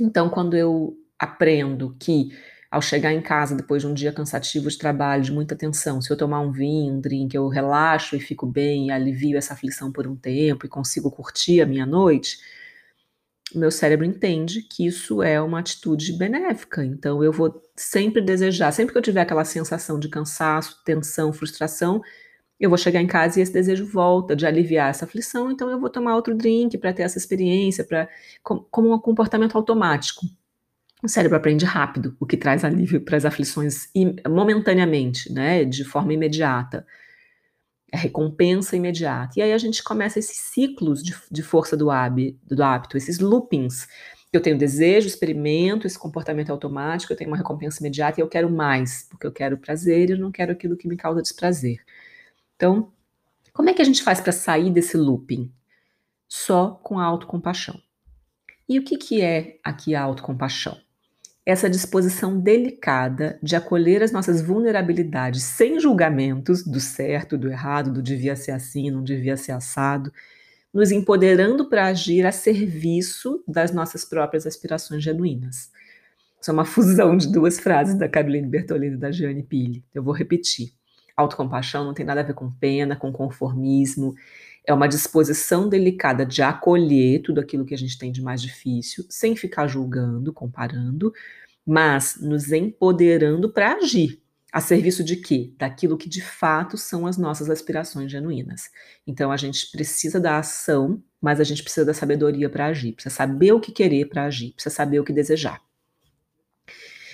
Então, 0.00 0.29
quando 0.29 0.57
eu 0.57 0.96
aprendo 1.18 1.96
que 1.98 2.31
ao 2.70 2.81
chegar 2.81 3.12
em 3.12 3.20
casa 3.20 3.57
depois 3.57 3.83
de 3.83 3.88
um 3.88 3.94
dia 3.94 4.12
cansativo 4.12 4.68
de 4.68 4.79
trabalho, 4.79 5.22
de 5.22 5.33
muita 5.33 5.57
tensão, 5.57 6.00
se 6.00 6.11
eu 6.11 6.16
tomar 6.16 6.40
um 6.40 6.53
vinho, 6.53 6.94
um 6.94 7.00
drink, 7.00 7.35
eu 7.35 7.48
relaxo 7.48 8.14
e 8.14 8.20
fico 8.20 8.46
bem, 8.46 8.87
e 8.87 8.90
alivio 8.92 9.37
essa 9.37 9.55
aflição 9.55 9.90
por 9.90 10.07
um 10.07 10.14
tempo 10.14 10.64
e 10.64 10.68
consigo 10.68 11.11
curtir 11.11 11.61
a 11.61 11.66
minha 11.66 11.85
noite, 11.85 12.38
o 13.53 13.59
meu 13.59 13.72
cérebro 13.72 14.07
entende 14.07 14.62
que 14.62 14.87
isso 14.87 15.20
é 15.22 15.40
uma 15.40 15.59
atitude 15.59 16.12
benéfica. 16.12 16.85
Então 16.85 17.24
eu 17.24 17.33
vou 17.33 17.61
sempre 17.76 18.22
desejar, 18.22 18.70
sempre 18.70 18.92
que 18.92 18.98
eu 18.98 19.03
tiver 19.03 19.22
aquela 19.22 19.44
sensação 19.44 19.98
de 19.98 20.09
cansaço, 20.09 20.81
tensão, 20.85 21.33
frustração, 21.33 22.00
eu 22.61 22.68
vou 22.68 22.79
chegar 22.79 23.01
em 23.01 23.07
casa 23.07 23.38
e 23.38 23.42
esse 23.42 23.53
desejo 23.53 23.87
volta 23.87 24.37
de 24.37 24.46
aliviar 24.46 24.90
essa 24.90 25.07
aflição, 25.07 25.51
então 25.51 25.70
eu 25.70 25.81
vou 25.81 25.88
tomar 25.88 26.14
outro 26.14 26.35
drink 26.35 26.77
para 26.79 26.92
ter 26.92 27.03
essa 27.03 27.18
experiência, 27.18 27.83
para 27.85 28.09
como 28.42 28.92
um 28.94 28.99
comportamento 28.99 29.57
automático. 29.57 30.27
O 31.03 31.09
cérebro 31.09 31.38
aprende 31.38 31.64
rápido, 31.64 32.14
o 32.20 32.27
que 32.27 32.37
traz 32.37 32.62
alívio 32.62 33.01
para 33.01 33.16
as 33.16 33.25
aflições 33.25 33.88
momentaneamente, 34.29 35.33
né, 35.33 35.64
de 35.64 35.83
forma 35.83 36.12
imediata 36.12 36.87
é 37.92 37.96
recompensa 37.96 38.77
imediata. 38.77 39.35
E 39.37 39.42
aí 39.42 39.53
a 39.53 39.59
gente 39.59 39.83
começa 39.83 40.18
esses 40.18 40.37
ciclos 40.37 41.03
de, 41.03 41.14
de 41.31 41.42
força 41.42 41.77
do, 41.77 41.90
hábito, 41.90 42.38
do 42.55 42.62
hábito, 42.62 42.96
esses 42.96 43.18
loopings. 43.18 43.88
Eu 44.33 44.40
tenho 44.40 44.57
desejo, 44.57 45.09
experimento, 45.09 45.87
esse 45.87 45.99
comportamento 45.99 46.51
automático, 46.51 47.12
eu 47.12 47.16
tenho 47.16 47.31
uma 47.31 47.37
recompensa 47.37 47.81
imediata 47.81 48.20
e 48.20 48.23
eu 48.23 48.29
quero 48.29 48.49
mais, 48.49 49.09
porque 49.11 49.27
eu 49.27 49.33
quero 49.33 49.59
prazer 49.59 50.09
e 50.09 50.12
eu 50.12 50.18
não 50.18 50.31
quero 50.31 50.53
aquilo 50.53 50.77
que 50.77 50.87
me 50.87 50.96
causa 50.96 51.20
desprazer. 51.20 51.79
Então, 52.61 52.92
como 53.55 53.70
é 53.70 53.73
que 53.73 53.81
a 53.81 53.85
gente 53.87 54.03
faz 54.03 54.20
para 54.20 54.33
sair 54.33 54.70
desse 54.70 54.94
looping? 54.94 55.51
Só 56.29 56.73
com 56.83 56.99
a 56.99 57.05
autocompaixão. 57.07 57.81
E 58.68 58.79
o 58.79 58.85
que, 58.85 58.99
que 58.99 59.23
é 59.23 59.59
aqui 59.64 59.94
a 59.94 60.03
autocompaixão? 60.03 60.77
essa 61.46 61.70
disposição 61.70 62.38
delicada 62.38 63.38
de 63.42 63.57
acolher 63.57 64.03
as 64.03 64.12
nossas 64.12 64.42
vulnerabilidades 64.42 65.42
sem 65.42 65.81
julgamentos 65.81 66.62
do 66.62 66.79
certo, 66.79 67.38
do 67.38 67.51
errado, 67.51 67.90
do 67.90 68.03
devia 68.03 68.37
ser 68.37 68.53
assim, 68.53 68.90
não 68.90 69.03
devia 69.03 69.38
ser 69.38 69.53
assado, 69.53 70.12
nos 70.73 70.92
empoderando 70.92 71.68
para 71.68 71.87
agir 71.87 72.27
a 72.27 72.31
serviço 72.31 73.42
das 73.49 73.73
nossas 73.73 74.05
próprias 74.05 74.46
aspirações 74.46 75.03
genuínas. 75.03 75.73
Isso 76.40 76.51
é 76.51 76.53
uma 76.53 76.64
fusão 76.64 77.16
de 77.16 77.27
duas 77.33 77.59
frases 77.59 77.94
da 77.94 78.09
Caroline 78.09 78.46
Bertolini 78.46 78.94
e 78.94 78.99
da 78.99 79.11
Jeanne 79.11 79.42
Pille. 79.42 79.83
Eu 79.94 80.03
vou 80.03 80.14
repetir. 80.14 80.73
Autocompaixão 81.20 81.85
não 81.85 81.94
tem 81.94 82.04
nada 82.04 82.20
a 82.20 82.24
ver 82.24 82.35
com 82.35 82.50
pena, 82.50 82.96
com 82.96 83.12
conformismo. 83.12 84.14
É 84.66 84.74
uma 84.74 84.88
disposição 84.88 85.68
delicada 85.68 86.24
de 86.26 86.42
acolher 86.42 87.22
tudo 87.22 87.40
aquilo 87.40 87.64
que 87.64 87.74
a 87.74 87.78
gente 87.78 87.98
tem 87.98 88.12
de 88.12 88.22
mais 88.22 88.42
difícil, 88.42 89.04
sem 89.09 89.35
ficar 89.37 89.66
julgando, 89.66 90.33
comparando, 90.33 91.12
mas 91.66 92.18
nos 92.20 92.52
empoderando 92.52 93.52
para 93.52 93.74
agir. 93.74 94.20
A 94.52 94.61
serviço 94.61 95.04
de 95.04 95.16
quê? 95.16 95.52
Daquilo 95.56 95.96
que 95.96 96.09
de 96.09 96.20
fato 96.20 96.76
são 96.76 97.06
as 97.06 97.16
nossas 97.16 97.48
aspirações 97.48 98.11
genuínas. 98.11 98.68
Então 99.06 99.30
a 99.30 99.37
gente 99.37 99.70
precisa 99.70 100.18
da 100.18 100.38
ação, 100.38 101.00
mas 101.20 101.40
a 101.40 101.44
gente 101.44 101.62
precisa 101.62 101.87
da 101.87 101.94
sabedoria 101.94 102.50
para 102.50 102.66
agir, 102.66 102.92
precisa 102.92 103.14
saber 103.14 103.52
o 103.52 103.61
que 103.61 103.70
querer 103.70 104.09
para 104.09 104.24
agir, 104.24 104.52
precisa 104.52 104.74
saber 104.74 104.98
o 104.98 105.04
que 105.04 105.12
desejar. 105.12 105.62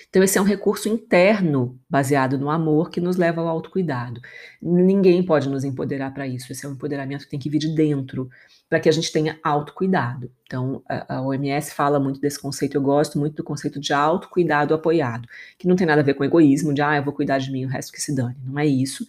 Então, 0.08 0.22
esse 0.22 0.38
é 0.38 0.40
um 0.40 0.44
recurso 0.44 0.88
interno, 0.88 1.78
baseado 1.88 2.38
no 2.38 2.48
amor, 2.50 2.90
que 2.90 3.00
nos 3.00 3.16
leva 3.16 3.40
ao 3.40 3.48
autocuidado. 3.48 4.20
Ninguém 4.62 5.22
pode 5.22 5.48
nos 5.48 5.64
empoderar 5.64 6.12
para 6.14 6.26
isso. 6.26 6.50
Esse 6.50 6.64
é 6.64 6.68
um 6.68 6.72
empoderamento 6.72 7.24
que 7.24 7.30
tem 7.30 7.38
que 7.38 7.50
vir 7.50 7.58
de 7.58 7.74
dentro, 7.74 8.28
para 8.68 8.80
que 8.80 8.88
a 8.88 8.92
gente 8.92 9.12
tenha 9.12 9.38
autocuidado. 9.42 10.30
Então, 10.44 10.82
a, 10.88 11.20
OMS 11.22 11.72
fala 11.72 12.00
muito 12.00 12.20
desse 12.20 12.40
conceito, 12.40 12.76
eu 12.76 12.82
gosto 12.82 13.18
muito 13.18 13.36
do 13.36 13.44
conceito 13.44 13.78
de 13.78 13.92
autocuidado 13.92 14.74
apoiado, 14.74 15.28
que 15.58 15.68
não 15.68 15.76
tem 15.76 15.86
nada 15.86 16.00
a 16.00 16.04
ver 16.04 16.14
com 16.14 16.24
egoísmo, 16.24 16.72
de, 16.72 16.82
ah, 16.82 16.96
eu 16.96 17.04
vou 17.04 17.12
cuidar 17.12 17.38
de 17.38 17.50
mim, 17.50 17.64
o 17.64 17.68
resto 17.68 17.92
que 17.92 18.00
se 18.00 18.14
dane. 18.14 18.36
Não 18.44 18.58
é 18.58 18.66
isso. 18.66 19.06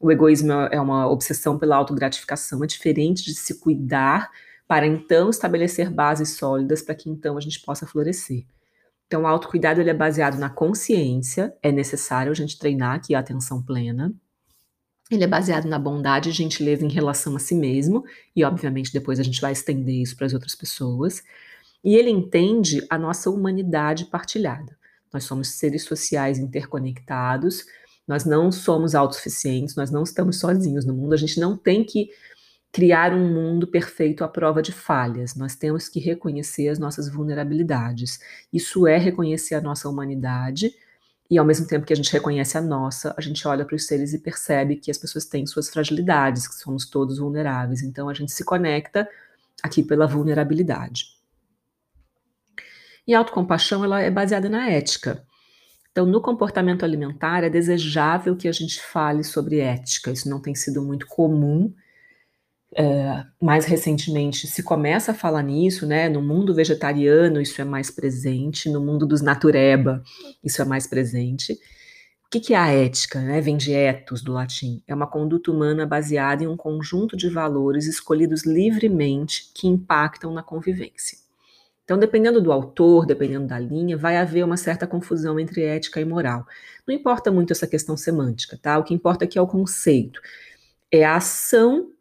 O 0.00 0.10
egoísmo 0.10 0.52
é 0.52 0.80
uma 0.80 1.08
obsessão 1.08 1.58
pela 1.58 1.76
autogratificação, 1.76 2.62
é 2.62 2.66
diferente 2.66 3.24
de 3.24 3.34
se 3.34 3.58
cuidar 3.60 4.30
para 4.68 4.86
então 4.86 5.30
estabelecer 5.30 5.90
bases 5.90 6.36
sólidas 6.36 6.82
para 6.82 6.94
que 6.94 7.08
então 7.08 7.36
a 7.36 7.40
gente 7.40 7.60
possa 7.60 7.86
florescer. 7.86 8.44
Então, 9.06 9.22
o 9.22 9.26
autocuidado 9.26 9.80
ele 9.80 9.90
é 9.90 9.94
baseado 9.94 10.36
na 10.38 10.50
consciência, 10.50 11.54
é 11.62 11.70
necessário 11.70 12.32
a 12.32 12.34
gente 12.34 12.58
treinar 12.58 12.96
aqui 12.96 13.14
a 13.14 13.20
atenção 13.20 13.62
plena. 13.62 14.12
Ele 15.10 15.22
é 15.22 15.28
baseado 15.28 15.66
na 15.66 15.78
bondade 15.78 16.30
e 16.30 16.32
gentileza 16.32 16.84
em 16.84 16.90
relação 16.90 17.36
a 17.36 17.38
si 17.38 17.54
mesmo, 17.54 18.04
e 18.34 18.44
obviamente 18.44 18.92
depois 18.92 19.20
a 19.20 19.22
gente 19.22 19.40
vai 19.40 19.52
estender 19.52 19.94
isso 19.94 20.16
para 20.16 20.26
as 20.26 20.34
outras 20.34 20.56
pessoas. 20.56 21.22
E 21.84 21.94
ele 21.94 22.10
entende 22.10 22.84
a 22.90 22.98
nossa 22.98 23.30
humanidade 23.30 24.06
partilhada. 24.06 24.76
Nós 25.12 25.22
somos 25.22 25.50
seres 25.50 25.84
sociais 25.84 26.38
interconectados, 26.38 27.64
nós 28.08 28.24
não 28.24 28.50
somos 28.50 28.94
autossuficientes, 28.94 29.76
nós 29.76 29.90
não 29.90 30.02
estamos 30.02 30.40
sozinhos 30.40 30.84
no 30.84 30.94
mundo, 30.94 31.12
a 31.12 31.16
gente 31.16 31.38
não 31.38 31.56
tem 31.56 31.84
que 31.84 32.10
criar 32.76 33.14
um 33.14 33.32
mundo 33.32 33.66
perfeito 33.66 34.22
à 34.22 34.28
prova 34.28 34.60
de 34.60 34.70
falhas. 34.70 35.34
Nós 35.34 35.56
temos 35.56 35.88
que 35.88 35.98
reconhecer 35.98 36.68
as 36.68 36.78
nossas 36.78 37.10
vulnerabilidades. 37.10 38.20
Isso 38.52 38.86
é 38.86 38.98
reconhecer 38.98 39.54
a 39.54 39.62
nossa 39.62 39.88
humanidade 39.88 40.74
e 41.30 41.38
ao 41.38 41.44
mesmo 41.46 41.66
tempo 41.66 41.86
que 41.86 41.94
a 41.94 41.96
gente 41.96 42.12
reconhece 42.12 42.58
a 42.58 42.60
nossa, 42.60 43.14
a 43.16 43.20
gente 43.22 43.48
olha 43.48 43.64
para 43.64 43.74
os 43.74 43.86
seres 43.86 44.12
e 44.12 44.18
percebe 44.18 44.76
que 44.76 44.90
as 44.90 44.98
pessoas 44.98 45.24
têm 45.24 45.46
suas 45.46 45.70
fragilidades, 45.70 46.46
que 46.46 46.54
somos 46.56 46.84
todos 46.84 47.16
vulneráveis. 47.16 47.82
Então 47.82 48.10
a 48.10 48.14
gente 48.14 48.30
se 48.30 48.44
conecta 48.44 49.08
aqui 49.62 49.82
pela 49.82 50.06
vulnerabilidade. 50.06 51.16
E 53.08 53.14
a 53.14 53.18
autocompaixão 53.20 53.82
ela 53.82 54.02
é 54.02 54.10
baseada 54.10 54.50
na 54.50 54.68
ética. 54.68 55.24
Então, 55.90 56.04
no 56.04 56.20
comportamento 56.20 56.84
alimentar, 56.84 57.42
é 57.42 57.48
desejável 57.48 58.36
que 58.36 58.48
a 58.48 58.52
gente 58.52 58.82
fale 58.82 59.24
sobre 59.24 59.60
ética. 59.60 60.10
Isso 60.10 60.28
não 60.28 60.42
tem 60.42 60.54
sido 60.54 60.82
muito 60.82 61.06
comum 61.06 61.74
é, 62.78 63.24
mais 63.40 63.64
recentemente 63.64 64.46
se 64.46 64.62
começa 64.62 65.12
a 65.12 65.14
falar 65.14 65.42
nisso, 65.42 65.86
né? 65.86 66.08
No 66.08 66.20
mundo 66.20 66.54
vegetariano 66.54 67.40
isso 67.40 67.60
é 67.60 67.64
mais 67.64 67.90
presente, 67.90 68.68
no 68.68 68.80
mundo 68.80 69.06
dos 69.06 69.22
natureba 69.22 70.02
isso 70.44 70.60
é 70.60 70.64
mais 70.64 70.86
presente. 70.86 71.54
O 72.26 72.28
que, 72.30 72.40
que 72.40 72.54
é 72.54 72.58
a 72.58 72.68
ética? 72.70 73.20
Né? 73.20 73.40
Vem 73.40 73.56
de 73.56 73.72
ethos, 73.72 74.20
do 74.20 74.32
latim. 74.32 74.82
É 74.86 74.94
uma 74.94 75.06
conduta 75.06 75.50
humana 75.50 75.86
baseada 75.86 76.42
em 76.44 76.46
um 76.48 76.56
conjunto 76.56 77.16
de 77.16 77.30
valores 77.30 77.86
escolhidos 77.86 78.44
livremente 78.44 79.50
que 79.54 79.68
impactam 79.68 80.34
na 80.34 80.42
convivência. 80.42 81.18
Então, 81.84 81.96
dependendo 81.96 82.42
do 82.42 82.50
autor, 82.50 83.06
dependendo 83.06 83.46
da 83.46 83.60
linha, 83.60 83.96
vai 83.96 84.16
haver 84.16 84.44
uma 84.44 84.56
certa 84.56 84.88
confusão 84.88 85.38
entre 85.38 85.62
ética 85.62 86.00
e 86.00 86.04
moral. 86.04 86.44
Não 86.86 86.92
importa 86.92 87.30
muito 87.30 87.52
essa 87.52 87.66
questão 87.66 87.96
semântica, 87.96 88.58
tá? 88.60 88.76
O 88.76 88.82
que 88.82 88.92
importa 88.92 89.24
aqui 89.24 89.38
é 89.38 89.42
o 89.42 89.46
conceito. 89.46 90.20
É 90.90 91.04
a 91.04 91.14
ação 91.14 91.92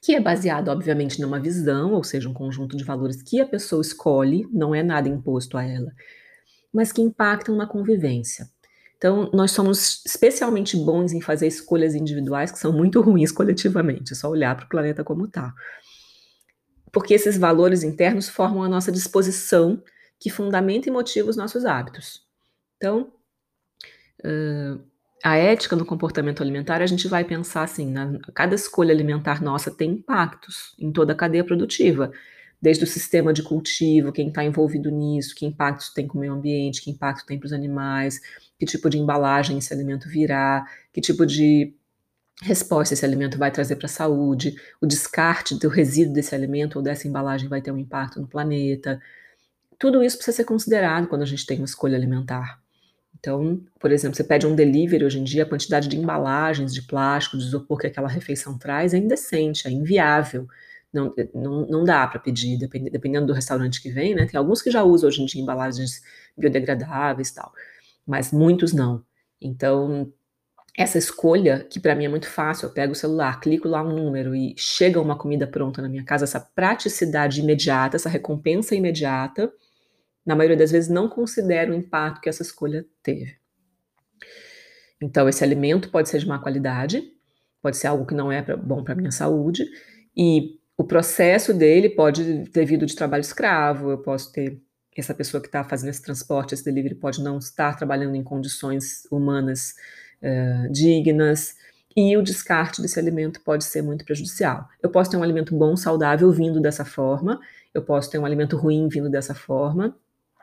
que 0.00 0.14
é 0.14 0.20
baseada, 0.20 0.72
obviamente, 0.72 1.20
numa 1.20 1.38
visão, 1.38 1.92
ou 1.92 2.02
seja, 2.02 2.28
um 2.28 2.34
conjunto 2.34 2.76
de 2.76 2.84
valores 2.84 3.22
que 3.22 3.40
a 3.40 3.46
pessoa 3.46 3.82
escolhe, 3.82 4.46
não 4.50 4.74
é 4.74 4.82
nada 4.82 5.08
imposto 5.08 5.58
a 5.58 5.64
ela, 5.64 5.92
mas 6.72 6.92
que 6.92 7.02
impactam 7.02 7.56
na 7.56 7.66
convivência. 7.66 8.48
Então, 8.96 9.30
nós 9.32 9.50
somos 9.50 10.02
especialmente 10.06 10.76
bons 10.76 11.12
em 11.12 11.20
fazer 11.20 11.46
escolhas 11.46 11.94
individuais 11.94 12.50
que 12.50 12.58
são 12.58 12.72
muito 12.72 13.00
ruins 13.02 13.32
coletivamente, 13.32 14.12
é 14.12 14.16
só 14.16 14.28
olhar 14.28 14.56
para 14.56 14.66
o 14.66 14.68
planeta 14.68 15.04
como 15.04 15.26
está 15.26 15.54
porque 16.92 17.14
esses 17.14 17.38
valores 17.38 17.82
internos 17.82 18.28
formam 18.28 18.62
a 18.62 18.68
nossa 18.68 18.90
disposição 18.90 19.82
que 20.18 20.30
fundamenta 20.30 20.88
e 20.88 20.92
motiva 20.92 21.30
os 21.30 21.36
nossos 21.36 21.64
hábitos. 21.64 22.26
Então, 22.76 23.12
a 25.22 25.36
ética 25.36 25.76
no 25.76 25.84
comportamento 25.84 26.42
alimentar, 26.42 26.80
a 26.82 26.86
gente 26.86 27.06
vai 27.08 27.24
pensar 27.24 27.62
assim, 27.62 27.90
na, 27.90 28.18
cada 28.34 28.54
escolha 28.54 28.92
alimentar 28.92 29.42
nossa 29.42 29.70
tem 29.70 29.92
impactos 29.92 30.74
em 30.78 30.90
toda 30.92 31.12
a 31.12 31.16
cadeia 31.16 31.44
produtiva, 31.44 32.10
desde 32.60 32.84
o 32.84 32.86
sistema 32.86 33.32
de 33.32 33.42
cultivo, 33.42 34.12
quem 34.12 34.28
está 34.28 34.44
envolvido 34.44 34.90
nisso, 34.90 35.34
que 35.34 35.46
impactos 35.46 35.90
tem 35.90 36.06
com 36.06 36.18
o 36.18 36.20
meio 36.20 36.32
ambiente, 36.32 36.82
que 36.82 36.90
impacto 36.90 37.26
tem 37.26 37.38
para 37.38 37.46
os 37.46 37.52
animais, 37.52 38.20
que 38.58 38.66
tipo 38.66 38.90
de 38.90 38.98
embalagem 38.98 39.58
esse 39.58 39.72
alimento 39.72 40.08
virá, 40.08 40.66
que 40.92 41.00
tipo 41.00 41.24
de 41.26 41.74
resposta 42.42 42.94
esse 42.94 43.04
alimento 43.04 43.38
vai 43.38 43.50
trazer 43.50 43.76
para 43.76 43.86
a 43.86 43.88
saúde, 43.88 44.54
o 44.80 44.86
descarte 44.86 45.58
do 45.58 45.68
resíduo 45.68 46.14
desse 46.14 46.34
alimento 46.34 46.76
ou 46.76 46.82
dessa 46.82 47.08
embalagem 47.08 47.48
vai 47.48 47.62
ter 47.62 47.72
um 47.72 47.78
impacto 47.78 48.20
no 48.20 48.26
planeta. 48.26 49.00
Tudo 49.78 50.02
isso 50.02 50.16
precisa 50.16 50.38
ser 50.38 50.44
considerado 50.44 51.08
quando 51.08 51.22
a 51.22 51.26
gente 51.26 51.46
tem 51.46 51.58
uma 51.58 51.66
escolha 51.66 51.96
alimentar. 51.96 52.59
Então, 53.20 53.60
por 53.78 53.92
exemplo, 53.92 54.16
você 54.16 54.24
pede 54.24 54.46
um 54.46 54.54
delivery 54.56 55.04
hoje 55.04 55.20
em 55.20 55.24
dia, 55.24 55.42
a 55.42 55.46
quantidade 55.46 55.88
de 55.88 55.96
embalagens 55.96 56.72
de 56.74 56.82
plástico, 56.82 57.36
de 57.36 57.44
isopor 57.44 57.78
que 57.78 57.86
aquela 57.86 58.08
refeição 58.08 58.58
traz 58.58 58.94
é 58.94 58.98
indecente, 58.98 59.68
é 59.68 59.70
inviável. 59.70 60.48
Não, 60.92 61.14
não, 61.34 61.66
não 61.66 61.84
dá 61.84 62.06
para 62.06 62.18
pedir, 62.18 62.58
dependendo 62.58 63.26
do 63.26 63.32
restaurante 63.32 63.80
que 63.80 63.90
vem, 63.90 64.14
né? 64.14 64.26
Tem 64.26 64.38
alguns 64.38 64.62
que 64.62 64.70
já 64.70 64.82
usam 64.82 65.08
hoje 65.08 65.22
em 65.22 65.26
dia 65.26 65.40
embalagens 65.40 66.02
biodegradáveis 66.36 67.28
e 67.28 67.34
tal, 67.34 67.52
mas 68.06 68.32
muitos 68.32 68.72
não. 68.72 69.04
Então, 69.40 70.12
essa 70.76 70.98
escolha, 70.98 71.66
que 71.68 71.80
para 71.80 71.94
mim 71.94 72.06
é 72.06 72.08
muito 72.08 72.28
fácil, 72.28 72.66
eu 72.68 72.72
pego 72.72 72.92
o 72.92 72.96
celular, 72.96 73.40
clico 73.40 73.68
lá 73.68 73.82
um 73.82 73.94
número 73.94 74.34
e 74.34 74.54
chega 74.56 75.00
uma 75.00 75.16
comida 75.16 75.46
pronta 75.46 75.82
na 75.82 75.88
minha 75.88 76.04
casa, 76.04 76.24
essa 76.24 76.40
praticidade 76.40 77.40
imediata, 77.40 77.96
essa 77.96 78.08
recompensa 78.08 78.74
imediata, 78.74 79.52
na 80.24 80.36
maioria 80.36 80.56
das 80.56 80.70
vezes 80.70 80.90
não 80.90 81.08
considero 81.08 81.72
o 81.72 81.76
impacto 81.76 82.20
que 82.20 82.28
essa 82.28 82.42
escolha 82.42 82.84
teve. 83.02 83.36
Então, 85.02 85.28
esse 85.28 85.42
alimento 85.42 85.90
pode 85.90 86.08
ser 86.08 86.18
de 86.18 86.26
má 86.26 86.38
qualidade, 86.38 87.02
pode 87.62 87.76
ser 87.76 87.86
algo 87.86 88.06
que 88.06 88.14
não 88.14 88.30
é 88.30 88.42
pra, 88.42 88.56
bom 88.56 88.84
para 88.84 88.94
minha 88.94 89.10
saúde, 89.10 89.64
e 90.16 90.58
o 90.76 90.84
processo 90.84 91.54
dele 91.54 91.90
pode 91.90 92.44
ter 92.50 92.64
vindo 92.64 92.86
de 92.86 92.94
trabalho 92.94 93.22
escravo, 93.22 93.90
eu 93.90 93.98
posso 93.98 94.32
ter 94.32 94.60
essa 94.96 95.14
pessoa 95.14 95.40
que 95.40 95.46
está 95.46 95.64
fazendo 95.64 95.90
esse 95.90 96.02
transporte, 96.02 96.52
esse 96.52 96.64
delivery, 96.64 96.94
pode 96.94 97.22
não 97.22 97.38
estar 97.38 97.76
trabalhando 97.76 98.14
em 98.14 98.22
condições 98.22 99.06
humanas 99.10 99.74
uh, 100.22 100.70
dignas, 100.70 101.54
e 101.96 102.16
o 102.16 102.22
descarte 102.22 102.80
desse 102.80 102.98
alimento 102.98 103.40
pode 103.40 103.64
ser 103.64 103.82
muito 103.82 104.04
prejudicial. 104.04 104.68
Eu 104.82 104.90
posso 104.90 105.10
ter 105.10 105.16
um 105.16 105.22
alimento 105.22 105.56
bom, 105.56 105.76
saudável, 105.76 106.30
vindo 106.30 106.60
dessa 106.60 106.84
forma, 106.84 107.40
eu 107.74 107.82
posso 107.82 108.10
ter 108.10 108.18
um 108.18 108.24
alimento 108.24 108.56
ruim 108.56 108.88
vindo 108.88 109.10
dessa 109.10 109.34
forma. 109.34 109.96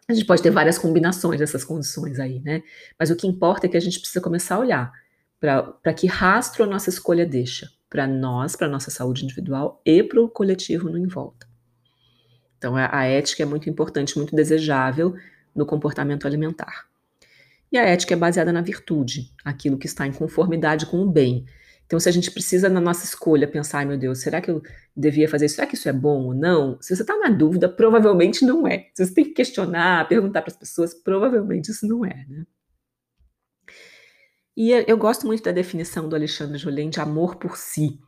A 0.09 0.13
gente 0.13 0.25
pode 0.25 0.41
ter 0.41 0.51
várias 0.51 0.77
combinações 0.77 1.39
dessas 1.39 1.65
condições 1.65 2.19
aí, 2.19 2.39
né? 2.39 2.63
Mas 2.97 3.09
o 3.09 3.15
que 3.15 3.27
importa 3.27 3.65
é 3.65 3.69
que 3.69 3.75
a 3.75 3.81
gente 3.81 3.99
precisa 3.99 4.21
começar 4.21 4.55
a 4.55 4.59
olhar 4.59 4.93
para 5.39 5.93
que 5.93 6.07
rastro 6.07 6.63
a 6.63 6.67
nossa 6.67 6.89
escolha 6.89 7.25
deixa, 7.25 7.69
para 7.89 8.07
nós, 8.07 8.55
para 8.55 8.67
nossa 8.67 8.89
saúde 8.89 9.25
individual 9.25 9.81
e 9.85 10.01
para 10.01 10.21
o 10.21 10.29
coletivo 10.29 10.89
no 10.89 10.97
em 10.97 11.07
volta. 11.07 11.47
Então, 12.57 12.75
a, 12.75 12.89
a 12.99 13.03
ética 13.05 13.43
é 13.43 13.45
muito 13.45 13.69
importante, 13.69 14.17
muito 14.17 14.35
desejável 14.35 15.15
no 15.53 15.65
comportamento 15.65 16.25
alimentar. 16.25 16.87
E 17.71 17.77
a 17.77 17.83
ética 17.83 18.13
é 18.13 18.17
baseada 18.17 18.53
na 18.53 18.61
virtude, 18.61 19.31
aquilo 19.43 19.77
que 19.77 19.87
está 19.87 20.07
em 20.07 20.13
conformidade 20.13 20.85
com 20.85 21.01
o 21.01 21.09
bem. 21.09 21.45
Então, 21.87 21.99
se 21.99 22.09
a 22.09 22.11
gente 22.11 22.29
precisa, 22.29 22.67
na 22.67 22.81
nossa 22.81 23.05
escolha, 23.05 23.47
pensar, 23.47 23.85
meu 23.85 23.97
Deus, 23.97 24.19
será 24.19 24.41
que 24.41 24.51
eu 24.51 24.61
devia 24.95 25.27
fazer 25.27 25.45
isso? 25.45 25.55
Será 25.55 25.65
que 25.65 25.75
isso 25.75 25.87
é 25.87 25.93
bom 25.93 26.25
ou 26.25 26.35
não? 26.35 26.77
Se 26.81 26.93
você 26.93 27.01
está 27.01 27.17
na 27.17 27.29
dúvida, 27.29 27.69
provavelmente 27.69 28.45
não 28.45 28.67
é. 28.67 28.89
Se 28.93 29.05
você 29.05 29.13
tem 29.13 29.23
que 29.23 29.31
questionar, 29.31 30.07
perguntar 30.09 30.41
para 30.41 30.51
as 30.51 30.57
pessoas, 30.57 30.93
provavelmente 30.93 31.71
isso 31.71 31.87
não 31.87 32.05
é, 32.05 32.25
né? 32.27 32.45
E 34.55 34.71
eu 34.71 34.97
gosto 34.97 35.25
muito 35.25 35.43
da 35.43 35.51
definição 35.51 36.09
do 36.09 36.15
Alexandre 36.15 36.57
Jolien 36.57 36.89
de 36.89 36.99
amor 36.99 37.35
por 37.35 37.55
si. 37.55 37.99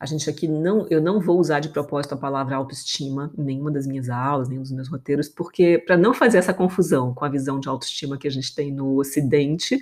A 0.00 0.06
gente 0.06 0.30
aqui 0.30 0.48
não, 0.48 0.88
eu 0.88 1.00
não 1.00 1.20
vou 1.20 1.38
usar 1.38 1.60
de 1.60 1.68
propósito 1.68 2.14
a 2.14 2.18
palavra 2.18 2.56
autoestima 2.56 3.30
em 3.36 3.44
nenhuma 3.44 3.70
das 3.70 3.86
minhas 3.86 4.08
aulas, 4.08 4.48
nenhum 4.48 4.62
dos 4.62 4.72
meus 4.72 4.88
roteiros, 4.88 5.28
porque 5.28 5.78
para 5.78 5.98
não 5.98 6.14
fazer 6.14 6.38
essa 6.38 6.54
confusão 6.54 7.14
com 7.14 7.22
a 7.22 7.28
visão 7.28 7.60
de 7.60 7.68
autoestima 7.68 8.16
que 8.16 8.26
a 8.26 8.30
gente 8.30 8.54
tem 8.54 8.72
no 8.72 8.98
Ocidente, 8.98 9.78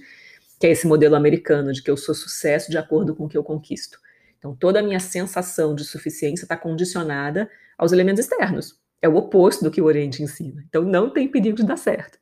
que 0.58 0.66
é 0.66 0.70
esse 0.70 0.86
modelo 0.86 1.14
americano 1.14 1.72
de 1.72 1.82
que 1.82 1.90
eu 1.90 1.96
sou 1.96 2.14
sucesso 2.14 2.70
de 2.70 2.78
acordo 2.78 3.14
com 3.14 3.24
o 3.24 3.28
que 3.28 3.38
eu 3.38 3.44
conquisto. 3.44 3.98
Então, 4.38 4.54
toda 4.54 4.80
a 4.80 4.82
minha 4.82 5.00
sensação 5.00 5.74
de 5.74 5.84
suficiência 5.84 6.44
está 6.44 6.56
condicionada 6.56 7.50
aos 7.76 7.92
elementos 7.92 8.20
externos. 8.20 8.80
É 9.00 9.08
o 9.08 9.16
oposto 9.16 9.64
do 9.64 9.70
que 9.70 9.80
o 9.80 9.84
Oriente 9.84 10.22
ensina. 10.22 10.64
Então, 10.68 10.82
não 10.82 11.10
tem 11.10 11.28
perigo 11.28 11.56
de 11.56 11.64
dar 11.64 11.76
certo. 11.76 12.18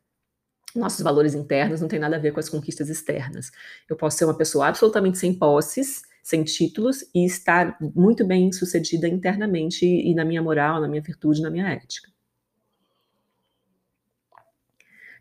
Nossos 0.75 1.01
valores 1.01 1.33
internos 1.33 1.81
não 1.81 1.87
têm 1.87 1.99
nada 1.99 2.17
a 2.17 2.19
ver 2.19 2.31
com 2.31 2.39
as 2.39 2.49
conquistas 2.49 2.89
externas. 2.89 3.51
Eu 3.89 3.95
posso 3.95 4.17
ser 4.17 4.25
uma 4.25 4.37
pessoa 4.37 4.67
absolutamente 4.67 5.17
sem 5.17 5.33
posses, 5.33 6.03
sem 6.21 6.43
títulos 6.43 7.03
e 7.15 7.25
estar 7.25 7.77
muito 7.95 8.25
bem 8.25 8.51
sucedida 8.51 9.07
internamente 9.07 9.85
e, 9.85 10.13
na 10.13 10.25
minha 10.25 10.41
moral, 10.41 10.81
na 10.81 10.87
minha 10.87 11.01
virtude, 11.01 11.41
na 11.41 11.49
minha 11.49 11.69
ética. 11.69 12.11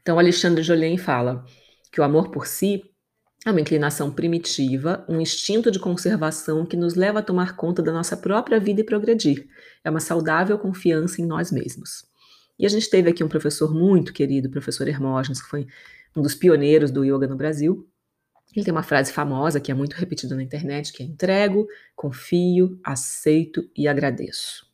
Então, 0.02 0.18
Alexandre 0.18 0.62
Jolien 0.62 0.98
fala 0.98 1.44
que 1.90 2.00
o 2.00 2.04
amor 2.04 2.30
por 2.30 2.46
si 2.46 2.82
é 3.47 3.51
uma 3.53 3.61
inclinação 3.61 4.11
primitiva, 4.11 5.05
um 5.09 5.20
instinto 5.20 5.70
de 5.70 5.78
conservação 5.78 6.66
que 6.66 6.76
nos 6.76 6.97
leva 6.97 7.20
a 7.20 7.22
tomar 7.22 7.55
conta 7.55 7.80
da 7.80 7.92
nossa 7.92 8.16
própria 8.16 8.59
vida 8.59 8.80
e 8.80 8.84
progredir. 8.84 9.47
É 9.84 9.88
uma 9.88 10.01
saudável 10.01 10.59
confiança 10.59 11.22
em 11.22 11.24
nós 11.24 11.53
mesmos. 11.53 12.05
E 12.59 12.66
a 12.66 12.68
gente 12.68 12.90
teve 12.90 13.09
aqui 13.09 13.22
um 13.22 13.28
professor 13.28 13.72
muito 13.72 14.12
querido, 14.12 14.49
o 14.49 14.51
professor 14.51 14.88
Hermógenes, 14.88 15.40
que 15.40 15.49
foi 15.49 15.64
um 16.16 16.22
dos 16.22 16.34
pioneiros 16.34 16.90
do 16.90 17.05
yoga 17.05 17.28
no 17.28 17.36
Brasil, 17.36 17.88
ele 18.55 18.64
tem 18.64 18.72
uma 18.72 18.82
frase 18.82 19.12
famosa 19.12 19.61
que 19.61 19.70
é 19.70 19.74
muito 19.74 19.94
repetida 19.94 20.34
na 20.34 20.42
internet, 20.42 20.92
que 20.92 21.03
é 21.03 21.07
entrego, 21.07 21.68
confio, 21.94 22.80
aceito 22.82 23.70
e 23.76 23.86
agradeço. 23.86 24.66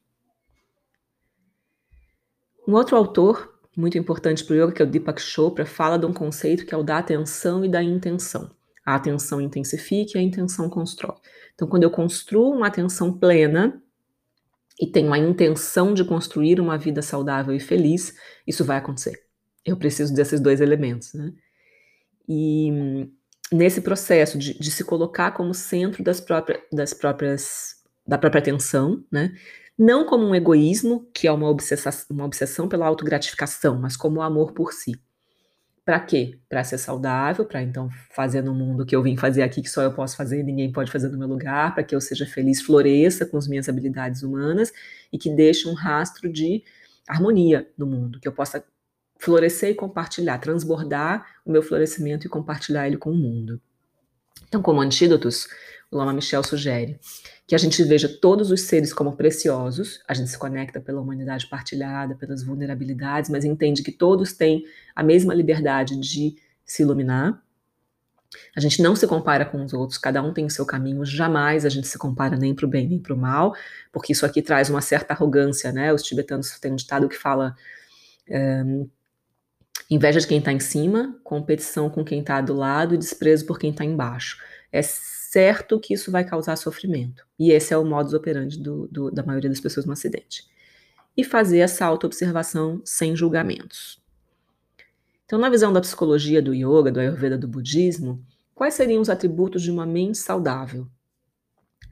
Um 2.67 2.73
outro 2.73 2.97
autor 2.97 3.53
muito 3.77 3.99
importante 3.99 4.45
para 4.45 4.55
o 4.55 4.57
yoga, 4.57 4.73
que 4.73 4.81
é 4.81 4.85
o 4.85 4.89
Deepak 4.89 5.21
Chopra, 5.21 5.67
fala 5.67 5.99
de 5.99 6.07
um 6.07 6.13
conceito 6.13 6.65
que 6.65 6.73
é 6.73 6.77
o 6.77 6.83
da 6.83 6.99
atenção 6.99 7.65
e 7.65 7.69
da 7.69 7.83
intenção. 7.83 8.51
A 8.85 8.95
atenção 8.97 9.41
intensifica 9.41 10.19
e 10.19 10.21
a 10.21 10.25
intenção 10.25 10.69
constrói. 10.69 11.17
Então, 11.55 11.69
quando 11.69 11.85
eu 11.85 11.91
construo 11.91 12.51
uma 12.51 12.67
atenção 12.67 13.17
plena 13.17 13.81
e 14.81 14.87
tenho 14.87 15.13
a 15.13 15.19
intenção 15.19 15.95
de 15.95 16.05
construir 16.05 16.61
uma 16.61 16.77
vida 16.77 17.03
saudável 17.03 17.55
e 17.55 17.61
feliz, 17.61 18.15
isso 18.47 18.65
vai 18.65 18.79
acontecer. 18.79 19.23
Eu 19.65 19.77
preciso 19.77 20.13
desses 20.13 20.41
dois 20.41 20.61
elementos, 20.61 21.15
né? 21.15 21.33
E 22.29 23.09
nesse 23.53 23.81
processo 23.81 24.39
de, 24.39 24.59
de, 24.59 24.71
se 24.71 24.83
colocar 24.83 25.33
como 25.33 25.55
centro 25.55 26.03
das, 26.03 26.25
das 26.73 26.95
próprias 26.95 27.83
da 28.05 28.19
própria 28.19 28.41
atenção, 28.41 29.05
né? 29.11 29.33
Não 29.79 30.05
como 30.05 30.27
um 30.27 30.35
egoísmo, 30.35 31.09
que 31.15 31.27
é 31.27 31.33
uma 31.33 31.49
obsessão, 31.49 31.93
uma 32.11 32.25
obsessão 32.25 32.69
pela 32.69 32.87
autogratificação, 32.87 33.79
mas 33.79 33.97
como 33.97 34.19
o 34.19 34.23
amor 34.23 34.53
por 34.53 34.73
si. 34.73 35.01
Para 35.85 35.99
quê? 35.99 36.39
Para 36.49 36.63
ser 36.63 36.79
saudável, 36.79 37.45
para 37.45 37.61
então 37.61 37.89
fazer 38.15 38.41
no 38.41 38.55
mundo 38.55 38.87
que 38.87 38.95
eu 38.95 39.03
vim 39.03 39.17
fazer 39.17 39.43
aqui, 39.43 39.61
que 39.61 39.69
só 39.69 39.83
eu 39.83 39.93
posso 39.93 40.17
fazer, 40.17 40.43
ninguém 40.45 40.71
pode 40.71 40.93
fazer 40.93 41.09
no 41.09 41.19
meu 41.19 41.27
lugar, 41.27 41.75
para 41.75 41.83
que 41.83 41.95
eu 41.95 42.01
seja 42.01 42.25
feliz, 42.25 42.63
floresça 42.63 43.27
com 43.27 43.37
as 43.37 43.49
minhas 43.49 43.69
habilidades 43.69 44.23
humanas 44.23 44.73
e 45.13 45.19
que 45.19 45.29
deixe 45.29 45.69
um 45.69 45.75
rastro 45.75 46.33
de 46.33 46.63
harmonia 47.09 47.69
no 47.77 47.85
mundo, 47.85 48.21
que 48.21 48.29
eu 48.29 48.33
possa 48.33 48.65
florescer 49.19 49.71
e 49.71 49.75
compartilhar, 49.75 50.39
transbordar 50.39 51.27
o 51.45 51.51
meu 51.51 51.63
florescimento 51.63 52.27
e 52.27 52.31
compartilhar 52.31 52.87
ele 52.87 52.97
com 52.97 53.11
o 53.11 53.17
mundo. 53.17 53.61
Então, 54.47 54.63
como 54.63 54.81
antídotos, 54.81 55.49
o 55.91 55.97
Lama 55.97 56.13
Michel 56.13 56.45
sugere 56.45 56.99
que 57.53 57.57
a 57.57 57.59
gente 57.59 57.85
veja 57.85 58.09
todos 58.09 58.51
os 58.51 58.63
seres 58.63 58.95
como 58.95 59.15
preciosos, 59.15 60.03
a 60.09 60.15
gente 60.15 60.31
se 60.31 60.39
conecta 60.39 60.81
pela 60.81 61.03
humanidade 61.03 61.47
partilhada, 61.47 62.15
pelas 62.15 62.43
vulnerabilidades, 62.43 63.29
mas 63.29 63.45
entende 63.45 63.83
que 63.83 63.93
todos 63.93 64.33
têm 64.33 64.65
a 64.97 65.03
mesma 65.03 65.35
liberdade 65.35 66.01
de 66.01 66.35
se 66.65 66.81
iluminar. 66.81 67.43
A 68.57 68.61
gente 68.61 68.81
não 68.81 68.97
se 68.97 69.07
compara 69.07 69.45
com 69.45 69.63
os 69.63 69.75
outros, 69.75 69.99
cada 69.99 70.23
um 70.23 70.33
tem 70.33 70.47
o 70.47 70.51
seu 70.51 70.65
caminho, 70.65 71.05
jamais 71.05 71.67
a 71.67 71.69
gente 71.69 71.87
se 71.87 71.99
compara 71.99 72.39
nem 72.39 72.55
para 72.55 72.65
o 72.65 72.69
bem 72.71 72.89
nem 72.89 72.99
para 72.99 73.13
o 73.13 73.19
mal, 73.19 73.55
porque 73.93 74.15
isso 74.15 74.25
aqui 74.25 74.41
traz 74.41 74.71
uma 74.71 74.81
certa 74.81 75.13
arrogância, 75.13 75.71
né? 75.73 75.93
Os 75.93 76.03
tibetanos 76.03 76.59
têm 76.59 76.73
um 76.73 76.77
ditado 76.77 77.07
que 77.07 77.19
fala 77.19 77.55
um, 78.31 78.89
inveja 79.91 80.21
de 80.21 80.27
quem 80.27 80.39
está 80.39 80.55
em 80.55 80.61
cima, 80.61 81.21
competição 81.23 81.91
com 81.91 82.03
quem 82.03 82.21
está 82.21 82.41
do 82.41 82.55
lado 82.55 82.95
e 82.95 82.99
desprezo 82.99 83.45
por 83.45 83.59
quem 83.59 83.73
está 83.73 83.85
embaixo. 83.85 84.39
É 84.73 84.81
certo 85.33 85.81
que 85.81 85.95
isso 85.95 86.11
vai 86.11 86.25
causar 86.25 86.57
sofrimento. 86.57 87.27
E 87.39 87.53
esse 87.53 87.73
é 87.73 87.79
o 87.79 87.87
modus 87.87 88.13
operandi 88.13 88.59
do, 88.59 88.87
do, 88.89 89.11
da 89.11 89.23
maioria 89.23 89.49
das 89.49 89.61
pessoas 89.61 89.87
no 89.87 89.93
acidente. 89.93 90.45
E 91.17 91.25
fazer 91.25 91.61
essa 91.61 91.87
autoobservação 91.87 92.83
sem 92.85 93.17
julgamentos. 93.17 93.99
Então, 95.25 95.39
na 95.39 95.49
visão 95.49 95.73
da 95.73 95.81
psicologia, 95.81 96.43
do 96.43 96.53
yoga, 96.53 96.93
do 96.93 97.01
ayurveda, 97.01 97.39
do 97.39 97.49
budismo, 97.49 98.23
quais 98.55 98.75
seriam 98.75 99.01
os 99.01 99.09
atributos 99.09 99.63
de 99.63 99.71
uma 99.71 99.87
mente 99.87 100.19
saudável? 100.19 100.87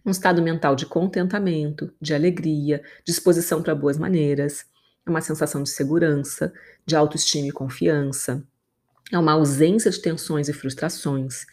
Um 0.05 0.11
estado 0.11 0.43
mental 0.43 0.77
de 0.77 0.85
contentamento, 0.85 1.91
de 1.99 2.13
alegria, 2.13 2.83
disposição 3.07 3.63
para 3.63 3.75
boas 3.75 3.97
maneiras, 3.97 4.67
é 5.07 5.09
uma 5.09 5.23
sensação 5.23 5.63
de 5.63 5.71
segurança, 5.71 6.53
de 6.85 6.95
autoestima 6.95 7.49
e 7.49 7.53
confiança, 7.53 8.47
é 9.11 9.19
uma 9.19 9.33
ausência 9.33 9.91
de 9.91 10.01
tensões 10.01 10.49
e 10.51 10.53
frustrações, 10.53 11.47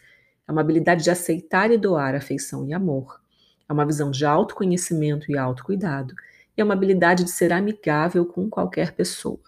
é 0.48 0.52
uma 0.52 0.62
habilidade 0.62 1.04
de 1.04 1.10
aceitar 1.10 1.70
e 1.70 1.76
doar 1.76 2.14
afeição 2.14 2.66
e 2.66 2.72
amor, 2.72 3.20
é 3.68 3.72
uma 3.72 3.84
visão 3.84 4.10
de 4.10 4.24
autoconhecimento 4.24 5.30
e 5.30 5.36
autocuidado, 5.36 6.14
e 6.56 6.60
é 6.60 6.64
uma 6.64 6.72
habilidade 6.72 7.22
de 7.22 7.30
ser 7.30 7.52
amigável 7.52 8.24
com 8.24 8.48
qualquer 8.48 8.92
pessoa. 8.92 9.38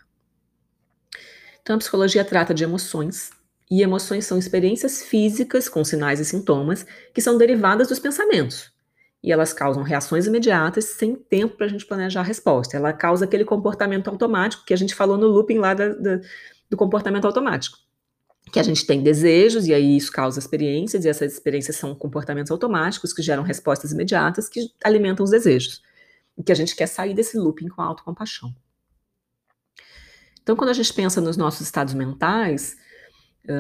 Então, 1.63 1.75
a 1.75 1.79
psicologia 1.79 2.23
trata 2.23 2.53
de 2.53 2.65
emoções, 2.65 3.31
e 3.71 3.83
emoções 3.83 4.27
são 4.27 4.37
experiências 4.37 5.03
físicas 5.03 5.69
com 5.69 5.83
sinais 5.85 6.21
e 6.21 6.25
sintomas 6.25 6.85
que 7.15 7.23
são 7.23 7.39
derivadas 7.39 7.89
dos 7.89 7.99
pensamentos. 7.99 8.71
E 9.23 9.33
elas 9.33 9.53
causam 9.53 9.83
reações 9.83 10.27
imediatas 10.27 10.87
sem 10.87 11.15
tempo 11.15 11.57
para 11.57 11.67
a 11.67 11.69
gente 11.69 11.87
planejar 11.87 12.21
a 12.21 12.25
resposta. 12.25 12.77
Ela 12.77 12.93
causa 12.93 13.27
aquele 13.27 13.45
comportamento 13.45 14.09
automático 14.09 14.65
que 14.65 14.75
a 14.75 14.77
gente 14.77 14.95
falou 14.95 15.17
no 15.17 15.29
looping 15.29 15.59
lá 15.59 15.73
da, 15.73 15.91
da, 15.91 16.21
do 16.69 16.77
comportamento 16.77 17.27
automático 17.27 17.79
que 18.53 18.59
a 18.59 18.63
gente 18.63 18.87
tem 18.87 19.03
desejos, 19.03 19.67
e 19.67 19.75
aí 19.75 19.97
isso 19.97 20.11
causa 20.11 20.39
experiências, 20.39 21.05
e 21.05 21.09
essas 21.09 21.33
experiências 21.33 21.77
são 21.77 21.95
comportamentos 21.95 22.51
automáticos 22.51 23.13
que 23.13 23.23
geram 23.23 23.43
respostas 23.43 23.93
imediatas 23.93 24.49
que 24.49 24.71
alimentam 24.85 25.25
os 25.25 25.31
desejos. 25.31 25.83
E 26.37 26.43
que 26.43 26.53
a 26.53 26.55
gente 26.55 26.75
quer 26.75 26.87
sair 26.87 27.15
desse 27.15 27.37
looping 27.37 27.69
com 27.69 27.83
a 27.83 27.85
autocompaixão. 27.85 28.55
Então, 30.43 30.57
quando 30.57 30.71
a 30.71 30.75
gente 30.75 30.93
pensa 30.93 31.21
nos 31.21 31.37
nossos 31.37 31.61
estados 31.61 31.95
mentais, 31.95 32.77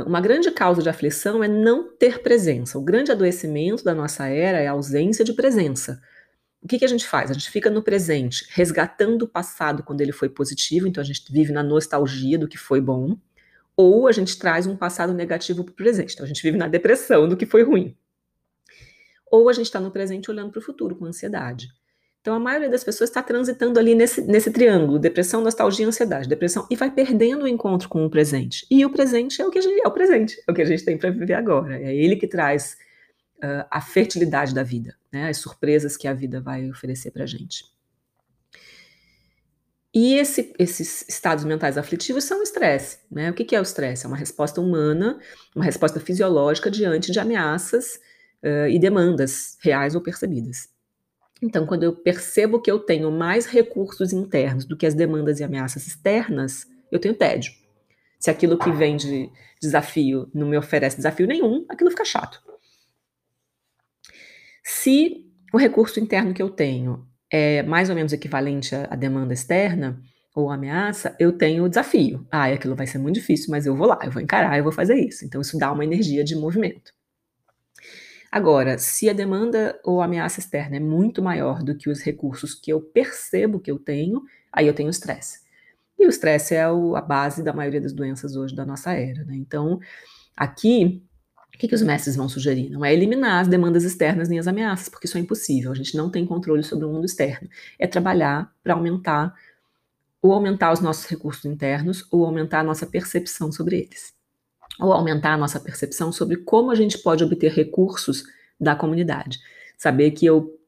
uma 0.07 0.20
grande 0.20 0.51
causa 0.51 0.82
de 0.82 0.88
aflição 0.88 1.43
é 1.43 1.49
não 1.49 1.97
ter 1.97 2.22
presença. 2.22 2.78
O 2.78 2.82
grande 2.82 3.11
adoecimento 3.11 3.82
da 3.84 3.95
nossa 3.95 4.26
era 4.26 4.59
é 4.59 4.66
a 4.66 4.72
ausência 4.72 5.24
de 5.24 5.32
presença. 5.32 6.01
O 6.62 6.68
que, 6.68 6.78
que, 6.78 6.84
a 6.84 6.88
gente 6.88 7.07
faz? 7.07 7.30
A 7.30 7.34
gente 7.34 7.51
fica 7.51 7.70
no 7.70 7.82
presente, 7.82 8.47
resgatando 8.51 9.22
o 9.22 9.28
passado 9.28 9.82
quando 9.82 10.03
ele 10.03 10.12
foi 10.12 10.28
positivo, 10.28 10.86
então 10.86 11.01
a 11.01 11.05
gente 11.05 11.24
vive 11.32 11.53
na 11.53 11.62
nostalgia 11.62 12.38
do 12.38 12.47
que 12.47 12.59
foi 12.59 12.80
bom, 12.80 13.16
ou 13.81 14.07
a 14.07 14.12
gente 14.12 14.39
traz 14.39 14.66
um 14.66 14.76
passado 14.76 15.14
negativo 15.14 15.64
para 15.64 15.72
o 15.72 15.74
presente. 15.74 16.12
Então 16.12 16.24
a 16.24 16.28
gente 16.28 16.43
vive 16.43 16.59
na 16.59 16.68
depressão 16.68 17.26
do 17.26 17.37
que 17.37 17.47
foi 17.47 17.62
ruim. 17.62 17.97
Ou 19.31 19.49
a 19.49 19.53
gente 19.53 19.66
está 19.66 19.81
no 19.81 19.91
presente 19.91 20.31
olhando 20.31 20.51
para 20.51 20.59
o 20.59 20.62
futuro 20.62 20.95
com 20.95 21.07
ansiedade. 21.07 21.68
Então 22.20 22.35
a 22.35 22.39
maioria 22.39 22.68
das 22.68 22.85
pessoas 22.85 23.09
está 23.09 23.22
transitando 23.22 23.78
ali 23.78 23.95
nesse, 23.95 24.20
nesse 24.20 24.51
triângulo: 24.51 24.99
depressão, 24.99 25.41
nostalgia, 25.41 25.87
ansiedade, 25.87 26.28
depressão, 26.28 26.66
e 26.70 26.76
vai 26.76 26.91
perdendo 26.91 27.45
o 27.45 27.49
encontro 27.49 27.89
com 27.89 28.05
o 28.05 28.11
presente. 28.11 28.66
E 28.70 28.85
o 28.85 28.91
presente 28.91 29.41
é 29.41 29.47
o 29.47 29.51
que 29.51 29.59
a 29.59 29.62
gente, 29.62 29.81
é 29.83 29.89
o 29.89 29.91
presente, 29.91 30.43
é 30.47 30.53
o 30.53 30.55
que 30.55 30.61
a 30.61 30.66
gente 30.66 30.85
tem 30.85 30.99
para 30.99 31.11
viver 31.11 31.35
agora. 31.35 31.81
É 31.81 31.95
ele 31.95 32.16
que 32.16 32.26
traz 32.26 32.76
uh, 33.39 33.64
a 33.70 33.81
fertilidade 33.81 34.55
da 34.55 34.62
vida, 34.62 34.95
né? 35.11 35.31
as 35.31 35.39
surpresas 35.39 35.97
que 35.97 36.07
a 36.07 36.12
vida 36.12 36.39
vai 36.41 36.68
oferecer 36.68 37.11
para 37.12 37.22
a 37.22 37.26
gente. 37.26 37.64
E 39.93 40.14
esse, 40.14 40.53
esses 40.59 41.05
estados 41.09 41.45
mentais 41.45 41.76
aflitivos 41.76 42.24
são 42.24 42.38
o 42.38 42.43
estresse. 42.43 42.99
Né? 43.11 43.30
O 43.30 43.34
que, 43.34 43.45
que 43.45 43.57
é 43.57 43.61
o 43.61 43.62
estresse? 43.62 44.07
É 44.07 44.09
uma 44.09 44.16
resposta 44.16 44.61
humana, 44.61 45.18
uma 45.55 45.64
resposta 45.64 45.99
fisiológica 45.99 46.70
diante 46.70 47.11
de 47.11 47.18
ameaças 47.18 48.01
uh, 48.43 48.68
e 48.68 48.78
demandas 48.78 49.59
reais 49.61 49.97
ou 49.97 50.01
percebidas. 50.01 50.68
Então, 51.43 51.66
quando 51.66 51.82
eu 51.82 51.93
percebo 51.95 52.61
que 52.61 52.70
eu 52.70 52.78
tenho 52.78 53.11
mais 53.11 53.47
recursos 53.47 54.12
internos 54.12 54.64
do 54.64 54.76
que 54.76 54.86
as 54.86 54.95
demandas 54.95 55.41
e 55.41 55.45
ameaças 55.45 55.86
externas, 55.86 56.66
eu 56.93 57.01
tenho 57.01 57.14
tédio. 57.14 57.53
Se 58.18 58.30
aquilo 58.30 58.59
que 58.59 58.70
vem 58.70 58.97
de 58.97 59.30
desafio 59.61 60.30
não 60.34 60.47
me 60.47 60.59
oferece 60.59 60.99
desafio 60.99 61.26
nenhum, 61.26 61.64
aquilo 61.68 61.91
fica 61.91 62.05
chato. 62.05 62.41
Se 64.62 65.26
o 65.53 65.57
recurso 65.57 65.99
interno 65.99 66.34
que 66.34 66.43
eu 66.43 66.51
tenho 66.51 67.10
é 67.31 67.62
mais 67.62 67.89
ou 67.89 67.95
menos 67.95 68.12
equivalente 68.12 68.74
à, 68.74 68.97
demanda 68.97 69.33
externa 69.33 70.01
ou 70.35 70.51
ameaça, 70.51 71.14
eu 71.18 71.33
tenho 71.33 71.64
o 71.64 71.68
desafio. 71.68 72.26
Ah, 72.31 72.47
aquilo 72.47 72.76
vai 72.76 72.87
ser 72.87 72.99
muito 72.99 73.16
difícil, 73.16 73.51
mas 73.51 73.66
eu 73.66 73.76
vou 73.76 73.87
lá, 73.87 73.99
eu 74.03 74.11
vou 74.11 74.22
encarar, 74.22 74.57
eu 74.57 74.62
vou 74.62 74.72
fazer 74.72 74.95
isso. 74.95 75.24
Então, 75.24 75.41
isso 75.41 75.59
dá 75.59 75.72
uma 75.72 75.85
energia 75.85 76.22
de 76.24 76.37
movimento. 76.37 76.93
Agora, 78.31 78.78
se 78.78 79.09
a 79.09 79.12
demanda 79.12 79.78
ou 79.85 80.01
ameaça 80.01 80.39
externa 80.39 80.76
é 80.76 80.81
muito 80.81 81.20
maior 81.20 81.64
do 81.64 81.76
que 81.76 81.91
os 81.91 82.01
recursos 82.01 82.55
que 82.55 82.72
eu 82.72 82.81
percebo 82.81 83.59
que 83.59 83.70
eu 83.70 83.78
tenho, 83.78 84.22
aí 84.53 84.68
eu 84.68 84.74
tenho 84.74 84.89
estresse. 84.89 85.41
E 85.99 86.07
o 86.07 86.09
estresse 86.09 86.55
é 86.55 86.70
o, 86.70 86.95
a 86.95 87.01
base 87.01 87.43
da 87.43 87.53
maioria 87.53 87.81
das 87.81 87.93
doenças 87.93 88.37
hoje 88.37 88.55
da 88.55 88.64
nossa 88.64 88.93
era. 88.93 89.24
Né? 89.24 89.35
Então, 89.35 89.81
aqui 90.37 91.03
que, 91.61 91.69
que 91.69 91.75
os 91.75 91.83
mestres 91.83 92.17
vão 92.17 92.27
sugerir? 92.27 92.71
Não 92.71 92.83
é 92.83 92.93
eliminar 92.93 93.43
as 93.43 93.49
demandas 93.49 93.85
externas 93.85 94.31
nem 94.31 94.39
as 94.39 94.47
ameaças, 94.47 94.89
porque 94.89 95.07
isso 95.07 95.19
é 95.19 95.21
impossível. 95.21 95.71
A 95.71 95.75
gente 95.75 95.95
não 95.95 96.11
tem 96.11 96.25
controle 96.25 96.63
sobre 96.63 96.87
o 96.87 96.89
mundo 96.89 97.05
externo. 97.05 97.49
É 97.79 97.87
trabalhar 97.87 98.51
para 98.65 98.73
aumentar 98.73 99.35
ou 100.23 100.33
aumentar 100.33 100.73
os 100.73 100.81
nossos 100.81 101.05
recursos 101.05 101.45
internos 101.45 102.07
ou 102.11 102.25
aumentar 102.25 102.61
a 102.61 102.65
nossa 102.65 102.87
percepção 102.87 103.53
sobre 103.53 103.77
eles. 103.77 104.15
Ou 104.81 104.91
aumentar 104.91 105.35
a 105.35 105.37
nossa 105.37 105.61
percepção 105.61 106.11
sobre 106.11 106.39
como 106.39 106.71
a 106.71 106.75
gente 106.75 106.97
pode 106.97 107.23
obter 107.23 107.53
recursos 107.53 108.25
da 108.59 108.75
comunidade. 108.75 109.39
Saber 109.77 110.13
que 110.13 110.25
eu 110.25 110.59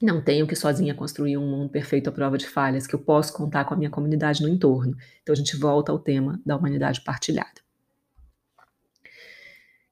não 0.00 0.22
tenho 0.22 0.46
que 0.46 0.56
sozinha 0.56 0.94
construir 0.94 1.36
um 1.36 1.46
mundo 1.46 1.68
perfeito 1.68 2.08
à 2.08 2.12
prova 2.12 2.38
de 2.38 2.48
falhas, 2.48 2.86
que 2.86 2.94
eu 2.94 2.98
posso 2.98 3.34
contar 3.34 3.66
com 3.66 3.74
a 3.74 3.76
minha 3.76 3.90
comunidade 3.90 4.42
no 4.42 4.48
entorno. 4.48 4.96
Então 5.22 5.34
a 5.34 5.36
gente 5.36 5.54
volta 5.54 5.92
ao 5.92 5.98
tema 5.98 6.40
da 6.46 6.56
humanidade 6.56 7.02
partilhada. 7.02 7.60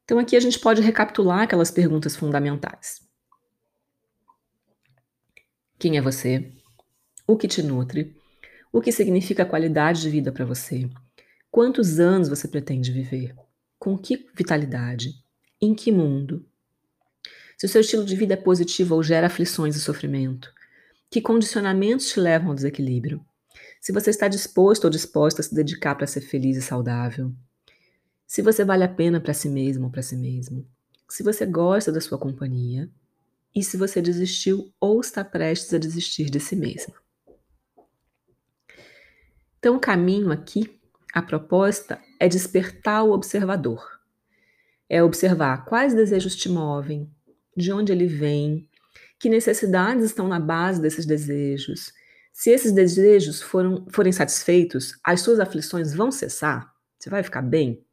Então, 0.08 0.18
aqui 0.18 0.34
a 0.34 0.40
gente 0.40 0.58
pode 0.58 0.80
recapitular 0.80 1.42
aquelas 1.42 1.70
perguntas 1.70 2.16
fundamentais: 2.16 3.06
Quem 5.78 5.98
é 5.98 6.00
você? 6.00 6.50
O 7.26 7.36
que 7.36 7.46
te 7.46 7.62
nutre? 7.62 8.16
O 8.72 8.80
que 8.80 8.90
significa 8.90 9.44
qualidade 9.44 10.00
de 10.00 10.08
vida 10.08 10.32
para 10.32 10.46
você? 10.46 10.88
Quantos 11.50 12.00
anos 12.00 12.30
você 12.30 12.48
pretende 12.48 12.90
viver? 12.90 13.36
Com 13.78 13.98
que 13.98 14.26
vitalidade? 14.34 15.10
Em 15.60 15.74
que 15.74 15.92
mundo? 15.92 16.48
Se 17.58 17.66
o 17.66 17.68
seu 17.68 17.82
estilo 17.82 18.06
de 18.06 18.16
vida 18.16 18.32
é 18.32 18.36
positivo 18.38 18.94
ou 18.94 19.02
gera 19.02 19.26
aflições 19.26 19.76
e 19.76 19.80
sofrimento? 19.80 20.50
Que 21.10 21.20
condicionamentos 21.20 22.08
te 22.08 22.18
levam 22.18 22.48
ao 22.48 22.54
desequilíbrio? 22.54 23.22
Se 23.78 23.92
você 23.92 24.08
está 24.08 24.26
disposto 24.26 24.84
ou 24.84 24.90
disposta 24.90 25.42
a 25.42 25.44
se 25.44 25.54
dedicar 25.54 25.96
para 25.96 26.06
ser 26.06 26.22
feliz 26.22 26.56
e 26.56 26.62
saudável? 26.62 27.30
Se 28.28 28.42
você 28.42 28.62
vale 28.62 28.84
a 28.84 28.88
pena 28.88 29.18
para 29.18 29.32
si 29.32 29.48
mesmo 29.48 29.86
ou 29.86 29.90
para 29.90 30.02
si 30.02 30.14
mesmo, 30.14 30.68
se 31.08 31.22
você 31.22 31.46
gosta 31.46 31.90
da 31.90 31.98
sua 31.98 32.18
companhia 32.18 32.90
e 33.56 33.64
se 33.64 33.78
você 33.78 34.02
desistiu 34.02 34.70
ou 34.78 35.00
está 35.00 35.24
prestes 35.24 35.72
a 35.72 35.78
desistir 35.78 36.28
de 36.28 36.38
si 36.38 36.54
mesmo. 36.54 36.92
Então, 39.58 39.76
o 39.76 39.80
caminho 39.80 40.30
aqui, 40.30 40.78
a 41.14 41.22
proposta 41.22 41.98
é 42.20 42.28
despertar 42.28 43.02
o 43.02 43.12
observador. 43.12 43.98
É 44.90 45.02
observar 45.02 45.64
quais 45.64 45.94
desejos 45.94 46.36
te 46.36 46.50
movem, 46.50 47.10
de 47.56 47.72
onde 47.72 47.92
ele 47.92 48.06
vem, 48.06 48.68
que 49.18 49.30
necessidades 49.30 50.04
estão 50.04 50.28
na 50.28 50.38
base 50.38 50.82
desses 50.82 51.06
desejos. 51.06 51.94
Se 52.30 52.50
esses 52.50 52.72
desejos 52.72 53.40
foram, 53.40 53.86
forem 53.90 54.12
satisfeitos, 54.12 54.92
as 55.02 55.22
suas 55.22 55.40
aflições 55.40 55.94
vão 55.94 56.10
cessar? 56.10 56.70
Você 56.98 57.08
vai 57.08 57.22
ficar 57.22 57.40
bem? 57.40 57.87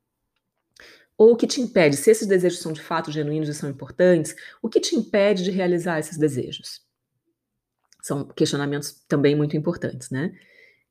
Ou 1.17 1.33
o 1.33 1.35
que 1.37 1.47
te 1.47 1.61
impede, 1.61 1.95
se 1.95 2.11
esses 2.11 2.27
desejos 2.27 2.59
são 2.59 2.73
de 2.73 2.81
fato 2.81 3.11
genuínos 3.11 3.47
e 3.47 3.53
são 3.53 3.69
importantes, 3.69 4.35
o 4.61 4.69
que 4.69 4.79
te 4.79 4.95
impede 4.95 5.43
de 5.43 5.51
realizar 5.51 5.99
esses 5.99 6.17
desejos? 6.17 6.81
São 8.01 8.27
questionamentos 8.27 9.03
também 9.07 9.35
muito 9.35 9.55
importantes, 9.55 10.09
né? 10.09 10.33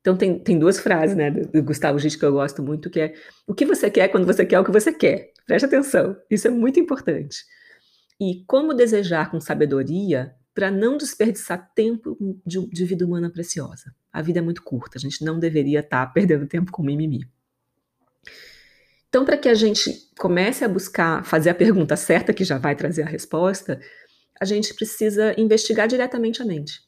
Então 0.01 0.15
tem, 0.15 0.37
tem 0.37 0.59
duas 0.59 0.79
frases, 0.79 1.15
né, 1.15 1.31
do, 1.31 1.63
Gustavo 1.63 1.97
Gitt 1.97 2.19
que 2.19 2.25
eu 2.25 2.33
gosto 2.33 2.61
muito, 2.61 2.91
que 2.91 2.99
é 2.99 3.13
o 3.47 3.55
que 3.55 3.65
você 3.65 3.89
quer 3.89 4.07
quando 4.09 4.25
você 4.25 4.45
quer 4.45 4.59
o 4.59 4.63
que 4.63 4.71
você 4.71 4.93
quer. 4.93 5.31
Preste 5.47 5.65
atenção, 5.65 6.15
isso 6.29 6.47
é 6.47 6.51
muito 6.51 6.79
importante. 6.79 7.43
E 8.19 8.43
como 8.45 8.73
desejar 8.73 9.31
com 9.31 9.39
sabedoria 9.39 10.35
para 10.55 10.71
não 10.71 10.95
desperdiçar 10.95 11.71
tempo 11.75 12.17
de, 12.45 12.65
de, 12.69 12.85
vida 12.85 13.05
humana 13.05 13.29
preciosa. 13.29 13.93
A 14.11 14.21
vida 14.21 14.39
é 14.39 14.41
muito 14.41 14.63
curta, 14.63 14.97
a 14.97 15.01
gente 15.01 15.23
não 15.23 15.37
deveria 15.37 15.81
estar 15.81 16.05
tá 16.05 16.11
perdendo 16.11 16.47
tempo 16.47 16.71
com 16.71 16.81
mimimi. 16.81 17.27
Então, 19.09 19.23
para 19.23 19.37
que 19.37 19.47
a 19.47 19.53
gente 19.53 20.09
comece 20.17 20.63
a 20.63 20.67
buscar 20.67 21.23
fazer 21.25 21.49
a 21.49 21.55
pergunta 21.55 21.95
certa, 21.95 22.33
que 22.33 22.43
já 22.43 22.57
vai 22.57 22.75
trazer 22.75 23.03
a 23.03 23.07
resposta, 23.07 23.79
a 24.39 24.45
gente 24.45 24.73
precisa 24.73 25.33
investigar 25.39 25.87
diretamente 25.87 26.41
a 26.41 26.45
mente. 26.45 26.81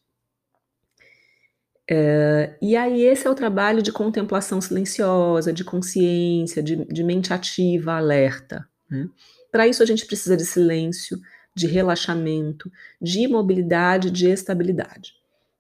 É, 1.90 2.58
e 2.62 2.76
aí, 2.76 3.02
esse 3.04 3.26
é 3.26 3.30
o 3.30 3.36
trabalho 3.36 3.82
de 3.82 3.94
contemplação 3.94 4.60
silenciosa, 4.60 5.54
de 5.54 5.64
consciência, 5.64 6.62
de, 6.62 6.86
de 6.86 7.04
mente 7.04 7.32
ativa, 7.32 7.94
alerta. 7.94 8.68
Né? 8.90 9.08
Para 9.52 9.68
isso, 9.68 9.82
a 9.82 9.86
gente 9.86 10.06
precisa 10.06 10.36
de 10.36 10.46
silêncio, 10.46 11.18
de 11.56 11.66
relaxamento, 11.66 12.70
de 13.02 13.22
imobilidade, 13.22 14.12
de 14.12 14.30
estabilidade. 14.30 15.14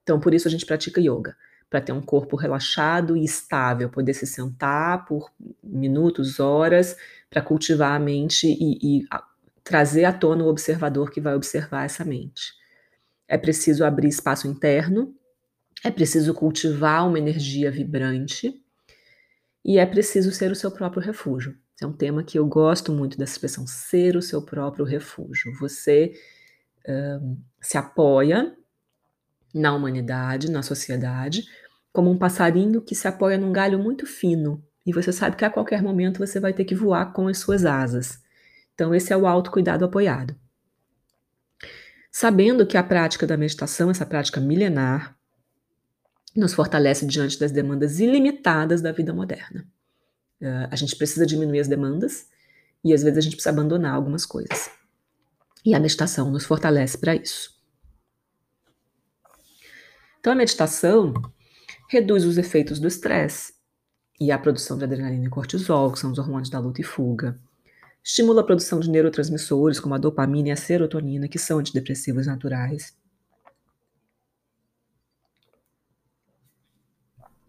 Então, 0.03 0.19
por 0.19 0.33
isso 0.33 0.47
a 0.47 0.51
gente 0.51 0.65
pratica 0.65 1.01
yoga, 1.01 1.35
para 1.69 1.81
ter 1.81 1.91
um 1.91 2.01
corpo 2.01 2.35
relaxado 2.35 3.17
e 3.17 3.23
estável, 3.23 3.89
poder 3.89 4.13
se 4.13 4.25
sentar 4.25 5.05
por 5.05 5.31
minutos, 5.61 6.39
horas, 6.39 6.95
para 7.29 7.41
cultivar 7.41 7.93
a 7.93 7.99
mente 7.99 8.47
e, 8.47 8.99
e 8.99 9.07
trazer 9.63 10.05
à 10.05 10.13
tona 10.13 10.43
o 10.43 10.47
observador 10.47 11.11
que 11.11 11.19
vai 11.19 11.35
observar 11.35 11.85
essa 11.85 12.05
mente. 12.05 12.53
É 13.27 13.37
preciso 13.37 13.83
abrir 13.83 14.07
espaço 14.07 14.47
interno, 14.47 15.13
é 15.83 15.91
preciso 15.91 16.33
cultivar 16.33 17.07
uma 17.07 17.19
energia 17.19 17.69
vibrante 17.69 18.63
e 19.63 19.77
é 19.77 19.85
preciso 19.85 20.31
ser 20.31 20.51
o 20.51 20.55
seu 20.55 20.71
próprio 20.71 21.01
refúgio. 21.01 21.57
Esse 21.75 21.83
é 21.83 21.87
um 21.87 21.93
tema 21.93 22.23
que 22.23 22.39
eu 22.39 22.45
gosto 22.47 22.91
muito 22.93 23.17
dessa 23.17 23.33
expressão, 23.33 23.67
ser 23.67 24.15
o 24.15 24.21
seu 24.21 24.41
próprio 24.41 24.85
refúgio. 24.85 25.53
Você 25.59 26.13
se 27.61 27.77
apoia 27.77 28.56
na 29.53 29.73
humanidade, 29.73 30.51
na 30.51 30.61
sociedade, 30.61 31.45
como 31.91 32.11
um 32.11 32.17
passarinho 32.17 32.81
que 32.81 32.95
se 32.95 33.07
apoia 33.07 33.37
num 33.37 33.51
galho 33.51 33.79
muito 33.79 34.05
fino. 34.05 34.63
E 34.85 34.93
você 34.93 35.11
sabe 35.11 35.35
que 35.35 35.45
a 35.45 35.49
qualquer 35.49 35.81
momento 35.81 36.19
você 36.19 36.39
vai 36.39 36.53
ter 36.53 36.63
que 36.63 36.75
voar 36.75 37.11
com 37.13 37.27
as 37.27 37.39
suas 37.39 37.65
asas. 37.65 38.21
Então, 38.73 38.93
esse 38.93 39.11
é 39.11 39.17
o 39.17 39.25
autocuidado 39.25 39.83
apoiado. 39.83 40.35
Sabendo 42.11 42.65
que 42.65 42.77
a 42.77 42.83
prática 42.83 43.27
da 43.27 43.35
meditação, 43.35 43.89
essa 43.89 44.05
prática 44.05 44.39
milenar, 44.39 45.17
nos 46.35 46.53
fortalece 46.53 47.05
diante 47.05 47.39
das 47.39 47.51
demandas 47.51 47.99
ilimitadas 47.99 48.81
da 48.81 48.91
vida 48.91 49.11
moderna. 49.11 49.65
Uh, 50.39 50.69
a 50.69 50.75
gente 50.75 50.95
precisa 50.95 51.25
diminuir 51.25 51.59
as 51.59 51.67
demandas 51.67 52.27
e 52.83 52.93
às 52.93 53.01
vezes 53.01 53.17
a 53.17 53.21
gente 53.21 53.35
precisa 53.35 53.49
abandonar 53.49 53.95
algumas 53.95 54.25
coisas. 54.25 54.69
E 55.65 55.73
a 55.73 55.79
meditação 55.79 56.29
nos 56.31 56.45
fortalece 56.45 56.97
para 56.97 57.15
isso. 57.15 57.56
Então 60.27 60.33
a 60.33 60.39
meditação 60.39 61.13
reduz 61.87 62.25
os 62.25 62.37
efeitos 62.37 62.81
do 62.81 62.87
estresse 62.89 63.53
e 64.19 64.29
a 64.29 64.37
produção 64.37 64.77
de 64.77 64.83
adrenalina 64.83 65.25
e 65.25 65.29
cortisol, 65.29 65.89
que 65.89 65.99
são 65.99 66.11
os 66.11 66.19
hormônios 66.19 66.49
da 66.49 66.59
luta 66.59 66.81
e 66.81 66.83
fuga. 66.83 67.39
Estimula 68.03 68.41
a 68.41 68.43
produção 68.43 68.81
de 68.81 68.89
neurotransmissores 68.89 69.79
como 69.79 69.95
a 69.95 69.97
dopamina 69.97 70.49
e 70.49 70.51
a 70.51 70.57
serotonina, 70.57 71.29
que 71.29 71.39
são 71.39 71.59
antidepressivos 71.59 72.27
naturais. 72.27 72.93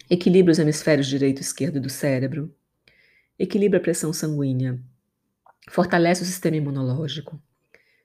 Equilibra 0.08 0.52
os 0.52 0.60
hemisférios 0.60 1.08
direito 1.08 1.38
e 1.38 1.42
esquerdo 1.42 1.80
do 1.80 1.90
cérebro, 1.90 2.54
equilibra 3.36 3.80
a 3.80 3.82
pressão 3.82 4.12
sanguínea, 4.12 4.80
fortalece 5.68 6.22
o 6.22 6.26
sistema 6.26 6.58
imunológico, 6.58 7.42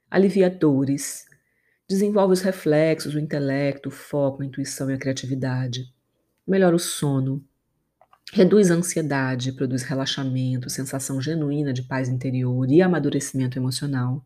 alivia 0.09 0.49
dores, 0.49 1.27
desenvolve 1.87 2.33
os 2.33 2.41
reflexos, 2.41 3.15
o 3.15 3.19
intelecto, 3.19 3.89
o 3.89 3.91
foco, 3.91 4.41
a 4.41 4.45
intuição 4.45 4.89
e 4.89 4.93
a 4.93 4.97
criatividade, 4.97 5.93
melhora 6.47 6.75
o 6.75 6.79
sono, 6.79 7.43
reduz 8.31 8.71
a 8.71 8.75
ansiedade, 8.75 9.51
produz 9.51 9.83
relaxamento, 9.83 10.69
sensação 10.69 11.21
genuína 11.21 11.73
de 11.73 11.83
paz 11.83 12.09
interior 12.09 12.69
e 12.71 12.81
amadurecimento 12.81 13.57
emocional. 13.57 14.25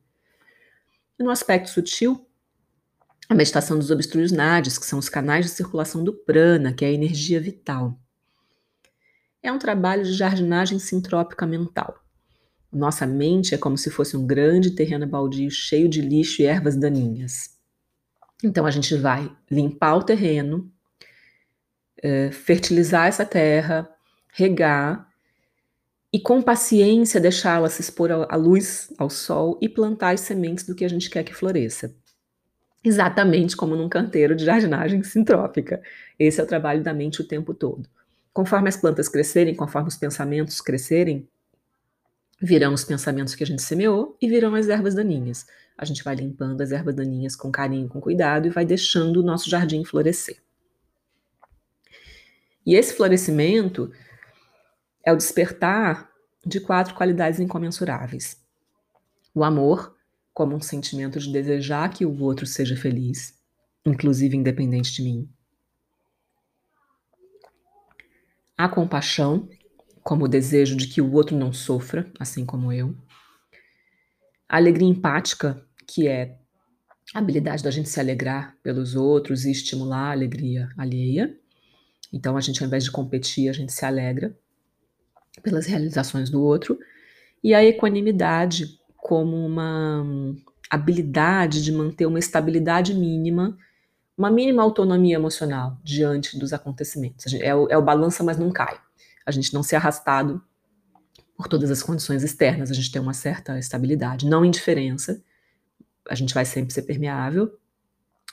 E 1.19 1.23
no 1.23 1.29
aspecto 1.29 1.69
sutil, 1.69 2.25
a 3.27 3.35
meditação 3.35 3.77
desobstrui 3.77 4.23
os 4.23 4.31
nadis, 4.31 4.77
que 4.77 4.85
são 4.85 4.99
os 4.99 5.09
canais 5.09 5.45
de 5.45 5.51
circulação 5.51 6.03
do 6.03 6.13
prana, 6.13 6.73
que 6.73 6.85
é 6.85 6.87
a 6.87 6.91
energia 6.91 7.41
vital 7.41 7.99
é 9.47 9.51
um 9.51 9.59
trabalho 9.59 10.03
de 10.03 10.13
jardinagem 10.13 10.79
sintrópica 10.79 11.45
mental. 11.45 12.03
Nossa 12.77 13.07
mente 13.07 13.55
é 13.55 13.57
como 13.57 13.75
se 13.75 13.89
fosse 13.89 14.15
um 14.15 14.25
grande 14.25 14.71
terreno 14.71 15.07
baldio 15.07 15.49
cheio 15.49 15.89
de 15.89 15.99
lixo 15.99 16.43
e 16.43 16.45
ervas 16.45 16.75
daninhas. 16.75 17.57
Então 18.43 18.67
a 18.67 18.71
gente 18.71 18.95
vai 18.95 19.35
limpar 19.49 19.95
o 19.95 20.03
terreno, 20.03 20.71
é, 22.03 22.29
fertilizar 22.29 23.07
essa 23.07 23.25
terra, 23.25 23.89
regar 24.31 25.09
e 26.13 26.19
com 26.19 26.39
paciência 26.39 27.19
deixá-la 27.19 27.67
se 27.67 27.81
expor 27.81 28.11
à 28.11 28.35
luz, 28.35 28.93
ao 28.95 29.09
sol 29.09 29.57
e 29.59 29.67
plantar 29.67 30.13
as 30.13 30.21
sementes 30.21 30.63
do 30.63 30.75
que 30.75 30.85
a 30.85 30.89
gente 30.89 31.09
quer 31.09 31.23
que 31.23 31.33
floresça. 31.33 31.95
Exatamente 32.83 33.57
como 33.57 33.75
num 33.75 33.89
canteiro 33.89 34.35
de 34.35 34.45
jardinagem 34.45 35.01
sintrópica. 35.01 35.81
Esse 36.19 36.39
é 36.39 36.43
o 36.43 36.47
trabalho 36.47 36.83
da 36.83 36.93
mente 36.93 37.21
o 37.21 37.27
tempo 37.27 37.55
todo. 37.55 37.89
Conforme 38.31 38.69
as 38.69 38.77
plantas 38.77 39.09
crescerem, 39.09 39.55
conforme 39.55 39.87
os 39.87 39.97
pensamentos 39.97 40.61
crescerem, 40.61 41.27
virão 42.41 42.73
os 42.73 42.83
pensamentos 42.83 43.35
que 43.35 43.43
a 43.43 43.47
gente 43.47 43.61
semeou 43.61 44.17
e 44.21 44.29
virão 44.29 44.53
as 44.55 44.69
ervas 44.69 44.93
daninhas. 44.93 45.45
A 45.77 45.85
gente 45.85 46.03
vai 46.03 46.15
limpando 46.15 46.61
as 46.61 46.71
ervas 46.71 46.95
daninhas 46.95 47.35
com 47.35 47.51
carinho, 47.51 47.87
com 47.87 47.99
cuidado 47.99 48.47
e 48.47 48.49
vai 48.49 48.65
deixando 48.65 49.17
o 49.17 49.23
nosso 49.23 49.49
jardim 49.49 49.83
florescer. 49.83 50.41
E 52.65 52.75
esse 52.75 52.93
florescimento 52.93 53.91
é 55.05 55.13
o 55.13 55.15
despertar 55.15 56.11
de 56.45 56.59
quatro 56.59 56.93
qualidades 56.95 57.39
incomensuráveis: 57.39 58.43
o 59.33 59.43
amor, 59.43 59.95
como 60.33 60.55
um 60.55 60.61
sentimento 60.61 61.19
de 61.19 61.31
desejar 61.31 61.89
que 61.89 62.05
o 62.05 62.21
outro 62.21 62.45
seja 62.45 62.75
feliz, 62.75 63.39
inclusive 63.85 64.35
independente 64.35 64.93
de 64.93 65.01
mim. 65.01 65.29
A 68.57 68.67
compaixão, 68.67 69.47
como 70.07 70.23
o 70.23 70.27
desejo 70.29 70.77
de 70.77 70.87
que 70.87 71.01
o 71.01 71.11
outro 71.11 71.35
não 71.35 71.51
sofra, 71.51 72.09
assim 72.17 72.45
como 72.45 72.71
eu. 72.71 72.95
A 74.47 74.55
alegria 74.55 74.87
empática, 74.87 75.61
que 75.85 76.07
é 76.07 76.37
a 77.13 77.19
habilidade 77.19 77.61
da 77.61 77.69
gente 77.69 77.89
se 77.89 77.99
alegrar 77.99 78.55
pelos 78.63 78.95
outros 78.95 79.43
e 79.43 79.51
estimular 79.51 80.07
a 80.07 80.11
alegria 80.11 80.69
alheia. 80.77 81.37
Então, 82.13 82.37
a 82.37 82.39
gente, 82.39 82.63
ao 82.63 82.67
invés 82.67 82.85
de 82.85 82.91
competir, 82.91 83.49
a 83.49 83.51
gente 83.51 83.73
se 83.73 83.85
alegra 83.85 84.33
pelas 85.43 85.65
realizações 85.65 86.29
do 86.29 86.41
outro. 86.41 86.79
E 87.43 87.53
a 87.53 87.61
equanimidade, 87.61 88.79
como 88.95 89.35
uma 89.35 90.05
habilidade 90.69 91.61
de 91.61 91.71
manter 91.73 92.05
uma 92.05 92.19
estabilidade 92.19 92.93
mínima 92.93 93.57
uma 94.17 94.31
mínima 94.31 94.63
autonomia 94.63 95.15
emocional 95.15 95.77
diante 95.83 96.39
dos 96.39 96.51
acontecimentos. 96.51 97.31
É 97.35 97.53
o, 97.53 97.67
é 97.69 97.77
o 97.77 97.83
balança, 97.83 98.23
mas 98.23 98.35
não 98.35 98.49
cai. 98.49 98.79
A 99.27 99.31
gente 99.31 99.53
não 99.53 99.61
ser 99.61 99.75
arrastado 99.75 100.41
por 101.35 101.49
todas 101.49 101.69
as 101.69 101.83
condições 101.83 102.23
externas, 102.23 102.71
a 102.71 102.73
gente 102.73 102.89
tem 102.89 103.01
uma 103.01 103.13
certa 103.13 103.59
estabilidade, 103.59 104.25
não 104.25 104.45
indiferença, 104.45 105.21
a 106.09 106.15
gente 106.15 106.33
vai 106.33 106.45
sempre 106.45 106.73
ser 106.73 106.83
permeável, 106.83 107.59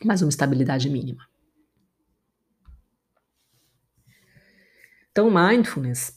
mas 0.05 0.23
uma 0.23 0.29
estabilidade 0.29 0.89
mínima. 0.89 1.27
Então, 5.11 5.29
mindfulness, 5.29 6.17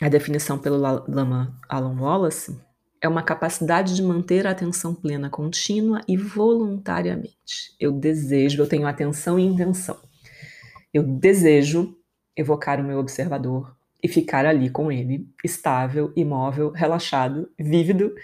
a 0.00 0.08
definição 0.08 0.58
pelo 0.58 0.78
Lama 0.78 1.60
Alan 1.68 2.00
Wallace, 2.00 2.58
é 3.00 3.08
uma 3.08 3.22
capacidade 3.22 3.94
de 3.94 4.02
manter 4.02 4.46
a 4.46 4.50
atenção 4.50 4.94
plena 4.94 5.30
contínua 5.30 6.00
e 6.08 6.16
voluntariamente. 6.16 7.76
Eu 7.78 7.92
desejo, 7.92 8.62
eu 8.62 8.66
tenho 8.66 8.86
atenção 8.86 9.38
e 9.38 9.44
intenção. 9.44 10.00
Eu 10.92 11.02
desejo 11.04 11.96
evocar 12.34 12.80
o 12.80 12.84
meu 12.84 12.98
observador 12.98 13.77
e 14.02 14.08
ficar 14.08 14.46
ali 14.46 14.70
com 14.70 14.90
ele, 14.92 15.28
estável, 15.44 16.12
imóvel, 16.16 16.70
relaxado, 16.70 17.50
vívido, 17.58 18.14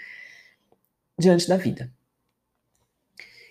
diante 1.17 1.47
da 1.47 1.57
vida. 1.57 1.91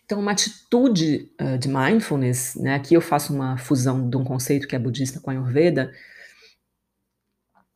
Então, 0.05 0.21
uma 0.21 0.33
atitude 0.33 1.31
uh, 1.41 1.59
de 1.59 1.69
mindfulness, 1.69 2.57
né, 2.57 2.75
aqui 2.75 2.95
eu 2.95 3.01
faço 3.01 3.33
uma 3.35 3.57
fusão 3.57 4.09
de 4.09 4.17
um 4.17 4.25
conceito 4.25 4.69
que 4.69 4.77
é 4.77 4.79
budista 4.79 5.19
com 5.19 5.31
a 5.31 5.33
Ayurveda. 5.33 5.93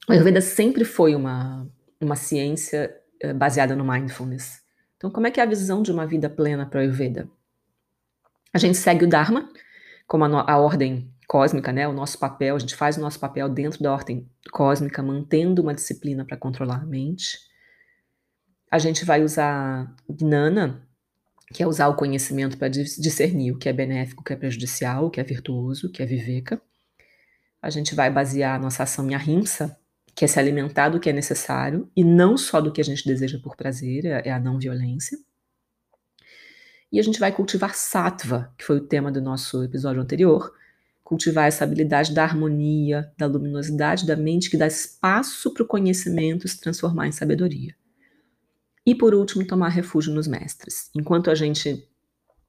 A 0.08 0.12
Ayurveda 0.12 0.40
sempre 0.40 0.84
foi 0.84 1.14
uma, 1.14 1.66
uma 2.00 2.16
ciência 2.16 2.94
eh, 3.20 3.32
baseada 3.32 3.74
no 3.74 3.84
mindfulness. 3.84 4.62
Então, 4.96 5.10
como 5.10 5.26
é 5.26 5.30
que 5.30 5.40
é 5.40 5.42
a 5.42 5.46
visão 5.46 5.82
de 5.82 5.90
uma 5.90 6.06
vida 6.06 6.30
plena 6.30 6.66
para 6.66 6.78
o 6.78 6.82
Ayurveda? 6.82 7.28
A 8.52 8.58
gente 8.58 8.76
segue 8.76 9.04
o 9.04 9.08
Dharma, 9.08 9.48
como 10.06 10.24
a, 10.24 10.52
a, 10.52 10.58
ordem 10.58 11.12
cósmica, 11.28 11.70
né? 11.70 11.86
O 11.86 11.92
nosso 11.92 12.18
papel, 12.18 12.56
a 12.56 12.58
gente 12.58 12.74
faz 12.74 12.96
o 12.96 13.00
nosso 13.00 13.20
papel 13.20 13.48
dentro 13.50 13.82
da 13.82 13.92
ordem 13.92 14.26
cósmica, 14.50 15.02
mantendo 15.02 15.60
uma 15.60 15.74
disciplina 15.74 16.24
para 16.24 16.38
controlar 16.38 16.76
a 16.76 16.86
mente. 16.86 17.38
A 18.70 18.78
gente 18.78 19.04
vai 19.04 19.22
usar 19.22 19.94
Gnana, 20.08 20.82
que 21.52 21.62
é 21.62 21.66
usar 21.66 21.88
o 21.88 21.94
conhecimento 21.94 22.56
para 22.56 22.68
discernir 22.68 23.52
o 23.52 23.58
que 23.58 23.68
é 23.68 23.72
benéfico, 23.72 24.22
o 24.22 24.24
que 24.24 24.32
é 24.32 24.36
prejudicial, 24.36 25.06
o 25.06 25.10
que 25.10 25.20
é 25.20 25.22
virtuoso, 25.22 25.86
o 25.88 25.92
que 25.92 26.02
é 26.02 26.06
viveka. 26.06 26.60
A 27.60 27.68
gente 27.68 27.94
vai 27.94 28.10
basear 28.10 28.56
a 28.56 28.58
nossa 28.58 28.82
ação 28.84 29.08
em 29.10 29.14
ahimsa, 29.14 29.78
que 30.14 30.24
é 30.24 30.28
se 30.28 30.38
alimentar 30.38 30.88
do 30.88 30.98
que 30.98 31.10
é 31.10 31.12
necessário 31.12 31.90
e 31.94 32.02
não 32.02 32.36
só 32.38 32.60
do 32.60 32.72
que 32.72 32.80
a 32.80 32.84
gente 32.84 33.06
deseja 33.06 33.38
por 33.38 33.54
prazer, 33.54 34.06
é, 34.06 34.28
é 34.28 34.32
a 34.32 34.40
não 34.40 34.58
violência. 34.58 35.18
E 36.90 36.98
a 36.98 37.02
gente 37.02 37.20
vai 37.20 37.32
cultivar 37.32 37.74
sattva, 37.74 38.52
que 38.56 38.64
foi 38.64 38.76
o 38.78 38.86
tema 38.86 39.12
do 39.12 39.20
nosso 39.20 39.62
episódio 39.62 40.00
anterior, 40.00 40.54
cultivar 41.08 41.48
essa 41.48 41.64
habilidade 41.64 42.12
da 42.12 42.22
harmonia, 42.22 43.10
da 43.16 43.24
luminosidade 43.24 44.06
da 44.06 44.14
mente 44.14 44.50
que 44.50 44.58
dá 44.58 44.66
espaço 44.66 45.54
para 45.54 45.62
o 45.62 45.66
conhecimento 45.66 46.46
se 46.46 46.60
transformar 46.60 47.08
em 47.08 47.12
sabedoria. 47.12 47.74
E 48.84 48.94
por 48.94 49.14
último, 49.14 49.42
tomar 49.46 49.70
refúgio 49.70 50.12
nos 50.12 50.28
mestres. 50.28 50.90
Enquanto 50.94 51.30
a 51.30 51.34
gente 51.34 51.82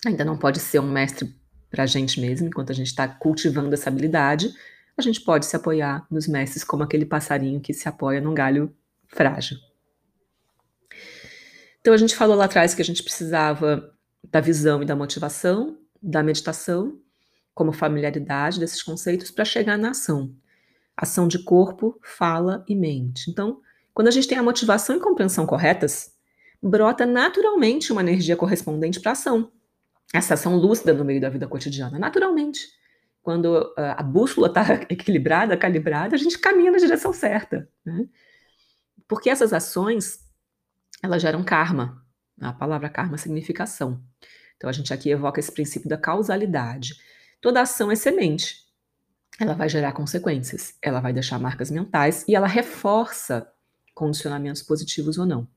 ainda 0.05 0.25
não 0.25 0.37
pode 0.37 0.59
ser 0.59 0.79
um 0.79 0.91
mestre 0.91 1.33
para 1.71 1.83
a 1.83 1.85
gente 1.85 2.19
mesmo, 2.19 2.47
enquanto 2.47 2.71
a 2.71 2.75
gente 2.75 2.87
está 2.87 3.07
cultivando 3.07 3.73
essa 3.73 3.89
habilidade, 3.89 4.53
a 4.97 5.01
gente 5.01 5.21
pode 5.21 5.45
se 5.45 5.55
apoiar 5.55 6.05
nos 6.11 6.27
mestres 6.27 6.61
como 6.61 6.83
aquele 6.83 7.05
passarinho 7.05 7.61
que 7.61 7.73
se 7.73 7.87
apoia 7.87 8.19
num 8.19 8.33
galho 8.33 8.75
frágil. 9.07 9.57
Então 11.79 11.93
a 11.93 11.97
gente 11.97 12.13
falou 12.13 12.35
lá 12.35 12.43
atrás 12.43 12.75
que 12.75 12.81
a 12.81 12.85
gente 12.85 13.03
precisava 13.03 13.89
da 14.29 14.41
visão 14.41 14.83
e 14.83 14.85
da 14.85 14.97
motivação, 14.97 15.77
da 16.03 16.21
meditação, 16.21 16.99
como 17.59 17.73
familiaridade 17.73 18.57
desses 18.57 18.81
conceitos 18.81 19.31
para 19.31 19.43
chegar 19.43 19.77
na 19.77 19.89
ação. 19.89 20.33
Ação 20.95 21.27
de 21.27 21.43
corpo, 21.43 21.99
fala 22.01 22.63
e 22.69 22.73
mente. 22.73 23.29
Então, 23.29 23.59
quando 23.93 24.07
a 24.07 24.11
gente 24.11 24.29
tem 24.29 24.37
a 24.37 24.41
motivação 24.41 24.95
e 24.95 25.01
compreensão 25.01 25.45
corretas, 25.45 26.13
brota 26.63 27.05
naturalmente 27.05 27.91
uma 27.91 27.99
energia 27.99 28.37
correspondente 28.37 29.01
para 29.01 29.11
a 29.11 29.11
ação. 29.11 29.51
Essa 30.13 30.35
ação 30.35 30.55
lúcida 30.55 30.93
no 30.93 31.03
meio 31.03 31.19
da 31.19 31.27
vida 31.27 31.49
cotidiana, 31.49 31.99
naturalmente 31.99 32.61
quando 33.21 33.73
a 33.75 34.01
bússola 34.01 34.47
está 34.47 34.63
equilibrada, 34.89 35.57
calibrada, 35.57 36.15
a 36.15 36.17
gente 36.17 36.39
caminha 36.39 36.71
na 36.71 36.77
direção 36.77 37.11
certa. 37.11 37.67
Né? 37.85 38.07
Porque 39.05 39.29
essas 39.29 39.51
ações, 39.51 40.19
elas 41.03 41.21
geram 41.21 41.43
karma. 41.43 42.01
A 42.39 42.53
palavra 42.53 42.89
karma 42.89 43.17
significa 43.17 43.63
ação. 43.63 44.01
Então 44.55 44.69
a 44.69 44.73
gente 44.73 44.93
aqui 44.93 45.09
evoca 45.09 45.41
esse 45.41 45.51
princípio 45.51 45.89
da 45.89 45.97
causalidade. 45.97 46.95
Toda 47.41 47.61
ação 47.61 47.91
é 47.91 47.95
semente. 47.95 48.67
Ela 49.39 49.53
vai 49.53 49.69
gerar 49.69 49.93
consequências, 49.93 50.75
ela 50.81 50.99
vai 50.99 51.13
deixar 51.13 51.39
marcas 51.39 51.71
mentais 51.71 52.25
e 52.27 52.35
ela 52.35 52.47
reforça 52.47 53.49
condicionamentos 53.93 54.61
positivos 54.61 55.17
ou 55.17 55.25
não. 55.25 55.47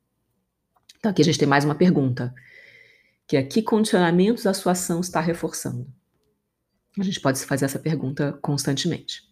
Então 0.99 1.11
aqui 1.11 1.23
a 1.23 1.25
gente 1.25 1.39
tem 1.39 1.49
mais 1.49 1.65
uma 1.65 1.75
pergunta, 1.75 2.33
que 3.33 3.37
é 3.37 3.43
que 3.43 3.63
condicionamentos 3.63 4.47
a 4.47 4.53
sua 4.53 4.73
ação 4.73 5.01
está 5.01 5.19
reforçando? 5.19 5.91
A 6.99 7.03
gente 7.03 7.19
pode 7.19 7.39
se 7.39 7.47
fazer 7.47 7.65
essa 7.65 7.79
pergunta 7.79 8.39
constantemente. 8.43 9.23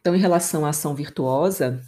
Então, 0.00 0.14
em 0.14 0.18
relação 0.18 0.66
à 0.66 0.70
ação 0.70 0.92
virtuosa, 0.94 1.80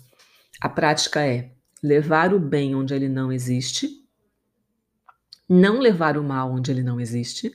a 0.60 0.68
prática 0.68 1.26
é 1.26 1.52
levar 1.82 2.34
o 2.34 2.40
bem 2.40 2.74
onde 2.74 2.94
ele 2.94 3.08
não 3.08 3.32
existe, 3.32 4.04
não 5.48 5.78
levar 5.78 6.16
o 6.16 6.24
mal 6.24 6.52
onde 6.52 6.70
ele 6.70 6.82
não 6.82 7.00
existe, 7.00 7.52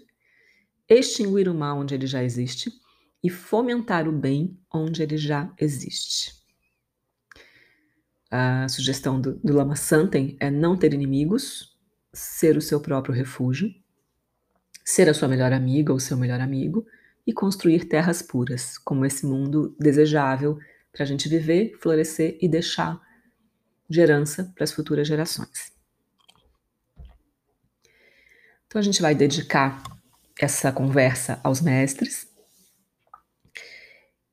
extinguir 0.90 1.48
o 1.48 1.54
mal 1.54 1.80
onde 1.80 1.94
ele 1.94 2.08
já 2.08 2.24
existe 2.24 2.72
e 3.24 3.30
fomentar 3.30 4.08
o 4.08 4.12
bem 4.12 4.58
onde 4.74 5.02
ele 5.02 5.18
já 5.18 5.54
existe. 5.60 6.44
A 8.30 8.68
sugestão 8.68 9.22
do, 9.22 9.36
do 9.36 9.54
Lama 9.54 9.76
Santen 9.76 10.36
é 10.40 10.50
não 10.50 10.76
ter 10.76 10.94
inimigos, 10.94 11.78
ser 12.12 12.58
o 12.58 12.62
seu 12.62 12.82
próprio 12.82 13.14
refúgio, 13.14 13.74
ser 14.84 15.08
a 15.08 15.14
sua 15.14 15.28
melhor 15.28 15.54
amiga 15.54 15.94
ou 15.94 16.00
seu 16.00 16.18
melhor 16.18 16.42
amigo 16.42 16.86
e 17.26 17.32
construir 17.32 17.86
terras 17.86 18.22
puras, 18.22 18.78
como 18.78 19.06
esse 19.06 19.26
mundo 19.26 19.76
desejável 19.80 20.58
para 20.92 21.04
a 21.04 21.06
gente 21.06 21.30
viver, 21.30 21.78
florescer 21.80 22.38
e 22.42 22.50
deixar 22.50 23.00
de 23.90 24.02
herança 24.02 24.52
para 24.56 24.64
as 24.64 24.72
futuras 24.72 25.08
gerações. 25.08 25.72
Então 28.68 28.80
a 28.80 28.84
gente 28.84 29.02
vai 29.02 29.14
dedicar 29.14 29.84
essa 30.40 30.72
conversa 30.72 31.40
aos 31.44 31.62
mestres, 31.62 32.28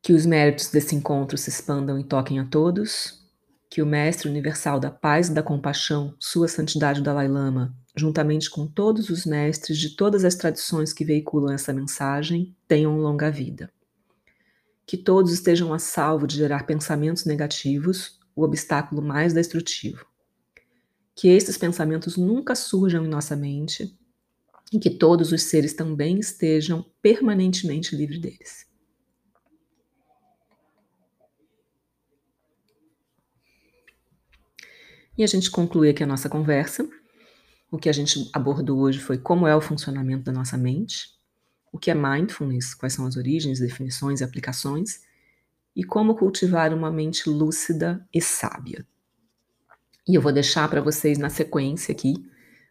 que 0.02 0.14
os 0.14 0.24
méritos 0.24 0.68
desse 0.68 0.94
encontro 0.94 1.36
se 1.36 1.50
expandam 1.50 1.98
e 1.98 2.04
toquem 2.04 2.38
a 2.38 2.46
todos, 2.46 3.20
que 3.68 3.82
o 3.82 3.86
Mestre 3.86 4.28
Universal 4.28 4.80
da 4.80 4.90
Paz 4.90 5.28
e 5.28 5.34
da 5.34 5.42
Compaixão, 5.42 6.14
Sua 6.18 6.48
Santidade 6.48 7.02
Dalai 7.02 7.28
Lama, 7.28 7.76
juntamente 7.94 8.48
com 8.48 8.66
todos 8.66 9.10
os 9.10 9.26
mestres 9.26 9.78
de 9.78 9.90
todas 9.90 10.24
as 10.24 10.34
tradições 10.34 10.92
que 10.92 11.04
veiculam 11.04 11.52
essa 11.54 11.72
mensagem, 11.72 12.56
tenham 12.66 12.96
longa 12.98 13.30
vida. 13.30 13.70
Que 14.86 14.96
todos 14.96 15.32
estejam 15.32 15.72
a 15.72 15.78
salvo 15.78 16.26
de 16.26 16.36
gerar 16.36 16.66
pensamentos 16.66 17.24
negativos, 17.24 18.18
o 18.34 18.42
obstáculo 18.42 19.02
mais 19.02 19.32
destrutivo. 19.32 20.06
Que 21.14 21.28
esses 21.28 21.58
pensamentos 21.58 22.16
nunca 22.16 22.54
surjam 22.54 23.04
em 23.04 23.08
nossa 23.08 23.36
mente 23.36 23.96
e 24.72 24.78
que 24.78 24.90
todos 24.90 25.32
os 25.32 25.42
seres 25.42 25.74
também 25.74 26.18
estejam 26.18 26.84
permanentemente 27.02 27.96
livres 27.96 28.20
deles. 28.20 28.70
E 35.18 35.24
a 35.24 35.26
gente 35.26 35.50
conclui 35.50 35.90
aqui 35.90 36.02
a 36.02 36.06
nossa 36.06 36.28
conversa. 36.28 36.88
O 37.70 37.78
que 37.78 37.88
a 37.88 37.92
gente 37.92 38.30
abordou 38.32 38.78
hoje 38.80 38.98
foi 38.98 39.18
como 39.18 39.46
é 39.46 39.54
o 39.54 39.60
funcionamento 39.60 40.24
da 40.24 40.32
nossa 40.32 40.56
mente, 40.56 41.10
o 41.72 41.78
que 41.78 41.90
é 41.90 41.94
mindfulness, 41.94 42.74
quais 42.74 42.94
são 42.94 43.06
as 43.06 43.16
origens, 43.16 43.60
definições 43.60 44.20
e 44.20 44.24
aplicações, 44.24 45.02
e 45.74 45.84
como 45.84 46.14
cultivar 46.14 46.74
uma 46.74 46.90
mente 46.90 47.28
lúcida 47.28 48.06
e 48.12 48.20
sábia. 48.20 48.84
E 50.08 50.14
eu 50.14 50.22
vou 50.22 50.32
deixar 50.32 50.68
para 50.68 50.80
vocês 50.80 51.18
na 51.18 51.30
sequência 51.30 51.92
aqui 51.92 52.14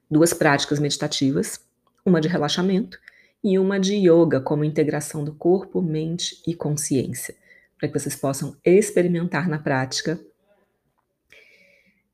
duas 0.10 0.34
práticas 0.34 0.80
meditativas, 0.80 1.60
uma 2.06 2.20
de 2.20 2.28
relaxamento 2.28 3.00
e 3.43 3.58
uma 3.58 3.80
de 3.80 3.95
yoga 3.95 4.41
como 4.41 4.64
integração 4.64 5.24
do 5.24 5.34
corpo, 5.34 5.82
mente 5.82 6.41
e 6.45 6.54
consciência, 6.54 7.36
para 7.78 7.88
que 7.88 7.97
vocês 7.97 8.16
possam 8.16 8.58
experimentar 8.66 9.47
na 9.47 9.60
prática 9.60 10.20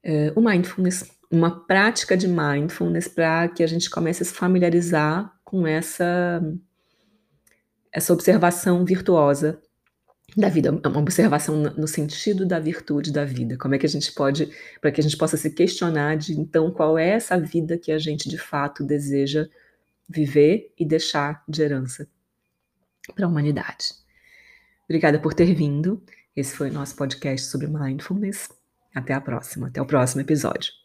uh, 0.06 0.40
o 0.40 0.42
mindfulness, 0.42 1.10
uma 1.32 1.66
prática 1.66 2.16
de 2.16 2.28
mindfulness 2.28 3.08
para 3.08 3.48
que 3.48 3.64
a 3.64 3.68
gente 3.68 3.90
comece 3.90 4.22
a 4.22 4.26
se 4.26 4.34
familiarizar 4.34 5.34
com 5.44 5.66
essa, 5.66 6.42
essa 7.92 8.14
observação 8.14 8.86
virtuosa 8.86 9.60
da 10.36 10.50
vida, 10.50 10.72
uma 10.72 11.00
observação 11.00 11.56
no 11.56 11.88
sentido 11.88 12.46
da 12.46 12.60
virtude 12.60 13.12
da 13.12 13.24
vida. 13.24 13.58
Como 13.58 13.74
é 13.74 13.78
que 13.78 13.86
a 13.86 13.90
gente 13.90 14.12
pode, 14.12 14.52
para 14.82 14.92
que 14.92 15.00
a 15.00 15.04
gente 15.04 15.18
possa 15.18 15.38
se 15.38 15.50
questionar 15.50 16.18
de 16.18 16.34
então 16.34 16.70
qual 16.72 16.98
é 16.98 17.10
essa 17.10 17.40
vida 17.40 17.78
que 17.78 17.92
a 17.92 17.98
gente 17.98 18.28
de 18.28 18.38
fato 18.38 18.84
deseja 18.84 19.48
viver 20.10 20.74
e 20.78 20.86
deixar 20.86 21.44
de 21.48 21.62
herança 21.62 22.08
para 23.16 23.26
a 23.26 23.30
humanidade. 23.30 23.94
Obrigada 24.86 25.20
por 25.20 25.34
ter 25.34 25.54
vindo. 25.54 26.02
Esse 26.36 26.56
foi 26.56 26.70
o 26.70 26.74
nosso 26.74 26.96
podcast 26.96 27.48
sobre 27.48 27.68
mindfulness. 27.68 28.50
Até 28.94 29.14
a 29.14 29.22
próxima, 29.22 29.68
até 29.68 29.82
o 29.82 29.86
próximo 29.86 30.22
episódio. 30.22 30.85